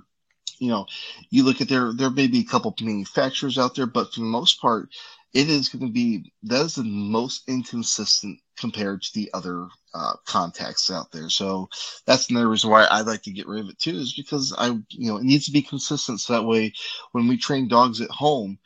you 0.59 0.69
know, 0.69 0.85
you 1.29 1.43
look 1.43 1.61
at 1.61 1.69
there, 1.69 1.93
there 1.93 2.09
may 2.09 2.27
be 2.27 2.39
a 2.39 2.45
couple 2.45 2.75
manufacturers 2.81 3.57
out 3.57 3.75
there, 3.75 3.85
but 3.85 4.13
for 4.13 4.21
the 4.21 4.25
most 4.25 4.61
part, 4.61 4.89
it 5.33 5.49
is 5.49 5.69
going 5.69 5.85
to 5.85 5.91
be 5.91 6.31
that 6.43 6.61
is 6.61 6.75
the 6.75 6.83
most 6.83 7.47
inconsistent 7.47 8.39
compared 8.57 9.01
to 9.03 9.13
the 9.13 9.29
other 9.33 9.67
uh, 9.93 10.13
contacts 10.25 10.89
out 10.89 11.11
there. 11.11 11.29
So 11.29 11.69
that's 12.05 12.29
another 12.29 12.49
reason 12.49 12.69
why 12.69 12.85
I 12.85 13.01
like 13.01 13.21
to 13.23 13.31
get 13.31 13.47
rid 13.47 13.63
of 13.63 13.69
it 13.69 13.79
too, 13.79 13.95
is 13.95 14.13
because 14.13 14.53
I, 14.57 14.67
you 14.89 15.11
know, 15.11 15.17
it 15.17 15.23
needs 15.23 15.45
to 15.45 15.51
be 15.51 15.61
consistent. 15.61 16.21
So 16.21 16.33
that 16.33 16.45
way, 16.45 16.73
when 17.11 17.27
we 17.27 17.37
train 17.37 17.67
dogs 17.67 18.01
at 18.01 18.09
home, 18.09 18.57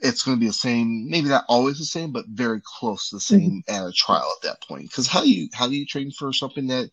it's 0.00 0.22
going 0.24 0.36
to 0.36 0.40
be 0.40 0.48
the 0.48 0.52
same, 0.52 1.08
maybe 1.08 1.28
not 1.28 1.44
always 1.48 1.78
the 1.78 1.84
same, 1.84 2.10
but 2.12 2.26
very 2.26 2.60
close 2.64 3.08
to 3.08 3.16
the 3.16 3.20
same 3.20 3.62
mm-hmm. 3.68 3.74
at 3.74 3.88
a 3.88 3.92
trial 3.92 4.30
at 4.36 4.42
that 4.42 4.66
point. 4.66 4.82
Because 4.82 5.06
how 5.06 5.22
do 5.22 5.32
you 5.32 5.48
how 5.52 5.68
do 5.68 5.76
you 5.76 5.86
train 5.86 6.10
for 6.10 6.32
something 6.32 6.66
that 6.66 6.90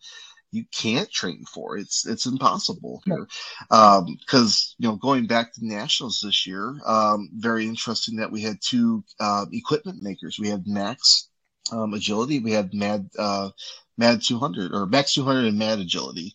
you 0.52 0.64
can't 0.72 1.10
train 1.10 1.44
for. 1.44 1.76
It's 1.76 2.06
it's 2.06 2.26
impossible 2.26 3.02
here. 3.04 3.26
Because 3.68 4.74
um, 4.74 4.76
you 4.78 4.88
know, 4.88 4.96
going 4.96 5.26
back 5.26 5.52
to 5.54 5.66
nationals 5.66 6.20
this 6.22 6.46
year, 6.46 6.76
um, 6.86 7.30
very 7.34 7.66
interesting 7.66 8.16
that 8.16 8.32
we 8.32 8.42
had 8.42 8.58
two 8.60 9.04
uh, 9.18 9.46
equipment 9.52 10.02
makers. 10.02 10.38
We 10.38 10.48
had 10.48 10.66
Max 10.66 11.28
um, 11.72 11.94
Agility. 11.94 12.40
We 12.40 12.52
had 12.52 12.74
Mad 12.74 13.08
uh, 13.18 13.50
Mad 13.96 14.22
200 14.22 14.72
or 14.72 14.86
Max 14.86 15.14
200 15.14 15.44
and 15.46 15.58
Mad 15.58 15.78
Agility. 15.78 16.34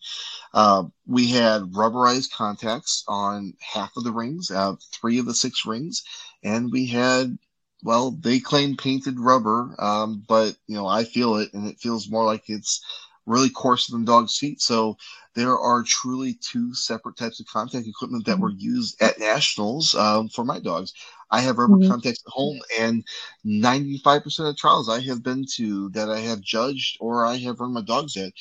Uh, 0.54 0.84
we 1.06 1.30
had 1.30 1.62
rubberized 1.72 2.30
contacts 2.32 3.04
on 3.08 3.52
half 3.60 3.90
of 3.96 4.04
the 4.04 4.12
rings, 4.12 4.50
uh, 4.50 4.74
three 4.92 5.18
of 5.18 5.26
the 5.26 5.34
six 5.34 5.66
rings, 5.66 6.02
and 6.42 6.70
we 6.72 6.86
had 6.86 7.36
well, 7.82 8.10
they 8.10 8.40
claim 8.40 8.76
painted 8.76 9.20
rubber, 9.20 9.74
um, 9.78 10.24
but 10.26 10.56
you 10.66 10.74
know 10.74 10.86
I 10.86 11.04
feel 11.04 11.36
it, 11.36 11.52
and 11.52 11.68
it 11.68 11.78
feels 11.78 12.10
more 12.10 12.24
like 12.24 12.44
it's 12.48 12.82
really 13.26 13.50
coarser 13.50 13.92
than 13.92 14.04
dog's 14.04 14.38
feet. 14.38 14.60
So 14.60 14.96
there 15.34 15.58
are 15.58 15.82
truly 15.82 16.38
two 16.40 16.74
separate 16.74 17.16
types 17.16 17.40
of 17.40 17.46
contact 17.46 17.86
equipment 17.86 18.24
that 18.24 18.34
mm-hmm. 18.34 18.42
were 18.42 18.52
used 18.56 19.00
at 19.02 19.18
nationals 19.18 19.94
um, 19.94 20.28
for 20.28 20.44
my 20.44 20.58
dogs. 20.58 20.92
I 21.30 21.40
have 21.40 21.58
rubber 21.58 21.74
mm-hmm. 21.74 21.90
contacts 21.90 22.22
at 22.26 22.32
home, 22.32 22.60
and 22.78 23.04
95% 23.44 24.48
of 24.48 24.56
trials 24.56 24.88
I 24.88 25.00
have 25.00 25.22
been 25.22 25.44
to 25.56 25.90
that 25.90 26.08
I 26.08 26.20
have 26.20 26.40
judged 26.40 26.96
or 27.00 27.26
I 27.26 27.36
have 27.38 27.60
run 27.60 27.74
my 27.74 27.82
dogs 27.82 28.16
at 28.16 28.32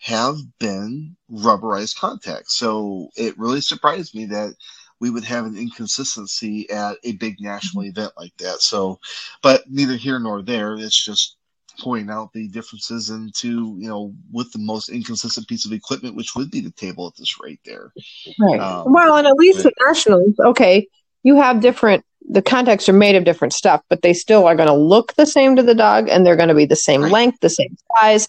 have 0.00 0.36
been 0.58 1.16
rubberized 1.30 1.96
contacts. 1.96 2.56
So 2.56 3.08
it 3.16 3.38
really 3.38 3.60
surprised 3.60 4.16
me 4.16 4.24
that 4.26 4.54
we 4.98 5.10
would 5.10 5.24
have 5.24 5.46
an 5.46 5.56
inconsistency 5.56 6.68
at 6.70 6.96
a 7.04 7.12
big 7.12 7.36
national 7.40 7.84
mm-hmm. 7.84 7.98
event 7.98 8.12
like 8.16 8.36
that. 8.38 8.60
So, 8.60 8.98
but 9.42 9.62
neither 9.70 9.94
here 9.94 10.18
nor 10.18 10.42
there. 10.42 10.74
It's 10.74 11.04
just 11.04 11.36
pointing 11.80 12.10
out 12.10 12.32
the 12.32 12.48
differences 12.48 13.10
into 13.10 13.76
you 13.78 13.88
know 13.88 14.14
with 14.30 14.50
the 14.52 14.58
most 14.58 14.88
inconsistent 14.88 15.46
piece 15.48 15.64
of 15.64 15.72
equipment 15.72 16.16
which 16.16 16.34
would 16.34 16.50
be 16.50 16.60
the 16.60 16.70
table 16.72 17.06
at 17.06 17.16
this 17.16 17.40
rate 17.40 17.60
there 17.64 17.92
right 18.40 18.60
um, 18.60 18.92
well 18.92 19.16
and 19.16 19.26
at 19.26 19.34
least 19.34 19.62
but, 19.62 19.74
the 19.76 19.86
nationals 19.86 20.34
okay 20.44 20.86
you 21.22 21.36
have 21.36 21.60
different 21.60 22.04
the 22.28 22.42
contacts 22.42 22.88
are 22.88 22.94
made 22.94 23.16
of 23.16 23.24
different 23.24 23.52
stuff 23.52 23.82
but 23.88 24.02
they 24.02 24.12
still 24.12 24.46
are 24.46 24.56
going 24.56 24.68
to 24.68 24.74
look 24.74 25.14
the 25.14 25.26
same 25.26 25.56
to 25.56 25.62
the 25.62 25.74
dog 25.74 26.08
and 26.08 26.24
they're 26.24 26.36
going 26.36 26.48
to 26.48 26.54
be 26.54 26.66
the 26.66 26.76
same 26.76 27.02
right. 27.02 27.12
length 27.12 27.38
the 27.40 27.50
same 27.50 27.76
size 27.98 28.28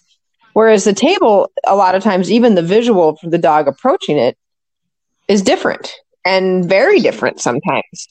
whereas 0.52 0.84
the 0.84 0.92
table 0.92 1.50
a 1.66 1.76
lot 1.76 1.94
of 1.94 2.02
times 2.02 2.30
even 2.30 2.54
the 2.54 2.62
visual 2.62 3.16
for 3.16 3.30
the 3.30 3.38
dog 3.38 3.68
approaching 3.68 4.18
it 4.18 4.36
is 5.28 5.42
different 5.42 5.92
and 6.24 6.68
very 6.68 7.00
different 7.00 7.40
sometimes. 7.40 8.08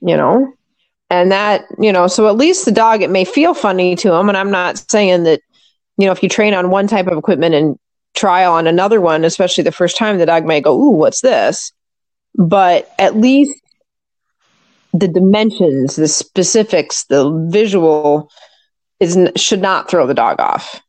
You 0.00 0.16
know, 0.16 0.52
and 1.12 1.30
that 1.30 1.66
you 1.78 1.92
know, 1.92 2.06
so 2.06 2.26
at 2.26 2.36
least 2.36 2.64
the 2.64 2.72
dog 2.72 3.02
it 3.02 3.10
may 3.10 3.26
feel 3.26 3.52
funny 3.52 3.94
to 3.96 4.14
him, 4.14 4.30
and 4.30 4.36
I'm 4.36 4.50
not 4.50 4.82
saying 4.90 5.24
that 5.24 5.42
you 5.98 6.06
know 6.06 6.12
if 6.12 6.22
you 6.22 6.28
train 6.30 6.54
on 6.54 6.70
one 6.70 6.86
type 6.86 7.06
of 7.06 7.18
equipment 7.18 7.54
and 7.54 7.78
try 8.14 8.46
on 8.46 8.66
another 8.66 8.98
one, 8.98 9.22
especially 9.26 9.62
the 9.62 9.72
first 9.72 9.98
time, 9.98 10.16
the 10.16 10.24
dog 10.24 10.46
may 10.46 10.62
go, 10.62 10.74
"Ooh, 10.74 10.92
what's 10.92 11.20
this?" 11.20 11.70
But 12.34 12.90
at 12.98 13.14
least 13.14 13.60
the 14.94 15.06
dimensions, 15.06 15.96
the 15.96 16.08
specifics, 16.08 17.04
the 17.04 17.30
visual 17.50 18.30
is 18.98 19.18
should 19.36 19.60
not 19.60 19.90
throw 19.90 20.06
the 20.06 20.14
dog 20.14 20.40
off. 20.40 20.80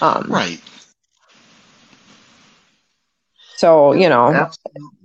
Um, 0.00 0.26
right. 0.28 0.60
So 3.56 3.94
you 3.94 4.08
know, 4.08 4.28
Absolutely. 4.28 4.99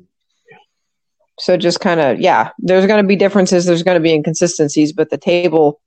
So 1.46 1.58
just 1.58 1.80
kind 1.80 2.00
of 2.00 2.20
yeah, 2.20 2.50
there's 2.58 2.88
going 2.88 3.04
to 3.04 3.08
be 3.08 3.16
differences. 3.16 3.66
There's 3.66 3.84
going 3.84 3.98
to 3.98 4.02
be 4.02 4.12
inconsistencies, 4.12 4.94
but 4.94 5.12
the 5.12 5.18
table, 5.20 5.80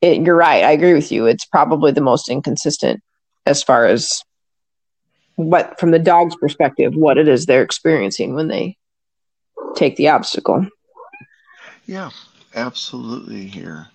it, 0.00 0.24
you're 0.24 0.36
right. 0.36 0.62
I 0.62 0.70
agree 0.70 0.94
with 0.94 1.10
you. 1.10 1.26
It's 1.26 1.44
probably 1.44 1.90
the 1.90 2.00
most 2.00 2.28
inconsistent 2.28 3.02
as 3.46 3.64
far 3.64 3.84
as 3.84 4.22
what, 5.34 5.80
from 5.80 5.90
the 5.90 5.98
dog's 5.98 6.36
perspective, 6.36 6.94
what 6.94 7.18
it 7.18 7.26
is 7.26 7.46
they're 7.46 7.64
experiencing 7.64 8.36
when 8.36 8.46
they 8.46 8.76
take 9.74 9.96
the 9.96 10.10
obstacle. 10.10 10.68
Yeah, 11.86 12.10
absolutely. 12.54 13.46
Here. 13.46 13.88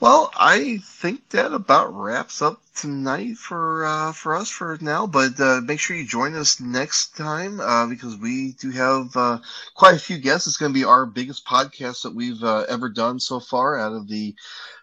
Well, 0.00 0.30
I 0.34 0.78
think 0.82 1.28
that 1.30 1.52
about 1.52 1.94
wraps 1.94 2.40
up 2.42 2.60
tonight 2.74 3.36
for 3.36 3.84
uh, 3.84 4.12
for 4.12 4.34
us 4.34 4.48
for 4.50 4.78
now. 4.80 5.06
But 5.06 5.38
uh, 5.38 5.60
make 5.62 5.78
sure 5.78 5.96
you 5.96 6.06
join 6.06 6.34
us 6.34 6.58
next 6.60 7.16
time 7.16 7.60
uh, 7.60 7.86
because 7.86 8.16
we 8.16 8.52
do 8.52 8.70
have 8.70 9.14
uh, 9.16 9.38
quite 9.76 9.94
a 9.94 9.98
few 10.00 10.18
guests. 10.18 10.46
It's 10.46 10.56
going 10.56 10.72
to 10.72 10.78
be 10.78 10.84
our 10.84 11.06
biggest 11.06 11.46
podcast 11.46 12.02
that 12.02 12.14
we've 12.14 12.42
uh, 12.42 12.64
ever 12.68 12.88
done 12.88 13.20
so 13.20 13.40
far. 13.40 13.78
Out 13.78 13.92
of 13.92 14.08
the 14.08 14.34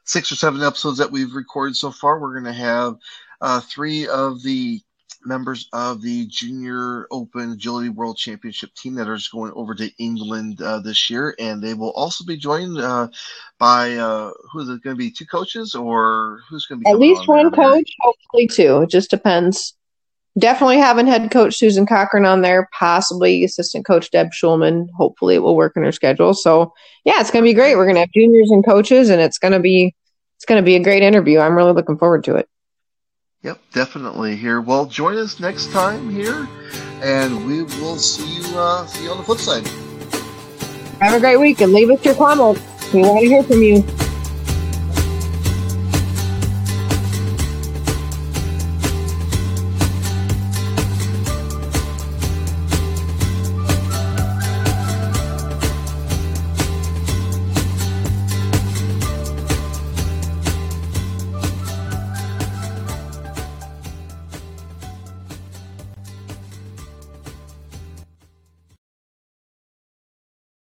six 0.03 0.32
or 0.32 0.36
seven 0.36 0.61
episodes 0.63 0.99
that 0.99 1.11
we've 1.11 1.34
recorded 1.34 1.76
so 1.76 1.91
far, 1.91 2.20
we're 2.20 2.39
going 2.39 2.53
to 2.53 2.53
have 2.61 2.95
uh, 3.41 3.61
three 3.61 4.07
of 4.07 4.43
the 4.43 4.82
members 5.28 5.67
of 5.73 6.01
the 6.01 6.25
Junior 6.28 7.07
Open 7.11 7.51
Agility 7.51 7.89
World 7.89 8.17
Championship 8.17 8.73
team 8.73 8.95
that 8.95 9.07
are 9.07 9.19
going 9.32 9.51
over 9.55 9.75
to 9.75 9.91
England 9.99 10.61
uh, 10.61 10.80
this 10.80 11.09
year, 11.09 11.36
and 11.38 11.61
they 11.61 11.73
will 11.73 11.91
also 11.91 12.23
be 12.23 12.38
joined 12.38 12.80
uh, 12.80 13.09
by 13.59 13.95
uh, 13.95 14.32
who's 14.51 14.69
it 14.69 14.82
going 14.82 14.95
to 14.95 14.97
be? 14.97 15.11
Two 15.11 15.25
coaches, 15.25 15.75
or 15.75 16.39
who's 16.49 16.65
going 16.65 16.80
to 16.80 16.86
be? 16.86 16.89
At 16.89 16.99
least 16.99 17.28
one 17.28 17.51
coach, 17.51 17.91
hopefully 17.99 18.47
two. 18.47 18.82
It 18.82 18.89
just 18.89 19.09
depends. 19.09 19.75
Definitely 20.39 20.78
having 20.78 21.07
head 21.07 21.32
coach 21.32 21.57
Susan 21.57 21.86
Cochran 21.86 22.25
on 22.25 22.41
there, 22.41 22.69
possibly 22.78 23.43
assistant 23.43 23.86
coach 23.86 24.11
Deb 24.11 24.32
Schulman. 24.32 24.88
Hopefully, 24.95 25.36
it 25.36 25.39
will 25.39 25.55
work 25.55 25.73
in 25.75 25.84
her 25.84 25.91
schedule. 25.91 26.34
So, 26.34 26.73
yeah, 27.05 27.19
it's 27.19 27.32
going 27.32 27.43
to 27.43 27.49
be 27.49 27.55
great. 27.55 27.75
We're 27.75 27.86
going 27.86 27.95
to 27.95 28.01
have 28.01 28.11
juniors 28.11 28.51
and 28.51 28.63
coaches, 28.63 29.09
and 29.09 29.19
it's 29.19 29.39
going 29.39 29.53
to 29.53 29.59
be 29.59 29.95
it's 30.38 30.45
going 30.45 30.61
to 30.61 30.65
be 30.65 30.75
a 30.75 30.84
great 30.84 31.01
interview. 31.01 31.39
I'm 31.39 31.55
really 31.55 31.73
looking 31.73 31.97
forward 31.97 32.23
to 32.25 32.36
it. 32.36 32.47
Yep, 33.44 33.60
definitely 33.72 34.36
here. 34.36 34.62
Well, 34.62 34.86
join 34.86 35.18
us 35.18 35.40
next 35.40 35.72
time 35.72 36.10
here, 36.10 36.48
and 37.02 37.46
we 37.46 37.64
will 37.64 37.98
see 37.98 38.42
you 38.42 38.58
uh, 38.58 38.86
see 38.88 39.04
you 39.04 39.12
on 39.12 39.18
the 39.18 39.24
flip 39.24 39.40
side. 39.40 39.68
Have 41.00 41.14
a 41.14 41.20
great 41.20 41.38
week 41.38 41.62
and 41.62 41.72
leave 41.72 41.92
us 41.92 42.04
your 42.04 42.16
comments. 42.16 42.62
We 42.92 43.02
want 43.02 43.22
to 43.22 43.28
hear 43.28 43.44
from 43.44 43.62
you. 43.62 44.07